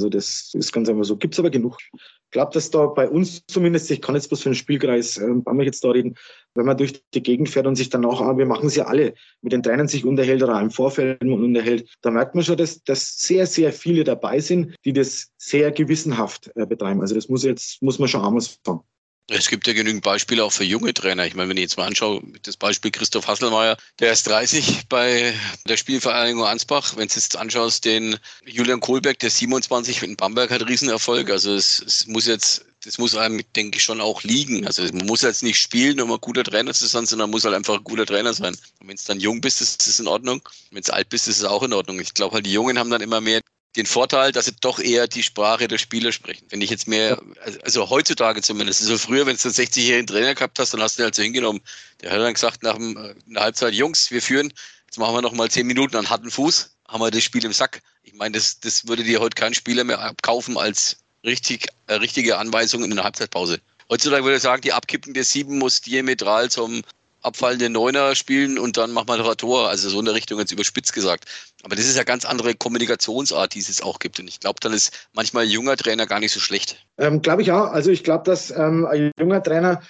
Also 0.00 0.08
das 0.08 0.52
ist 0.54 0.72
ganz 0.72 0.88
einfach 0.88 1.04
so. 1.04 1.16
Gibt 1.18 1.34
es 1.34 1.38
aber 1.38 1.50
genug. 1.50 1.76
Ich 1.92 2.30
glaube, 2.30 2.52
dass 2.54 2.70
da 2.70 2.86
bei 2.86 3.06
uns 3.06 3.44
zumindest, 3.46 3.90
ich 3.90 4.00
kann 4.00 4.14
jetzt 4.14 4.28
bloß 4.28 4.42
für 4.42 4.48
den 4.48 4.54
Spielkreis, 4.54 5.18
äh, 5.18 5.26
wir 5.26 5.64
jetzt 5.64 5.84
da 5.84 5.90
reden, 5.90 6.14
wenn 6.54 6.64
man 6.64 6.78
durch 6.78 7.02
die 7.12 7.22
Gegend 7.22 7.50
fährt 7.50 7.66
und 7.66 7.76
sich 7.76 7.90
danach, 7.90 8.20
ah, 8.22 8.38
wir 8.38 8.46
machen 8.46 8.68
es 8.68 8.76
ja 8.76 8.86
alle, 8.86 9.12
mit 9.42 9.52
den 9.52 9.62
Trainern 9.62 9.88
sich 9.88 10.06
unterhält 10.06 10.42
oder 10.42 10.58
im 10.58 10.70
Vorfeld 10.70 11.22
unterhält, 11.22 11.86
da 12.00 12.10
merkt 12.10 12.34
man 12.34 12.42
schon, 12.42 12.56
dass, 12.56 12.82
dass 12.82 13.18
sehr, 13.18 13.46
sehr 13.46 13.74
viele 13.74 14.04
dabei 14.04 14.40
sind, 14.40 14.74
die 14.86 14.94
das 14.94 15.32
sehr 15.36 15.70
gewissenhaft 15.70 16.50
äh, 16.54 16.64
betreiben. 16.64 17.02
Also 17.02 17.14
das 17.14 17.28
muss 17.28 17.44
jetzt, 17.44 17.82
muss 17.82 17.98
man 17.98 18.08
schon 18.08 18.24
einmal 18.24 18.40
sagen. 18.40 18.80
Es 19.32 19.48
gibt 19.48 19.68
ja 19.68 19.72
genügend 19.72 20.02
Beispiele 20.02 20.42
auch 20.42 20.52
für 20.52 20.64
junge 20.64 20.92
Trainer. 20.92 21.24
Ich 21.24 21.36
meine, 21.36 21.48
wenn 21.48 21.56
ich 21.56 21.62
jetzt 21.62 21.76
mal 21.76 21.86
anschaue, 21.86 22.20
das 22.42 22.56
Beispiel 22.56 22.90
Christoph 22.90 23.28
Hasselmeier, 23.28 23.76
der 24.00 24.12
ist 24.12 24.26
30 24.26 24.88
bei 24.88 25.32
der 25.68 25.76
Spielvereinigung 25.76 26.44
Ansbach. 26.44 26.96
Wenn 26.96 27.06
du 27.06 27.14
jetzt 27.14 27.36
anschaust, 27.36 27.84
den 27.84 28.18
Julian 28.44 28.80
Kohlberg, 28.80 29.20
der 29.20 29.30
27 29.30 30.02
in 30.02 30.16
Bamberg 30.16 30.50
hat 30.50 30.66
Riesenerfolg. 30.66 31.30
Also 31.30 31.54
es, 31.54 31.80
es 31.80 32.08
muss 32.08 32.26
jetzt, 32.26 32.64
das 32.84 32.98
muss 32.98 33.14
einem, 33.14 33.40
denke 33.54 33.78
ich, 33.78 33.84
schon 33.84 34.00
auch 34.00 34.24
liegen. 34.24 34.66
Also 34.66 34.82
man 34.82 35.06
muss 35.06 35.22
jetzt 35.22 35.44
nicht 35.44 35.60
spielen, 35.60 36.00
um 36.00 36.10
ein 36.10 36.20
guter 36.20 36.42
Trainer 36.42 36.74
zu 36.74 36.88
sein, 36.88 37.06
sondern 37.06 37.30
muss 37.30 37.44
halt 37.44 37.54
einfach 37.54 37.74
ein 37.74 37.84
guter 37.84 38.06
Trainer 38.06 38.34
sein. 38.34 38.56
Und 38.80 38.88
wenn 38.88 38.96
es 38.96 39.04
dann 39.04 39.20
jung 39.20 39.40
bist, 39.40 39.60
ist 39.60 39.86
es 39.86 40.00
in 40.00 40.08
Ordnung. 40.08 40.42
Wenn 40.72 40.82
es 40.82 40.90
alt 40.90 41.08
bist, 41.08 41.28
ist 41.28 41.38
es 41.38 41.44
auch 41.44 41.62
in 41.62 41.72
Ordnung. 41.72 42.00
Ich 42.00 42.14
glaube 42.14 42.34
halt, 42.34 42.46
die 42.46 42.52
Jungen 42.52 42.80
haben 42.80 42.90
dann 42.90 43.00
immer 43.00 43.20
mehr 43.20 43.40
den 43.76 43.86
Vorteil, 43.86 44.32
dass 44.32 44.46
sie 44.46 44.56
doch 44.60 44.80
eher 44.80 45.06
die 45.06 45.22
Sprache 45.22 45.68
der 45.68 45.78
Spieler 45.78 46.10
sprechen. 46.10 46.44
Wenn 46.50 46.60
ich 46.60 46.70
jetzt 46.70 46.88
mehr, 46.88 47.20
also 47.62 47.88
heutzutage 47.88 48.42
zumindest, 48.42 48.82
also 48.82 48.98
früher, 48.98 49.26
wenn 49.26 49.36
du 49.36 49.42
einen 49.42 49.54
60-jährigen 49.54 50.06
Trainer 50.06 50.34
gehabt 50.34 50.58
hast, 50.58 50.74
dann 50.74 50.82
hast 50.82 50.98
du 50.98 51.02
ihn 51.02 51.04
halt 51.04 51.14
so 51.14 51.22
hingenommen. 51.22 51.60
Der 52.00 52.10
hat 52.10 52.18
dann 52.18 52.34
gesagt 52.34 52.62
nach 52.62 52.74
einer 52.74 53.14
Halbzeit, 53.36 53.74
Jungs, 53.74 54.10
wir 54.10 54.22
führen, 54.22 54.52
jetzt 54.86 54.98
machen 54.98 55.14
wir 55.14 55.22
noch 55.22 55.32
mal 55.32 55.50
zehn 55.50 55.66
Minuten 55.66 55.96
an 55.96 56.10
harten 56.10 56.30
Fuß, 56.30 56.74
haben 56.88 57.00
wir 57.00 57.10
das 57.10 57.22
Spiel 57.22 57.44
im 57.44 57.52
Sack. 57.52 57.80
Ich 58.02 58.14
meine, 58.14 58.36
das, 58.36 58.58
das 58.58 58.88
würde 58.88 59.04
dir 59.04 59.20
heute 59.20 59.36
kein 59.36 59.54
Spieler 59.54 59.84
mehr 59.84 60.00
abkaufen 60.00 60.58
als 60.58 60.96
richtig, 61.24 61.68
äh, 61.86 61.94
richtige 61.94 62.38
Anweisung 62.38 62.82
in 62.82 62.90
der 62.90 63.04
Halbzeitpause. 63.04 63.60
Heutzutage 63.88 64.24
würde 64.24 64.36
ich 64.36 64.42
sagen, 64.42 64.62
die 64.62 64.72
Abkippen 64.72 65.14
der 65.14 65.24
Sieben 65.24 65.58
muss 65.58 65.80
diametral 65.80 66.50
zum 66.50 66.82
abfallenden 67.22 67.72
Neuner 67.72 68.14
spielen 68.14 68.58
und 68.58 68.76
dann 68.76 68.92
man 68.92 69.06
doch 69.06 69.30
ein 69.30 69.36
Tor. 69.36 69.68
Also 69.68 69.88
so 69.88 69.98
in 69.98 70.04
der 70.04 70.14
Richtung 70.14 70.38
jetzt 70.38 70.52
überspitzt 70.52 70.92
gesagt. 70.92 71.24
Aber 71.62 71.76
das 71.76 71.86
ist 71.86 71.96
ja 71.96 72.04
ganz 72.04 72.24
andere 72.24 72.54
Kommunikationsart, 72.54 73.54
die 73.54 73.60
es 73.60 73.82
auch 73.82 73.98
gibt. 73.98 74.18
Und 74.20 74.28
ich 74.28 74.40
glaube, 74.40 74.60
dann 74.60 74.72
ist 74.72 75.08
manchmal 75.12 75.44
ein 75.44 75.50
junger 75.50 75.76
Trainer 75.76 76.06
gar 76.06 76.20
nicht 76.20 76.32
so 76.32 76.40
schlecht. 76.40 76.76
Ähm, 76.98 77.22
glaube 77.22 77.42
ich 77.42 77.52
auch. 77.52 77.70
Also 77.72 77.90
ich 77.90 78.04
glaube, 78.04 78.24
dass 78.24 78.50
ähm, 78.50 78.86
ein 78.86 79.10
junger 79.18 79.42
Trainer 79.42 79.82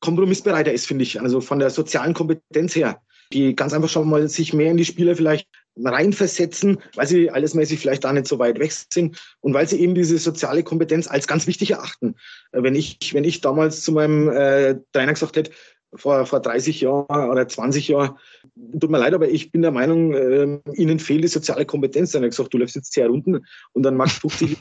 kompromissbereiter 0.00 0.72
ist, 0.72 0.86
finde 0.86 1.04
ich. 1.04 1.20
Also 1.20 1.40
von 1.40 1.58
der 1.58 1.70
sozialen 1.70 2.14
Kompetenz 2.14 2.74
her. 2.74 3.00
Die 3.32 3.54
ganz 3.54 3.74
einfach 3.74 3.90
schon 3.90 4.08
mal 4.08 4.26
sich 4.28 4.54
mehr 4.54 4.70
in 4.70 4.78
die 4.78 4.86
Spieler 4.86 5.14
vielleicht 5.14 5.46
reinversetzen, 5.84 6.78
weil 6.94 7.06
sie 7.06 7.30
allesmäßig 7.30 7.78
vielleicht 7.78 8.04
da 8.04 8.12
nicht 8.12 8.26
so 8.26 8.38
weit 8.38 8.58
weg 8.58 8.72
sind 8.92 9.20
und 9.40 9.54
weil 9.54 9.68
sie 9.68 9.80
eben 9.80 9.94
diese 9.94 10.18
soziale 10.18 10.62
Kompetenz 10.62 11.08
als 11.08 11.26
ganz 11.26 11.46
wichtig 11.46 11.72
erachten. 11.72 12.16
Äh, 12.52 12.62
wenn 12.62 12.74
ich, 12.74 13.12
wenn 13.12 13.24
ich 13.24 13.40
damals 13.40 13.82
zu 13.82 13.92
meinem 13.92 14.28
äh, 14.28 14.76
Trainer 14.92 15.12
gesagt 15.12 15.36
hätte, 15.36 15.52
vor, 15.94 16.26
vor 16.26 16.40
30 16.40 16.80
Jahren 16.80 17.30
oder 17.30 17.48
20 17.48 17.88
Jahren, 17.88 18.16
tut 18.78 18.90
mir 18.90 18.98
leid, 18.98 19.14
aber 19.14 19.28
ich 19.28 19.50
bin 19.52 19.62
der 19.62 19.70
Meinung, 19.70 20.14
äh, 20.14 20.60
ihnen 20.74 20.98
fehlt 20.98 21.24
die 21.24 21.28
soziale 21.28 21.66
Kompetenz. 21.66 22.12
Dann 22.12 22.20
habe 22.20 22.28
ich 22.28 22.36
gesagt, 22.36 22.52
du 22.52 22.58
läufst 22.58 22.76
jetzt 22.76 22.92
10 22.92 23.06
Runden 23.06 23.46
und 23.72 23.82
dann 23.82 23.96
machst 23.96 24.22
du 24.22 24.28
50. 24.28 24.58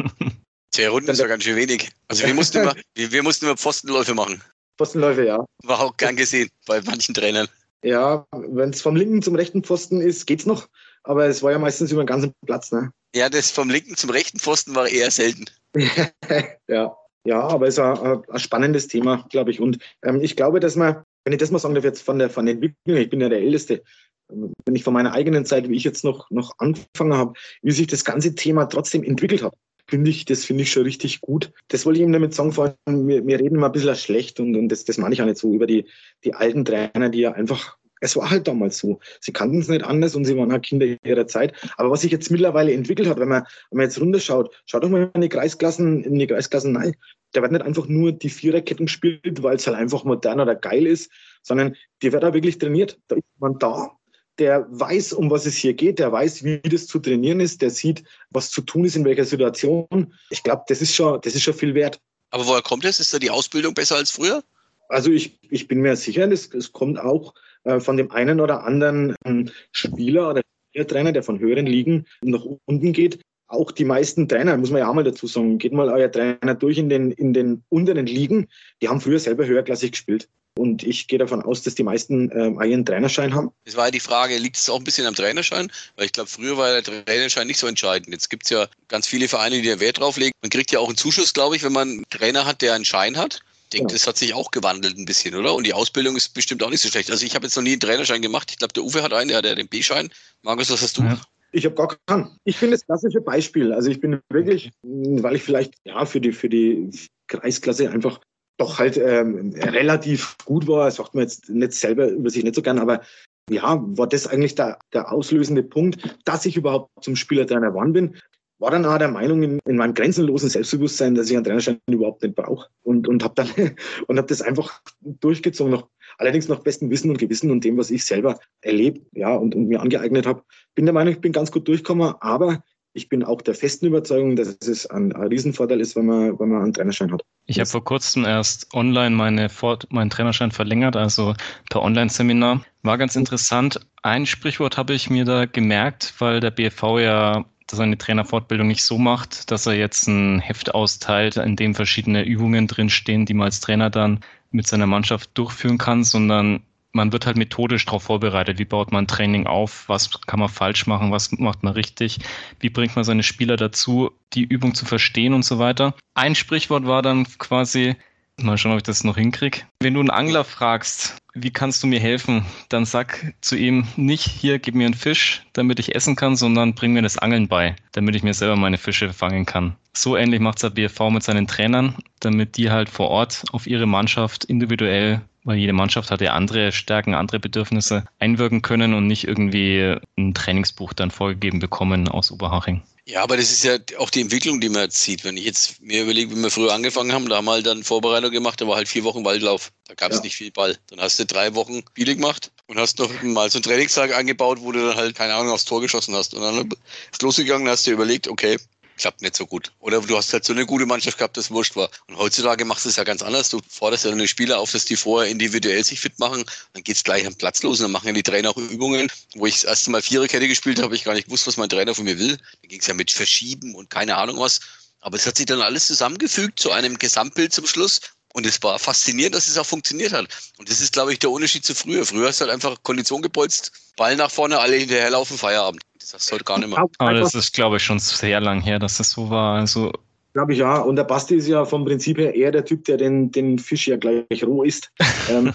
10 0.71 0.89
Runden 0.91 1.09
ist 1.09 1.19
ja 1.19 1.27
ganz 1.27 1.43
schön 1.43 1.55
wenig. 1.55 1.89
Also 2.07 2.25
wir 2.25 2.33
mussten 2.33 2.59
immer, 2.59 2.75
wir, 2.95 3.11
wir 3.11 3.23
mussten 3.23 3.45
immer 3.45 3.57
Pfostenläufe 3.57 4.13
machen. 4.13 4.41
Pfostenläufe, 4.77 5.25
ja. 5.25 5.43
War 5.63 5.79
auch 5.79 5.97
gern 5.97 6.15
gesehen 6.15 6.49
bei 6.65 6.81
manchen 6.81 7.13
Trainern. 7.13 7.47
Ja, 7.83 8.25
wenn 8.31 8.71
es 8.71 8.81
vom 8.81 8.95
linken 8.95 9.21
zum 9.21 9.35
rechten 9.35 9.63
Pfosten 9.63 10.01
ist, 10.01 10.25
geht's 10.25 10.45
noch. 10.45 10.67
Aber 11.03 11.25
es 11.25 11.41
war 11.41 11.51
ja 11.51 11.59
meistens 11.59 11.91
über 11.91 12.03
den 12.03 12.07
ganzen 12.07 12.33
Platz. 12.45 12.71
Ne? 12.71 12.91
Ja, 13.15 13.29
das 13.29 13.49
vom 13.51 13.69
linken 13.69 13.95
zum 13.95 14.09
rechten 14.09 14.39
Pfosten 14.39 14.75
war 14.75 14.87
eher 14.87 15.09
selten. 15.09 15.45
ja. 16.67 16.97
ja, 17.23 17.39
aber 17.39 17.67
es 17.67 17.75
ist 17.75 17.79
ein, 17.79 18.23
ein 18.27 18.39
spannendes 18.39 18.87
Thema, 18.87 19.25
glaube 19.29 19.51
ich. 19.51 19.59
Und 19.59 19.79
ähm, 20.03 20.21
ich 20.21 20.35
glaube, 20.35 20.59
dass 20.59 20.75
man, 20.75 21.03
wenn 21.27 21.33
ich 21.33 21.39
das 21.39 21.51
mal 21.51 21.59
sagen 21.59 21.75
darf, 21.75 21.83
jetzt 21.83 22.03
von 22.03 22.19
der, 22.19 22.29
von 22.29 22.45
der 22.45 22.55
Entwicklung, 22.55 22.95
ich 22.95 23.09
bin 23.09 23.19
ja 23.19 23.27
der 23.27 23.41
Älteste, 23.41 23.83
wenn 24.29 24.75
ich 24.75 24.85
von 24.85 24.93
meiner 24.93 25.11
eigenen 25.11 25.43
Zeit, 25.43 25.67
wie 25.67 25.75
ich 25.75 25.83
jetzt 25.83 26.05
noch, 26.05 26.31
noch 26.31 26.53
angefangen 26.57 27.15
habe, 27.15 27.33
wie 27.61 27.73
sich 27.73 27.87
das 27.87 28.05
ganze 28.05 28.33
Thema 28.33 28.67
trotzdem 28.67 29.03
entwickelt 29.03 29.43
hat, 29.43 29.53
finde 29.89 30.09
ich, 30.09 30.23
das 30.23 30.45
finde 30.45 30.63
ich 30.63 30.71
schon 30.71 30.83
richtig 30.83 31.19
gut. 31.19 31.51
Das 31.67 31.85
wollte 31.85 31.99
ich 31.99 32.05
ihm 32.05 32.13
damit 32.13 32.33
sagen, 32.33 32.53
vor 32.53 32.77
allem, 32.85 33.09
wir, 33.09 33.27
wir 33.27 33.41
reden 33.41 33.55
immer 33.55 33.65
ein 33.65 33.73
bisschen 33.73 33.97
schlecht 33.97 34.39
und, 34.39 34.55
und 34.55 34.69
das, 34.69 34.85
das 34.85 34.97
meine 34.97 35.15
ich 35.15 35.21
auch 35.21 35.25
nicht 35.25 35.37
so 35.37 35.53
über 35.53 35.67
die, 35.67 35.89
die 36.23 36.33
alten 36.33 36.63
Trainer, 36.63 37.09
die 37.09 37.19
ja 37.19 37.33
einfach 37.33 37.75
es 38.01 38.15
war 38.15 38.29
halt 38.29 38.47
damals 38.47 38.77
so. 38.77 38.99
Sie 39.19 39.33
kannten 39.33 39.59
es 39.59 39.67
nicht 39.67 39.83
anders 39.83 40.15
und 40.15 40.25
sie 40.25 40.37
waren 40.37 40.51
halt 40.51 40.63
Kinder 40.63 40.85
ihrer 41.03 41.27
Zeit. 41.27 41.53
Aber 41.77 41.91
was 41.91 42.01
sich 42.01 42.11
jetzt 42.11 42.31
mittlerweile 42.31 42.73
entwickelt 42.73 43.07
hat, 43.07 43.19
wenn 43.19 43.29
man, 43.29 43.43
wenn 43.71 43.77
man 43.77 43.85
jetzt 43.85 43.99
runterschaut, 43.99 44.53
schaut 44.65 44.83
doch 44.83 44.89
mal 44.89 45.09
in 45.13 45.21
die 45.21 45.29
Kreisklassen, 45.29 46.03
in 46.03 46.19
die 46.19 46.27
Kreisklassen 46.27 46.73
nein. 46.73 46.95
Da 47.33 47.41
wird 47.41 47.51
nicht 47.51 47.63
einfach 47.63 47.87
nur 47.87 48.11
die 48.11 48.29
Viererketten 48.29 48.85
gespielt, 48.85 49.43
weil 49.43 49.57
es 49.57 49.67
halt 49.67 49.77
einfach 49.77 50.03
modern 50.03 50.39
oder 50.39 50.55
geil 50.55 50.85
ist, 50.85 51.11
sondern 51.41 51.75
die 52.01 52.11
wird 52.11 52.23
auch 52.23 52.33
wirklich 52.33 52.57
trainiert. 52.57 52.97
Da 53.07 53.15
ist 53.15 53.23
man 53.39 53.59
da, 53.59 53.91
der 54.39 54.67
weiß, 54.69 55.13
um 55.13 55.29
was 55.29 55.45
es 55.45 55.55
hier 55.55 55.73
geht, 55.73 55.99
der 55.99 56.11
weiß, 56.11 56.43
wie 56.43 56.59
das 56.59 56.87
zu 56.87 56.99
trainieren 56.99 57.39
ist, 57.39 57.61
der 57.61 57.69
sieht, 57.69 58.03
was 58.29 58.51
zu 58.51 58.61
tun 58.61 58.85
ist, 58.85 58.95
in 58.95 59.05
welcher 59.05 59.25
Situation. 59.25 60.13
Ich 60.29 60.43
glaube, 60.43 60.63
das 60.67 60.81
ist 60.81 60.95
schon, 60.95 61.19
das 61.21 61.35
ist 61.35 61.43
schon 61.43 61.53
viel 61.53 61.73
wert. 61.73 61.99
Aber 62.29 62.45
woher 62.45 62.61
kommt 62.61 62.85
das? 62.85 62.99
Ist 62.99 63.13
da 63.13 63.19
die 63.19 63.29
Ausbildung 63.29 63.73
besser 63.73 63.95
als 63.95 64.11
früher? 64.11 64.43
Also 64.89 65.11
ich, 65.11 65.39
ich 65.49 65.67
bin 65.67 65.81
mir 65.81 65.95
sicher, 65.95 66.29
es 66.31 66.71
kommt 66.71 66.99
auch 66.99 67.33
äh, 67.67 67.79
von 67.79 67.97
dem 67.97 68.11
einen 68.11 68.39
oder 68.39 68.63
anderen 68.63 69.15
ähm, 69.25 69.49
Spieler 69.71 70.29
oder 70.29 70.41
Trainer, 70.87 71.11
der 71.11 71.23
von 71.23 71.39
höheren 71.39 71.65
Ligen 71.65 72.05
nach 72.21 72.45
unten 72.65 72.93
geht. 72.93 73.19
Auch 73.47 73.71
die 73.71 73.85
meisten 73.85 74.27
Trainer, 74.27 74.57
muss 74.57 74.71
man 74.71 74.79
ja 74.79 74.89
auch 74.89 74.93
mal 74.93 75.03
dazu 75.03 75.25
sagen, 75.25 75.57
geht 75.57 75.73
mal 75.73 75.89
euer 75.89 76.11
Trainer 76.11 76.53
durch 76.53 76.77
in 76.77 76.89
den, 76.89 77.11
in 77.11 77.33
den 77.33 77.63
unteren 77.69 78.05
Ligen, 78.05 78.47
die 78.81 78.89
haben 78.89 79.01
früher 79.01 79.19
selber 79.19 79.45
höherklassig 79.45 79.91
gespielt. 79.91 80.27
Und 80.57 80.83
ich 80.83 81.07
gehe 81.07 81.19
davon 81.19 81.43
aus, 81.43 81.61
dass 81.61 81.75
die 81.75 81.83
meisten 81.83 82.31
ähm, 82.33 82.57
einen 82.57 82.83
Trainerschein 82.83 83.33
haben. 83.33 83.51
Das 83.65 83.75
war 83.75 83.85
ja 83.85 83.91
die 83.91 83.99
Frage, 83.99 84.37
liegt 84.37 84.57
es 84.57 84.69
auch 84.69 84.79
ein 84.79 84.83
bisschen 84.83 85.05
am 85.05 85.13
Trainerschein? 85.13 85.71
Weil 85.95 86.05
ich 86.07 86.11
glaube, 86.11 86.29
früher 86.29 86.57
war 86.57 86.81
der 86.81 87.05
Trainerschein 87.05 87.47
nicht 87.47 87.59
so 87.59 87.67
entscheidend. 87.67 88.09
Jetzt 88.11 88.29
gibt 88.29 88.45
es 88.45 88.49
ja 88.49 88.67
ganz 88.87 89.07
viele 89.07 89.27
Vereine, 89.27 89.61
die 89.61 89.67
da 89.67 89.79
Wert 89.79 89.99
drauf 89.99 90.17
legen. 90.17 90.31
Man 90.41 90.49
kriegt 90.49 90.71
ja 90.71 90.79
auch 90.79 90.87
einen 90.87 90.97
Zuschuss, 90.97 91.33
glaube 91.33 91.55
ich, 91.55 91.63
wenn 91.63 91.73
man 91.73 91.89
einen 91.89 92.09
Trainer 92.09 92.45
hat, 92.45 92.61
der 92.61 92.73
einen 92.73 92.85
Schein 92.85 93.17
hat. 93.17 93.41
Ich 93.67 93.71
denke, 93.71 93.91
ja. 93.91 93.95
das 93.95 94.07
hat 94.07 94.15
sich 94.15 94.33
auch 94.33 94.51
gewandelt 94.51 94.97
ein 94.97 95.03
bisschen, 95.03 95.35
oder? 95.35 95.53
Und 95.53 95.67
die 95.67 95.73
Ausbildung 95.73 96.15
ist 96.15 96.33
bestimmt 96.33 96.63
auch 96.63 96.69
nicht 96.69 96.79
so 96.79 96.87
schlecht. 96.87 97.11
Also 97.11 97.25
ich 97.25 97.35
habe 97.35 97.45
jetzt 97.45 97.57
noch 97.57 97.63
nie 97.63 97.73
einen 97.73 97.81
Trainerschein 97.81 98.21
gemacht. 98.21 98.49
Ich 98.49 98.57
glaube, 98.57 98.71
der 98.71 98.83
Uwe 98.83 99.03
hat 99.03 99.11
einen, 99.11 99.27
der 99.27 99.37
hat 99.39 99.45
den 99.45 99.67
B-Schein. 99.67 100.09
Markus, 100.41 100.69
was 100.69 100.81
hast 100.81 100.97
du? 100.97 101.03
Ja. 101.03 101.19
Ich 101.51 101.65
habe 101.65 101.75
gar 101.75 101.97
keinen. 102.05 102.37
Ich 102.45 102.55
finde 102.55 102.77
das 102.77 102.85
klassische 102.85 103.19
Beispiel. 103.19 103.73
Also 103.73 103.89
ich 103.89 103.99
bin 103.99 104.21
wirklich, 104.29 104.71
weil 104.83 105.35
ich 105.35 105.43
vielleicht 105.43 105.73
ja 105.83 106.05
für 106.05 106.21
die 106.21 106.31
für 106.31 106.47
die 106.47 106.89
Kreisklasse 107.27 107.89
einfach 107.89 108.21
doch 108.57 108.79
halt 108.79 108.95
ähm, 108.95 109.53
relativ 109.57 110.37
gut 110.45 110.65
war. 110.65 110.85
Das 110.85 110.95
sagt 110.95 111.13
man 111.13 111.23
jetzt 111.23 111.49
nicht 111.49 111.73
selber 111.73 112.07
über 112.07 112.29
sich 112.29 112.45
nicht 112.45 112.55
so 112.55 112.61
gern, 112.61 112.79
aber 112.79 113.01
ja, 113.49 113.81
war 113.97 114.07
das 114.07 114.27
eigentlich 114.27 114.55
der, 114.55 114.79
der 114.93 115.11
auslösende 115.11 115.63
Punkt, 115.63 116.17
dass 116.23 116.45
ich 116.45 116.55
überhaupt 116.55 116.91
zum 117.03 117.17
Spielertrainer 117.17 117.69
geworden 117.69 117.93
bin. 117.93 118.15
War 118.59 118.71
dann 118.71 118.85
auch 118.85 118.97
der 118.97 119.09
Meinung 119.09 119.43
in, 119.43 119.59
in 119.65 119.77
meinem 119.77 119.93
grenzenlosen 119.93 120.49
Selbstbewusstsein, 120.49 121.15
dass 121.15 121.29
ich 121.29 121.35
einen 121.35 121.45
Trainerschein 121.45 121.79
überhaupt 121.87 122.23
nicht 122.23 122.35
brauche. 122.35 122.67
Und, 122.83 123.07
und 123.07 123.23
habe 123.23 123.35
dann 123.35 123.47
und 124.07 124.17
habe 124.17 124.27
das 124.27 124.41
einfach 124.41 124.81
durchgezogen, 125.01 125.71
noch, 125.71 125.87
allerdings 126.17 126.47
nach 126.47 126.59
bestem 126.59 126.89
Wissen 126.89 127.11
und 127.11 127.19
Gewissen 127.19 127.51
und 127.51 127.63
dem, 127.63 127.77
was 127.77 127.91
ich 127.91 128.05
selber 128.05 128.39
erlebt 128.61 129.05
ja, 129.13 129.35
und, 129.35 129.53
und 129.55 129.67
mir 129.67 129.81
angeeignet 129.81 130.25
habe. 130.25 130.43
Bin 130.75 130.85
der 130.85 130.93
Meinung, 130.93 131.13
ich 131.13 131.21
bin 131.21 131.31
ganz 131.31 131.51
gut 131.51 131.67
durchgekommen, 131.67 132.15
aber 132.19 132.63
ich 132.97 133.09
bin 133.09 133.23
auch 133.23 133.43
der 133.43 133.53
festen 133.53 133.85
Überzeugung, 133.85 134.35
dass 134.35 134.57
es 134.67 134.87
ein, 134.87 135.13
ein 135.13 135.27
Riesenvorteil 135.27 135.79
ist, 135.79 135.95
wenn 135.95 136.07
man, 136.07 136.39
wenn 136.39 136.49
man 136.49 136.63
einen 136.63 136.73
Trainerschein 136.73 137.11
hat. 137.11 137.21
Ich 137.45 137.59
habe 137.59 137.69
vor 137.69 137.83
kurzem 137.83 138.25
erst 138.25 138.73
online 138.73 139.15
meine 139.15 139.49
Fort 139.49 139.87
meinen 139.91 140.09
Trainerschein 140.09 140.51
verlängert, 140.51 140.95
also 140.95 141.35
per 141.69 141.83
Online-Seminar. 141.83 142.61
War 142.81 142.97
ganz 142.97 143.15
interessant. 143.15 143.79
Ein 144.01 144.25
Sprichwort 144.25 144.77
habe 144.77 144.95
ich 144.95 145.11
mir 145.11 145.25
da 145.25 145.45
gemerkt, 145.45 146.15
weil 146.17 146.39
der 146.39 146.49
BFV 146.49 146.99
ja 146.99 147.45
seine 147.75 147.97
Trainerfortbildung 147.97 148.67
nicht 148.67 148.83
so 148.83 148.97
macht, 148.97 149.51
dass 149.51 149.65
er 149.65 149.73
jetzt 149.73 150.07
ein 150.07 150.39
Heft 150.39 150.73
austeilt, 150.73 151.37
in 151.37 151.55
dem 151.55 151.75
verschiedene 151.75 152.23
Übungen 152.23 152.67
drinstehen, 152.67 153.25
die 153.25 153.33
man 153.33 153.45
als 153.45 153.59
Trainer 153.59 153.89
dann 153.89 154.21
mit 154.51 154.67
seiner 154.67 154.87
Mannschaft 154.87 155.31
durchführen 155.33 155.77
kann, 155.77 156.03
sondern 156.03 156.61
man 156.93 157.11
wird 157.11 157.25
halt 157.25 157.37
methodisch 157.37 157.85
darauf 157.85 158.03
vorbereitet. 158.03 158.59
Wie 158.59 158.65
baut 158.65 158.91
man 158.91 159.07
Training 159.07 159.45
auf? 159.45 159.87
Was 159.87 160.21
kann 160.21 160.39
man 160.39 160.49
falsch 160.49 160.87
machen? 160.87 161.11
Was 161.11 161.31
macht 161.31 161.63
man 161.63 161.73
richtig? 161.73 162.19
Wie 162.59 162.69
bringt 162.69 162.95
man 162.95 163.05
seine 163.05 163.23
Spieler 163.23 163.55
dazu, 163.55 164.11
die 164.33 164.43
Übung 164.43 164.73
zu 164.73 164.85
verstehen 164.85 165.33
und 165.33 165.43
so 165.43 165.59
weiter? 165.59 165.93
Ein 166.15 166.35
Sprichwort 166.35 166.85
war 166.85 167.01
dann 167.01 167.25
quasi, 167.37 167.95
mal 168.41 168.57
schauen, 168.57 168.73
ob 168.73 168.77
ich 168.77 168.83
das 168.83 169.03
noch 169.03 169.17
hinkriege. 169.17 169.61
Wenn 169.79 169.93
du 169.93 169.99
einen 169.99 170.09
Angler 170.09 170.43
fragst, 170.43 171.17
wie 171.33 171.51
kannst 171.51 171.83
du 171.83 171.87
mir 171.87 171.99
helfen? 171.99 172.45
Dann 172.69 172.85
sag 172.85 173.33
zu 173.41 173.55
ihm 173.55 173.87
nicht, 173.95 174.27
hier, 174.27 174.59
gib 174.59 174.75
mir 174.75 174.85
einen 174.85 174.93
Fisch, 174.93 175.43
damit 175.53 175.79
ich 175.79 175.95
essen 175.95 176.15
kann, 176.15 176.35
sondern 176.35 176.73
bring 176.73 176.93
mir 176.93 177.01
das 177.01 177.17
Angeln 177.17 177.47
bei, 177.47 177.75
damit 177.91 178.15
ich 178.15 178.23
mir 178.23 178.33
selber 178.33 178.55
meine 178.55 178.77
Fische 178.77 179.13
fangen 179.13 179.45
kann. 179.45 179.75
So 179.93 180.15
ähnlich 180.15 180.39
macht 180.39 180.57
es 180.57 180.61
der 180.61 180.69
BFV 180.69 181.09
mit 181.09 181.23
seinen 181.23 181.47
Trainern, 181.47 181.95
damit 182.19 182.57
die 182.57 182.71
halt 182.71 182.89
vor 182.89 183.09
Ort 183.09 183.43
auf 183.51 183.67
ihre 183.67 183.87
Mannschaft 183.87 184.43
individuell 184.45 185.21
weil 185.47 185.57
jede 185.57 185.71
Mannschaft 185.71 186.11
hat 186.11 186.19
ja 186.19 186.33
andere 186.33 186.73
Stärken, 186.73 187.13
andere 187.13 187.39
Bedürfnisse 187.39 188.03
einwirken 188.19 188.61
können 188.61 188.93
und 188.93 189.07
nicht 189.07 189.25
irgendwie 189.25 189.95
ein 190.17 190.33
Trainingsbuch 190.33 190.91
dann 190.91 191.09
vorgegeben 191.09 191.59
bekommen 191.59 192.09
aus 192.09 192.33
Oberhaching. 192.33 192.81
Ja, 193.09 193.23
aber 193.23 193.37
das 193.37 193.51
ist 193.53 193.63
ja 193.63 193.77
auch 193.99 194.09
die 194.09 194.19
Entwicklung, 194.19 194.59
die 194.59 194.67
man 194.67 194.81
jetzt 194.81 195.01
sieht. 195.01 195.23
Wenn 195.23 195.37
ich 195.37 195.45
jetzt 195.45 195.81
mir 195.81 196.03
überlege, 196.03 196.29
wie 196.35 196.43
wir 196.43 196.51
früher 196.51 196.73
angefangen 196.73 197.13
haben, 197.13 197.29
da 197.29 197.37
haben 197.37 197.45
wir 197.45 197.53
halt 197.53 197.65
dann 197.65 197.85
Vorbereitung 197.85 198.31
gemacht, 198.31 198.59
da 198.59 198.67
war 198.67 198.75
halt 198.75 198.89
vier 198.89 199.05
Wochen 199.05 199.23
Waldlauf. 199.23 199.71
Da 199.85 199.93
gab 199.93 200.11
es 200.11 200.17
ja. 200.17 200.23
nicht 200.23 200.35
viel 200.35 200.51
Ball. 200.51 200.77
Dann 200.87 200.99
hast 200.99 201.17
du 201.17 201.25
drei 201.25 201.55
Wochen 201.55 201.83
Spiele 201.91 202.15
gemacht 202.17 202.51
und 202.65 202.77
hast 202.77 202.99
noch 202.99 203.09
mal 203.23 203.49
so 203.49 203.59
einen 203.59 203.63
Trainingstag 203.63 204.13
angebaut, 204.13 204.59
wo 204.59 204.73
du 204.73 204.85
dann 204.85 204.97
halt, 204.97 205.15
keine 205.15 205.35
Ahnung, 205.35 205.53
aufs 205.53 205.63
Tor 205.63 205.79
geschossen 205.79 206.15
hast. 206.15 206.33
Und 206.33 206.41
dann 206.41 206.69
ist 207.09 207.21
losgegangen, 207.21 207.69
hast 207.69 207.87
du 207.87 207.91
dir 207.91 207.95
überlegt, 207.95 208.27
okay, 208.27 208.57
klappt 208.97 209.21
nicht 209.21 209.35
so 209.35 209.45
gut. 209.45 209.71
Oder 209.79 210.01
du 210.01 210.17
hast 210.17 210.33
halt 210.33 210.43
so 210.43 210.53
eine 210.53 210.65
gute 210.65 210.85
Mannschaft 210.85 211.17
gehabt, 211.17 211.37
das 211.37 211.51
wurscht 211.51 211.75
war. 211.75 211.89
Und 212.07 212.17
heutzutage 212.17 212.65
machst 212.65 212.85
du 212.85 212.89
es 212.89 212.95
ja 212.95 213.03
ganz 213.03 213.21
anders. 213.21 213.49
Du 213.49 213.61
forderst 213.69 214.05
ja 214.05 214.11
deine 214.11 214.27
Spieler 214.27 214.59
auf, 214.59 214.71
dass 214.71 214.85
die 214.85 214.95
vorher 214.95 215.31
individuell 215.31 215.83
sich 215.83 215.99
fit 215.99 216.19
machen. 216.19 216.43
Dann 216.73 216.83
geht's 216.83 217.03
gleich 217.03 217.25
am 217.25 217.35
Platz 217.35 217.63
los 217.63 217.79
und 217.79 217.83
dann 217.83 217.91
machen 217.91 218.07
ja 218.07 218.13
die 218.13 218.23
Trainer 218.23 218.49
auch 218.49 218.57
Übungen. 218.57 219.09
Wo 219.35 219.45
ich 219.45 219.55
das 219.55 219.63
erste 219.63 219.91
Mal 219.91 220.01
Viererkette 220.01 220.47
gespielt 220.47 220.81
habe, 220.81 220.95
ich 220.95 221.03
gar 221.03 221.13
nicht 221.13 221.25
gewusst, 221.25 221.47
was 221.47 221.57
mein 221.57 221.69
Trainer 221.69 221.95
von 221.95 222.05
mir 222.05 222.19
will. 222.19 222.37
Da 222.37 222.67
ging 222.67 222.79
es 222.79 222.87
ja 222.87 222.93
mit 222.93 223.11
Verschieben 223.11 223.75
und 223.75 223.89
keine 223.89 224.17
Ahnung 224.17 224.39
was. 224.39 224.59
Aber 225.01 225.15
es 225.15 225.25
hat 225.25 225.37
sich 225.37 225.45
dann 225.45 225.61
alles 225.61 225.87
zusammengefügt 225.87 226.59
zu 226.59 226.71
einem 226.71 226.97
Gesamtbild 226.97 227.53
zum 227.53 227.65
Schluss. 227.67 228.01
Und 228.33 228.45
es 228.45 228.61
war 228.61 228.77
faszinierend, 228.77 229.35
dass 229.35 229.47
es 229.47 229.57
auch 229.57 229.65
funktioniert 229.65 230.13
hat. 230.13 230.27
Und 230.57 230.69
das 230.69 230.79
ist, 230.79 230.93
glaube 230.93 231.11
ich, 231.11 231.19
der 231.19 231.31
Unterschied 231.31 231.65
zu 231.65 231.73
früher. 231.73 232.05
Früher 232.05 232.27
hast 232.27 232.39
du 232.39 232.45
halt 232.45 232.53
einfach 232.53 232.77
Kondition 232.83 233.21
gepolzt, 233.21 233.71
Ball 233.95 234.15
nach 234.15 234.29
vorne, 234.29 234.59
alle 234.59 234.75
hinterherlaufen, 234.75 235.37
Feierabend. 235.37 235.81
Das 235.99 236.13
hast 236.13 236.29
du 236.29 236.35
heute 236.35 236.43
gar 236.43 236.59
nicht 236.59 236.69
mehr. 236.69 236.85
Aber 236.97 237.13
das 237.13 237.35
ist, 237.35 237.53
glaube 237.53 237.77
ich, 237.77 237.83
schon 237.83 237.99
sehr 237.99 238.39
lang 238.39 238.61
her, 238.61 238.79
dass 238.79 238.97
das 238.97 239.11
so 239.11 239.29
war. 239.29 239.57
Also 239.59 239.91
Glaube 240.33 240.53
ich 240.53 240.59
ja. 240.59 240.77
Und 240.77 240.97
der 240.97 241.03
Basti 241.03 241.35
ist 241.35 241.47
ja 241.47 241.65
vom 241.65 241.83
Prinzip 241.83 242.19
her 242.19 242.35
eher 242.35 242.51
der 242.51 242.63
Typ, 242.63 242.85
der 242.85 242.97
den, 242.97 243.31
den 243.31 243.57
Fisch 243.57 243.87
ja 243.87 243.97
gleich 243.97 244.43
roh 244.43 244.61
isst. 244.61 244.91
ähm, 245.29 245.51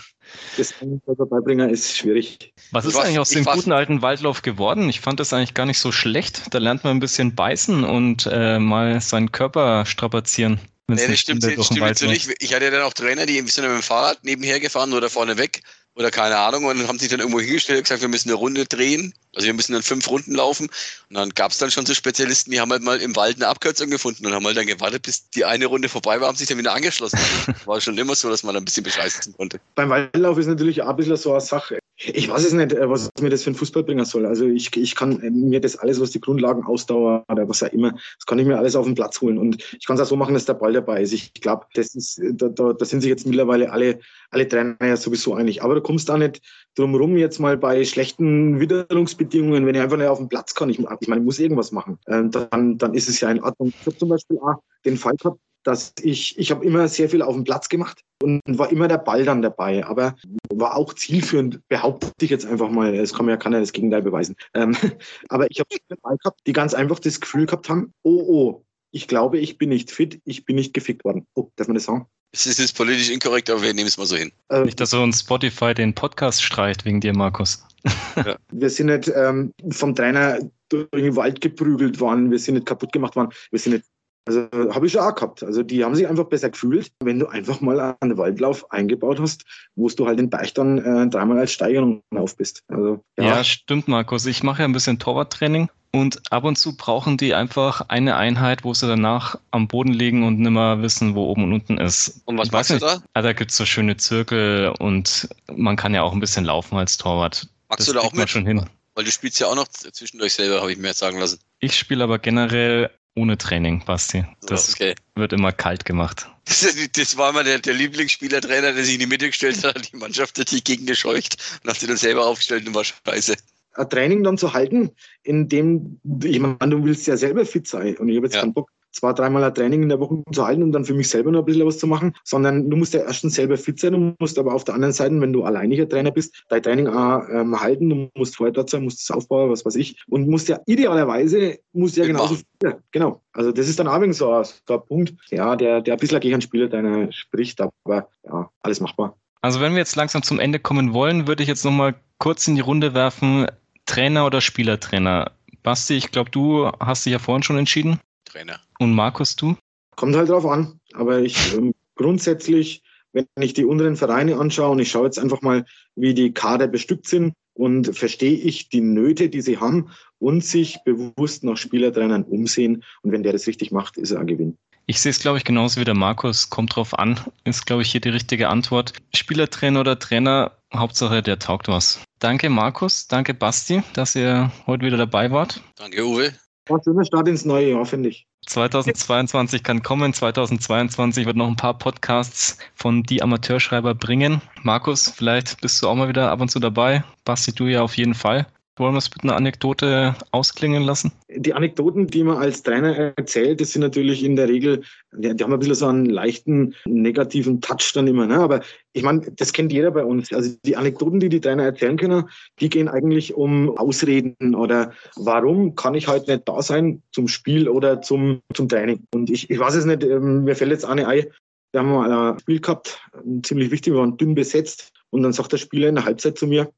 das 0.57 0.75
Beibringer 1.17 1.69
ist 1.69 1.97
schwierig. 1.97 2.53
Was 2.73 2.85
ist 2.85 2.95
Was- 2.95 3.05
eigentlich 3.05 3.21
aus 3.21 3.31
dem 3.31 3.47
was- 3.47 3.55
guten 3.55 3.71
alten 3.73 4.03
Waldlauf 4.03 4.43
geworden? 4.43 4.89
Ich 4.89 5.01
fand 5.01 5.21
das 5.21 5.33
eigentlich 5.33 5.55
gar 5.55 5.67
nicht 5.67 5.79
so 5.79 5.93
schlecht. 5.93 6.53
Da 6.53 6.59
lernt 6.59 6.83
man 6.83 6.97
ein 6.97 7.01
bisschen 7.01 7.35
beißen 7.35 7.85
und 7.85 8.29
äh, 8.33 8.59
mal 8.59 9.01
seinen 9.01 9.31
Körper 9.31 9.87
strapazieren. 9.87 10.59
Nee, 10.89 11.07
das 11.07 11.21
stimmt, 11.21 11.45
das 11.45 11.53
stimmt 11.53 11.79
läuft. 11.79 12.03
nicht. 12.03 12.29
Ich 12.41 12.53
hatte 12.53 12.71
dann 12.71 12.83
auch 12.83 12.93
Trainer, 12.93 13.25
die 13.25 13.35
sind 13.35 13.65
mit 13.65 13.73
dem 13.77 13.83
Fahrrad 13.83 14.25
nebenher 14.25 14.59
gefahren 14.59 14.93
oder 14.93 15.09
vorne 15.09 15.39
weg 15.39 15.63
oder 15.95 16.11
keine 16.11 16.37
Ahnung 16.39 16.65
und 16.65 16.89
haben 16.89 16.99
sich 16.99 17.09
dann 17.09 17.21
irgendwo 17.21 17.41
hingestellt 17.41 17.79
und 17.79 17.85
gesagt, 17.85 18.03
wir 18.03 18.09
müssen 18.09 18.31
eine 18.31 18.37
Runde 18.37 18.65
drehen. 18.65 19.15
Also 19.35 19.47
wir 19.47 19.55
müssen 19.55 19.73
dann 19.73 19.83
fünf 19.83 20.09
Runden 20.09 20.35
laufen. 20.35 20.69
Und 21.09 21.17
dann 21.17 21.31
gab 21.31 21.53
es 21.53 21.59
dann 21.59 21.71
schon 21.71 21.87
so 21.87 21.95
Spezialisten, 21.95 22.51
die 22.51 22.61
haben 22.61 22.71
halt 22.71 22.83
mal 22.83 23.01
im 23.01 23.17
Wald 23.17 23.37
eine 23.37 23.49
Abkürzung 23.49 23.91
gefunden 23.91 24.27
und 24.27 24.33
haben 24.33 24.45
halt 24.47 24.57
dann 24.57 24.67
gewartet, 24.67 25.03
bis 25.03 25.29
die 25.31 25.45
eine 25.45 25.67
Runde 25.67 25.89
vorbei 25.89 26.21
war, 26.21 26.29
haben 26.29 26.37
sich 26.37 26.49
dann 26.49 26.59
wieder 26.59 26.75
angeschlossen. 26.75 27.19
War 27.65 27.81
schon 27.81 27.97
immer 27.99 28.15
so, 28.15 28.29
dass 28.29 28.43
man 28.43 28.57
ein 28.57 28.65
bisschen 28.65 28.85
bescheißen 28.85 29.35
konnte. 29.37 29.61
Beim 29.75 29.91
Waldlauf 29.91 30.39
ist 30.39 30.47
natürlich 30.47 30.83
auch 30.83 30.89
ein 30.89 30.97
bisschen 30.97 31.17
so 31.17 31.33
eine 31.33 31.41
Sache. 31.41 31.79
Ich 32.05 32.29
weiß 32.29 32.45
es 32.45 32.53
nicht, 32.53 32.73
äh, 32.73 32.89
was 32.89 33.11
mir 33.21 33.31
das 33.31 33.45
für 33.45 33.51
ein 33.51 33.55
Fußball 33.55 33.85
bringen 33.85 34.05
soll. 34.05 34.27
Also 34.27 34.47
ich, 34.47 34.75
ich 34.77 34.95
kann 34.97 35.21
äh, 35.23 35.31
mir 35.31 35.61
das 35.61 35.77
alles, 35.77 36.01
was 36.01 36.11
die 36.11 36.21
Grundlagen, 36.21 36.65
Ausdauer 36.65 37.25
oder 37.29 37.49
was 37.49 37.63
auch 37.63 37.73
immer, 37.73 37.93
das 37.93 38.27
kann 38.27 38.39
ich 38.39 38.47
mir 38.47 38.59
alles 38.59 38.75
auf 38.75 38.87
den 38.87 38.95
Platz 38.95 39.21
holen. 39.21 39.39
Und 39.39 39.63
ich 39.79 39.87
kann 39.87 39.97
es 39.97 40.03
auch 40.03 40.07
so 40.07 40.17
machen, 40.17 40.35
dass 40.35 40.45
der 40.45 40.55
Ball 40.55 40.73
dabei 40.73 41.03
ist. 41.03 41.13
Ich 41.13 41.33
glaube, 41.35 41.67
das 41.75 41.95
ist, 41.95 42.19
äh, 42.19 42.33
da, 42.35 42.49
da, 42.49 42.73
da 42.73 42.85
sind 42.85 43.03
sich 43.03 43.09
jetzt 43.09 43.27
mittlerweile 43.27 43.71
alle, 43.71 44.01
alle 44.31 44.49
Trainer 44.49 44.77
ja 44.81 44.97
sowieso 44.97 45.35
einig. 45.35 45.63
Aber 45.63 45.75
du 45.75 45.81
kommst 45.81 46.09
da 46.09 46.19
nicht 46.19 46.41
drum 46.75 46.95
rum, 46.95 47.17
jetzt 47.17 47.39
mal 47.39 47.57
bei 47.57 47.85
schlechten 47.85 48.59
Witterungsbedingungen, 48.59 49.22
wenn 49.31 49.75
ich 49.75 49.81
einfach 49.81 49.97
nicht 49.97 50.07
auf 50.07 50.19
den 50.19 50.29
Platz 50.29 50.55
kann, 50.55 50.71
ich, 50.71 50.79
ich 50.79 51.09
meine, 51.09 51.21
ich 51.21 51.25
muss 51.25 51.39
irgendwas 51.39 51.73
machen, 51.73 51.99
ähm, 52.07 52.31
dann, 52.31 52.79
dann 52.79 52.95
ist 52.95 53.09
es 53.09 53.21
ja 53.21 53.31
in 53.31 53.43
Ordnung. 53.43 53.73
Ich 53.81 53.87
habe 53.87 53.97
zum 53.97 54.09
Beispiel 54.09 54.39
auch 54.39 54.63
den 54.85 54.97
Fall 54.97 55.17
gehabt, 55.17 55.39
dass 55.65 55.93
ich, 56.03 56.39
ich 56.39 56.51
habe 56.51 56.65
immer 56.65 56.89
sehr 56.89 57.09
viel 57.09 57.23
auf 57.23 57.35
dem 57.35 57.45
Platz 57.45 57.69
gemacht 57.69 58.03
und 58.23 58.41
war 58.47 58.71
immer 58.71 58.89
der 58.89 58.99
Ball 58.99 59.25
dann 59.25 59.43
dabei, 59.43 59.85
aber 59.85 60.17
war 60.53 60.77
auch 60.77 60.95
zielführend, 60.95 61.61
behaupte 61.69 62.11
ich 62.21 62.31
jetzt 62.31 62.47
einfach 62.47 62.71
mal. 62.71 62.95
Es 62.95 63.15
kann 63.15 63.29
ja 63.29 63.37
keiner 63.37 63.61
das 63.61 63.73
Gegenteil 63.73 64.03
beweisen. 64.03 64.37
Ähm, 64.55 64.77
aber 65.29 65.47
ich 65.51 65.61
habe 65.61 65.69
viele 65.71 65.99
Ball 66.01 66.17
gehabt, 66.19 66.41
die 66.47 66.53
ganz 66.53 66.75
einfach 66.75 66.99
das 66.99 67.21
Gefühl 67.21 67.47
gehabt 67.47 67.69
haben, 67.69 67.93
oh, 68.03 68.25
oh, 68.27 68.65
ich 68.93 69.09
glaube, 69.09 69.39
ich 69.39 69.59
bin 69.59 69.71
nicht 69.71 69.91
fit, 69.91 70.21
ich 70.25 70.45
bin 70.45 70.57
nicht 70.57 70.75
gefickt 70.75 71.05
worden. 71.05 71.27
Oh, 71.35 71.51
darf 71.57 71.67
man 71.67 71.75
das 71.75 71.85
sagen? 71.85 72.07
Es 72.35 72.47
ist 72.47 72.59
jetzt 72.59 72.77
politisch 72.77 73.11
inkorrekt, 73.11 73.51
aber 73.51 73.63
wir 73.63 73.75
nehmen 73.75 73.89
es 73.89 73.99
mal 73.99 74.07
so 74.07 74.17
hin. 74.17 74.33
Äh, 74.49 74.65
Nicht, 74.65 74.81
dass 74.81 74.95
uns 74.95 75.21
Spotify 75.21 75.75
den 75.75 75.95
Podcast 75.95 76.43
streicht 76.43 76.85
wegen 76.85 77.01
dir, 77.01 77.15
Markus. 77.15 77.67
wir 78.53 78.71
sind 78.71 78.87
nicht 78.87 79.11
ähm, 79.15 79.53
vom 79.71 79.95
Trainer 79.95 80.39
durch 80.69 80.89
den 80.93 81.17
Wald 81.17 81.41
geprügelt 81.41 82.01
worden, 82.01 82.31
wir 82.31 82.39
sind 82.39 82.55
nicht 82.55 82.67
kaputt 82.67 82.93
gemacht 82.93 83.17
worden, 83.17 83.31
wir 83.51 83.59
sind 83.59 83.73
nicht. 83.73 83.85
Also 84.25 84.49
habe 84.71 84.87
ich 84.87 84.93
schon 84.93 85.01
auch 85.01 85.17
gehabt. 85.17 85.43
Also 85.43 85.65
die 85.65 85.85
haben 85.85 85.97
sich 85.97 86.07
einfach 86.07 86.27
besser 86.27 86.49
gefühlt, 86.49 86.93
wenn 87.01 87.19
du 87.19 87.27
einfach 87.27 87.61
mal 87.61 87.97
einen 88.01 88.17
Waldlauf 88.17 88.71
eingebaut 88.71 89.19
hast, 89.19 89.45
wo 89.75 89.89
du 89.89 90.07
halt 90.07 90.21
den 90.21 90.31
Beich 90.31 90.55
dann 90.55 90.79
äh, 90.79 91.09
dreimal 91.09 91.41
als 91.41 91.51
Steigerung 91.51 92.03
auf 92.15 92.37
bist. 92.37 92.63
Also 92.69 93.03
Ja, 93.19 93.43
stimmt, 93.43 93.89
Markus. 93.89 94.25
Ich 94.27 94.45
mache 94.45 94.63
ja 94.63 94.69
ein 94.69 94.73
bisschen 94.73 95.01
Torwarttraining 95.01 95.69
und 95.93 96.33
ab 96.33 96.45
und 96.45 96.57
zu 96.57 96.77
brauchen 96.77 97.19
die 97.19 97.35
einfach 97.35 97.83
eine 97.89 98.17
Einheit, 98.17 98.65
wo 98.65 98.73
sie 98.73 98.87
danach 98.87 99.39
am 99.51 99.69
Boden 99.69 99.93
liegen 99.93 100.25
und 100.25 100.41
nimmer 100.41 100.83
wissen, 100.83 101.15
wo 101.15 101.27
oben 101.27 101.45
und 101.45 101.53
unten 101.53 101.79
ist. 101.79 102.23
Und 102.25 102.39
was 102.39 102.49
Ich 102.49 102.53
weiß 102.53 102.69
du 102.69 102.75
nicht. 102.75 102.83
da? 102.83 103.03
Ah, 103.13 103.23
da 103.23 103.33
gibt's 103.35 103.57
so 103.57 103.67
schöne 103.67 103.97
Zirkel 103.99 104.73
und 104.79 105.29
man 105.55 105.77
kann 105.77 105.95
ja 105.95 106.03
auch 106.03 106.13
ein 106.13 106.21
bisschen 106.21 106.47
laufen 106.47 106.77
als 106.77 106.97
Torwart. 106.97 107.47
Magst 107.69 107.89
du 107.89 107.93
da 107.93 108.01
auch 108.01 108.13
mit? 108.13 108.31
schon 108.31 108.47
hin. 108.47 108.69
Weil 108.95 109.05
du 109.05 109.11
spielst 109.11 109.39
ja 109.41 109.47
auch 109.47 109.55
noch 109.55 109.69
zwischendurch 109.69 110.35
selber, 110.35 110.61
habe 110.61 110.73
ich 110.73 110.79
mir 110.79 110.89
jetzt 110.89 110.99
sagen 110.99 111.19
lassen. 111.19 111.39
Ich 111.61 111.77
spiele 111.77 112.05
aber 112.05 112.19
generell 112.19 112.91
ohne 113.15 113.37
Training, 113.37 113.85
Basti. 113.85 114.25
Das 114.47 114.73
okay. 114.73 114.95
wird 115.15 115.33
immer 115.33 115.53
kalt 115.53 115.85
gemacht. 115.85 116.29
Das, 116.45 116.67
das 116.95 117.17
war 117.17 117.33
mal 117.33 117.45
der, 117.45 117.61
der 117.61 117.73
Lieblingsspielertrainer, 117.73 118.73
der 118.73 118.85
sich 118.85 118.95
in 118.95 119.01
die 119.01 119.07
Mitte 119.07 119.29
gestellt 119.29 119.63
hat, 119.63 119.77
hat 119.77 119.93
die 119.93 119.97
Mannschaft 119.97 120.37
natürlich 120.39 120.65
gegen 120.65 120.87
gescheucht 120.87 121.37
und 121.63 121.71
hat 121.71 121.79
sie 121.79 121.87
dann 121.87 121.97
selber 121.97 122.27
aufgestellt 122.27 122.67
und 122.67 122.75
war 122.75 122.83
scheiße. 122.83 123.37
Ein 123.75 123.89
Training 123.89 124.23
dann 124.23 124.39
zu 124.39 124.53
halten, 124.53 124.91
in 125.23 125.49
dem, 125.49 126.01
ich 126.23 126.41
meine, 126.41 126.59
du 126.69 126.85
willst 126.85 127.07
ja 127.07 127.17
selber 127.17 127.45
fit 127.45 127.67
sein 127.67 127.97
und 127.97 128.09
ich 128.09 128.17
habe 128.17 128.27
jetzt 128.27 128.35
Ja. 128.37 128.41
keinen 128.43 128.53
Bock, 128.55 128.71
zwei, 128.95 129.15
dreimal 129.15 129.43
ein 129.43 129.55
Training 129.55 129.83
in 129.85 129.89
der 129.89 129.99
Woche 130.01 130.23
zu 130.33 130.47
halten 130.47 130.63
und 130.63 130.73
dann 130.73 130.85
für 130.85 130.93
mich 130.93 131.09
selber 131.09 131.31
noch 131.31 131.39
ein 131.39 131.45
bisschen 131.47 131.65
was 131.67 131.79
zu 131.79 131.87
machen, 131.87 132.13
sondern 132.25 132.69
du 132.69 132.77
musst 132.77 132.93
ja 132.93 133.01
erstens 133.01 133.35
selber 133.37 133.57
fit 133.57 133.81
sein, 133.81 133.95
du 133.95 134.15
musst 134.19 134.39
aber 134.39 134.53
auf 134.53 134.65
der 134.65 134.75
anderen 134.75 134.93
Seite, 134.93 135.19
wenn 135.19 135.33
du 135.33 135.45
alleiniger 135.45 135.89
Trainer 135.89 136.11
bist, 136.11 136.45
dein 136.51 136.63
Training 136.63 136.89
auch 136.89 137.23
ähm, 137.31 137.59
halten, 137.59 137.89
du 137.89 138.11
musst 138.15 138.37
vorher 138.37 138.53
dort 138.53 138.69
sein, 138.69 138.85
musst 138.85 139.01
es 139.01 139.11
aufbauen, 139.11 139.51
was 139.51 139.65
weiß 139.65 139.77
ich, 139.77 139.97
und 140.11 140.29
musst 140.29 140.49
ja 140.51 140.61
idealerweise, 140.67 141.59
musst 141.73 141.97
ja 141.97 142.05
genauso, 142.07 142.35
Mitmachen. 142.35 142.47
ja, 142.65 142.79
genau. 142.91 143.23
Also 143.33 143.51
das 143.51 143.67
ist 143.69 143.79
dann 143.79 143.89
auch 143.89 144.01
wegen 144.03 144.13
so, 144.13 144.31
ein- 144.31 144.45
so 144.45 144.75
ein 144.75 144.81
Punkt, 144.87 145.15
ja, 145.31 145.57
der, 145.57 145.81
der 145.81 145.95
ein 145.95 145.99
bisschen 146.01 146.21
gegen 146.21 146.35
einen 146.35 146.43
Spieler 146.43 146.69
deiner 146.69 147.11
spricht, 147.13 147.63
aber 147.63 148.09
ja, 148.25 148.51
alles 148.61 148.81
machbar. 148.81 149.17
Also 149.41 149.61
wenn 149.61 149.73
wir 149.73 149.79
jetzt 149.79 149.97
langsam 149.97 150.23
zum 150.23 150.39
Ende 150.39 150.59
kommen 150.59 150.93
wollen, 150.93 151.27
würde 151.27 151.43
ich 151.43 151.49
jetzt 151.49 151.65
nochmal 151.65 151.95
kurz 152.19 152.47
in 152.47 152.55
die 152.57 152.61
Runde 152.61 152.93
werfen, 152.95 153.47
Trainer 153.87 154.27
oder 154.27 154.41
Spielertrainer. 154.41 155.33
Basti, 155.63 155.95
ich 155.95 156.11
glaube, 156.11 156.31
du 156.31 156.71
hast 156.81 157.07
dich 157.07 157.13
ja 157.13 157.19
vorhin 157.19 157.43
schon 157.43 157.59
entschieden. 157.59 158.01
Trainer. 158.25 158.61
Und 158.79 158.95
Markus, 158.95 159.37
du? 159.37 159.57
Kommt 159.97 160.17
halt 160.17 160.29
drauf 160.29 160.47
an. 160.47 160.81
Aber 160.95 161.21
ich 161.21 161.55
ähm, 161.55 161.75
grundsätzlich, 161.95 162.83
wenn 163.13 163.27
ich 163.41 163.55
die 163.55 163.65
unteren 163.65 163.97
Vereine 163.97 164.39
anschaue 164.39 164.71
und 164.71 164.79
ich 164.79 164.91
schaue 164.91 165.05
jetzt 165.05 165.19
einfach 165.19 165.43
mal, 165.43 165.65
wie 165.95 166.15
die 166.15 166.33
Kader 166.33 166.67
bestückt 166.67 167.07
sind 167.07 167.35
und 167.55 167.97
verstehe 167.97 168.37
ich 168.37 168.71
die 168.71 168.81
Nöte, 168.81 169.29
die 169.29 169.43
sie 169.43 169.59
haben 169.59 169.91
und 170.19 170.45
sich 170.45 170.79
bewusst 170.85 171.45
nach 171.45 171.57
Spielertrainern 171.57 172.25
umsehen. 172.25 172.83
Und 173.03 173.13
wenn 173.13 173.23
der 173.23 173.33
das 173.33 173.47
richtig 173.47 173.71
macht, 173.73 173.97
ist 173.97 174.11
er 174.11 174.21
ein 174.21 174.27
Gewinn. 174.27 174.57
Ich 174.87 175.01
sehe 175.01 175.11
es, 175.11 175.21
glaube 175.21 175.39
ich, 175.39 175.45
genauso 175.45 175.81
wie 175.81 175.85
der 175.85 175.95
Markus. 175.95 176.51
Kommt 176.51 176.75
drauf 176.75 176.99
an, 176.99 177.21
ist, 177.45 177.67
glaube 177.67 177.83
ich, 177.83 177.93
hier 177.93 178.01
die 178.01 178.09
richtige 178.09 178.49
Antwort. 178.49 178.95
Spielertrainer 179.15 179.81
oder 179.81 179.99
Trainer, 179.99 180.53
Hauptsache, 180.75 181.23
der 181.23 181.39
taugt 181.39 181.69
was. 181.69 182.01
Danke, 182.19 182.49
Markus. 182.49 183.07
Danke, 183.07 183.35
Basti, 183.35 183.83
dass 183.95 184.15
ihr 184.15 184.51
heute 184.67 184.85
wieder 184.85 184.97
dabei 184.97 185.31
wart. 185.31 185.63
Danke, 185.77 186.05
Uwe. 186.05 186.33
War 186.69 186.79
ein 186.79 186.83
schöner 186.85 187.05
Start 187.05 187.29
ins 187.29 187.45
neue 187.45 187.71
Jahr, 187.71 187.85
finde 187.85 188.11
ich. 188.11 188.27
2022 188.47 189.63
kann 189.63 189.83
kommen. 189.83 190.13
2022 190.13 191.27
wird 191.27 191.37
noch 191.37 191.49
ein 191.49 191.57
paar 191.57 191.79
Podcasts 191.79 192.59
von 192.75 193.03
Die 193.03 193.23
Amateurschreiber 193.23 193.95
bringen. 193.95 194.41
Markus, 194.63 195.09
vielleicht 195.09 195.61
bist 195.61 195.83
du 195.83 195.89
auch 195.89 195.95
mal 195.95 196.09
wieder 196.09 196.31
ab 196.31 196.41
und 196.41 196.51
zu 196.51 196.61
dabei. 196.61 197.05
Basti, 197.25 197.53
du 197.53 197.67
ja 197.67 197.83
auf 197.83 197.97
jeden 197.97 198.15
Fall. 198.15 198.47
Wollen 198.77 198.95
wir 198.95 198.99
es 198.99 199.11
mit 199.11 199.23
einer 199.23 199.37
Anekdote 199.37 200.15
ausklingen 200.31 200.83
lassen? 200.83 201.13
Die 201.29 201.53
Anekdoten, 201.53 202.07
die 202.07 202.25
man 202.25 202.39
als 202.39 202.63
Trainer 202.63 203.13
erzählt, 203.17 203.61
das 203.61 203.73
sind 203.73 203.83
natürlich 203.83 204.25
in 204.25 204.35
der 204.35 204.49
Regel, 204.49 204.83
die, 205.13 205.29
haben 205.29 205.53
ein 205.53 205.59
bisschen 205.59 205.75
so 205.75 205.87
einen 205.89 206.07
leichten 206.07 206.75
negativen 206.87 207.61
Touch 207.61 207.93
dann 207.93 208.07
immer. 208.07 208.27
Ne? 208.27 208.39
Aber 208.39 208.63
ich 208.95 209.03
meine, 209.03 209.31
das 209.33 209.53
kennt 209.53 209.73
jeder 209.73 209.91
bei 209.91 210.03
uns. 210.03 210.33
Also 210.33 210.57
die 210.65 210.77
Anekdoten, 210.77 211.21
die 211.21 211.29
die 211.29 211.41
Trainer 211.41 211.65
erzählen 211.65 211.99
können, 211.99 212.31
die 212.61 212.71
gehen 212.71 212.89
eigentlich 212.89 213.35
um 213.35 213.77
Ausreden 213.77 214.55
oder 214.55 214.93
warum 215.17 215.75
kann 215.75 215.95
ich 215.95 216.09
halt 216.09 216.29
nicht 216.29 216.49
da 216.49 216.63
sein 216.63 217.03
zum 217.13 217.29
Spiel 217.29 217.69
oder 217.69 218.01
zum, 218.01 218.41
zum 218.55 218.71
Training. 218.71 219.05
Und 219.13 219.29
ich, 219.29 219.51
ich 219.51 219.59
weiß 219.59 219.75
es 219.75 219.85
nicht, 219.85 220.03
ähm, 220.03 220.45
mir 220.45 220.57
fällt 220.57 220.71
jetzt 220.71 220.87
eine 220.87 221.07
ein, 221.07 221.27
da 221.73 221.81
haben 221.81 221.91
wir 221.91 222.09
mal 222.09 222.33
ein 222.33 222.41
Spiel 222.41 222.61
gehabt, 222.61 223.01
ziemlich 223.43 223.71
wichtig, 223.71 223.93
wir 223.93 224.01
waren 224.01 224.17
dünn 224.17 224.35
besetzt. 224.35 224.93
Und 225.11 225.23
dann 225.23 225.35
sagt 225.35 225.53
der 225.53 225.59
Spieler 225.59 225.89
in 225.89 225.95
der 225.97 226.07
Halbzeit 226.07 226.39
zu 226.39 226.47
mir, 226.47 226.73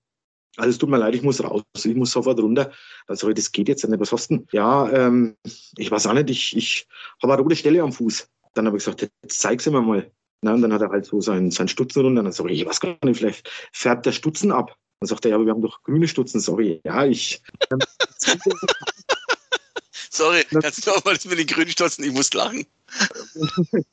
also 0.57 0.71
es 0.71 0.79
tut 0.79 0.89
mir 0.89 0.99
leid, 0.99 1.15
ich 1.15 1.23
muss 1.23 1.43
raus, 1.43 1.63
ich 1.77 1.95
muss 1.95 2.13
sofort 2.13 2.39
runter. 2.39 2.71
Dann 3.07 3.17
sage 3.17 3.33
ich, 3.33 3.37
das 3.37 3.53
geht 3.53 3.69
jetzt 3.69 3.87
nicht, 3.87 4.01
was 4.01 4.13
hast 4.13 4.31
du 4.31 4.37
denn? 4.37 4.47
Ja, 4.53 4.91
ähm, 4.91 5.37
ich 5.77 5.91
weiß 5.91 6.07
auch 6.07 6.13
nicht, 6.13 6.31
ich, 6.31 6.57
ich 6.57 6.87
habe 7.23 7.33
eine 7.33 7.43
rote 7.43 7.57
Stelle 7.57 7.83
am 7.83 7.93
Fuß. 7.93 8.29
Dann 8.55 8.67
habe 8.67 8.77
ich 8.77 8.85
gesagt, 8.85 9.03
jetzt 9.03 9.41
zeig's 9.41 9.67
mir 9.67 9.81
mal. 9.81 10.11
Na, 10.43 10.55
und 10.55 10.63
dann 10.63 10.73
hat 10.73 10.83
er 10.83 10.91
halt 10.91 11.07
so 11.07 11.21
seinen, 11.21 11.51
seinen 11.51 11.69
Stutzen 11.69 12.03
runter. 12.03 12.23
Dann 12.23 12.33
sage 12.33 12.53
ich, 12.53 12.61
ich 12.61 12.67
weiß 12.67 12.81
gar 12.81 12.97
nicht, 13.03 13.19
vielleicht 13.19 13.51
färbt 13.73 14.07
der 14.07 14.13
Stutzen 14.13 14.53
ab. 14.53 14.77
Dann 15.01 15.09
sagt 15.09 15.25
er, 15.25 15.31
ja, 15.31 15.37
aber 15.37 15.47
wir 15.47 15.53
haben 15.53 15.63
doch 15.63 15.83
grüne 15.83 16.07
Stutzen. 16.07 16.39
Ich, 16.61 16.81
ja, 16.85 17.05
ich. 17.05 17.43
Sorry, 20.11 20.45
kannst 20.51 20.87
du 20.87 20.93
auch 20.93 21.05
mal 21.05 21.15
das 21.15 21.25
mit 21.25 21.39
den 21.39 21.47
grünen 21.47 21.71
Stotzen? 21.71 22.05
Ich 22.05 22.13
muss 22.13 22.33
lachen. 22.33 22.67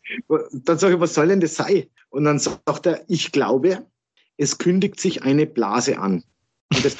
dann 0.51 0.77
sage 0.77 0.93
ich, 0.95 0.99
was 0.99 1.15
soll 1.15 1.29
denn 1.29 1.39
das 1.39 1.55
sein? 1.55 1.87
Und 2.09 2.25
dann 2.25 2.37
sagt 2.37 2.85
er, 2.85 3.03
ich 3.07 3.31
glaube, 3.31 3.87
es 4.37 4.57
kündigt 4.57 4.99
sich 4.99 5.23
eine 5.23 5.47
Blase 5.47 5.97
an. 5.99 6.23
Und 6.73 6.85
das, 6.85 6.95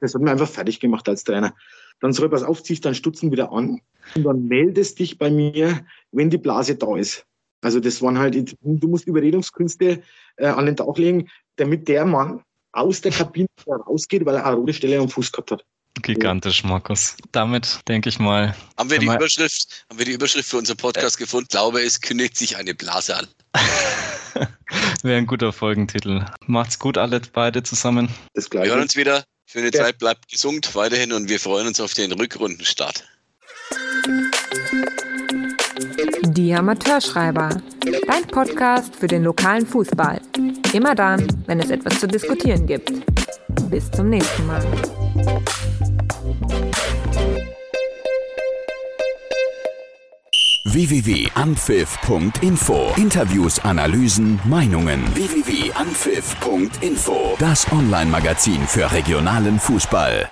das 0.00 0.14
hat 0.14 0.22
mir 0.22 0.30
einfach 0.30 0.48
fertig 0.48 0.80
gemacht 0.80 1.08
als 1.08 1.24
Trainer. 1.24 1.54
Dann 2.00 2.12
sage 2.12 2.26
ich, 2.26 2.32
pass 2.32 2.42
auf, 2.42 2.62
zieh 2.62 2.80
deinen 2.80 2.94
Stutzen 2.94 3.30
wieder 3.30 3.52
an 3.52 3.80
und 4.14 4.24
dann 4.24 4.46
meldest 4.46 4.98
dich 4.98 5.18
bei 5.18 5.30
mir, 5.30 5.86
wenn 6.12 6.30
die 6.30 6.38
Blase 6.38 6.76
da 6.76 6.96
ist. 6.96 7.24
Also 7.60 7.80
das 7.80 8.02
waren 8.02 8.18
halt, 8.18 8.56
du 8.60 8.88
musst 8.88 9.06
Überredungskünste 9.06 10.02
äh, 10.36 10.46
an 10.46 10.66
den 10.66 10.76
Tag 10.76 10.98
legen, 10.98 11.30
damit 11.56 11.88
der 11.88 12.04
Mann 12.04 12.42
aus 12.72 13.00
der 13.00 13.12
Kabine 13.12 13.48
rausgeht, 13.66 14.26
weil 14.26 14.34
er 14.34 14.46
eine 14.46 14.56
rote 14.56 14.74
Stelle 14.74 14.98
am 14.98 15.08
Fuß 15.08 15.32
gehabt 15.32 15.52
hat. 15.52 15.64
Gigantisch, 16.02 16.64
Markus. 16.64 17.16
Damit 17.32 17.80
denke 17.88 18.08
ich 18.08 18.18
mal. 18.18 18.54
Haben 18.76 18.90
wir 18.90 18.98
die 18.98 19.06
Überschrift, 19.06 19.86
haben 19.88 19.98
wir 19.98 20.04
die 20.04 20.12
Überschrift 20.12 20.48
für 20.50 20.58
unseren 20.58 20.76
Podcast 20.76 21.16
gefunden? 21.18 21.46
Glaube, 21.48 21.80
es 21.80 22.00
kündigt 22.00 22.36
sich 22.36 22.56
eine 22.56 22.74
Blase 22.74 23.16
an. 23.16 23.28
Wäre 25.02 25.18
ein 25.18 25.26
guter 25.26 25.52
Folgentitel. 25.52 26.24
Macht's 26.46 26.78
gut, 26.78 26.98
alle 26.98 27.20
beide 27.32 27.62
zusammen. 27.62 28.08
Das 28.34 28.50
Wir 28.50 28.64
hören 28.64 28.80
uns 28.82 28.96
wieder. 28.96 29.24
Schöne 29.46 29.70
Ja. 29.72 29.84
Zeit, 29.84 29.98
bleibt 29.98 30.28
gesund 30.30 30.74
weiterhin 30.74 31.12
und 31.12 31.28
wir 31.28 31.38
freuen 31.38 31.66
uns 31.66 31.78
auf 31.80 31.94
den 31.94 32.12
Rückrundenstart. 32.12 33.04
Die 36.22 36.54
Amateurschreiber. 36.54 37.62
Dein 38.06 38.26
Podcast 38.26 38.96
für 38.96 39.06
den 39.06 39.24
lokalen 39.24 39.66
Fußball. 39.66 40.20
Immer 40.72 40.94
dann, 40.94 41.26
wenn 41.46 41.60
es 41.60 41.70
etwas 41.70 42.00
zu 42.00 42.08
diskutieren 42.08 42.66
gibt. 42.66 42.90
Bis 43.70 43.90
zum 43.90 44.08
nächsten 44.08 44.46
Mal. 44.46 44.64
www.anpfiff.info. 50.64 52.94
Interviews, 52.96 53.60
Analysen, 53.60 54.40
Meinungen. 54.44 55.04
www.anpfiff.info. 55.14 57.36
Das 57.38 57.70
Online-Magazin 57.70 58.66
für 58.66 58.90
regionalen 58.90 59.60
Fußball. 59.60 60.30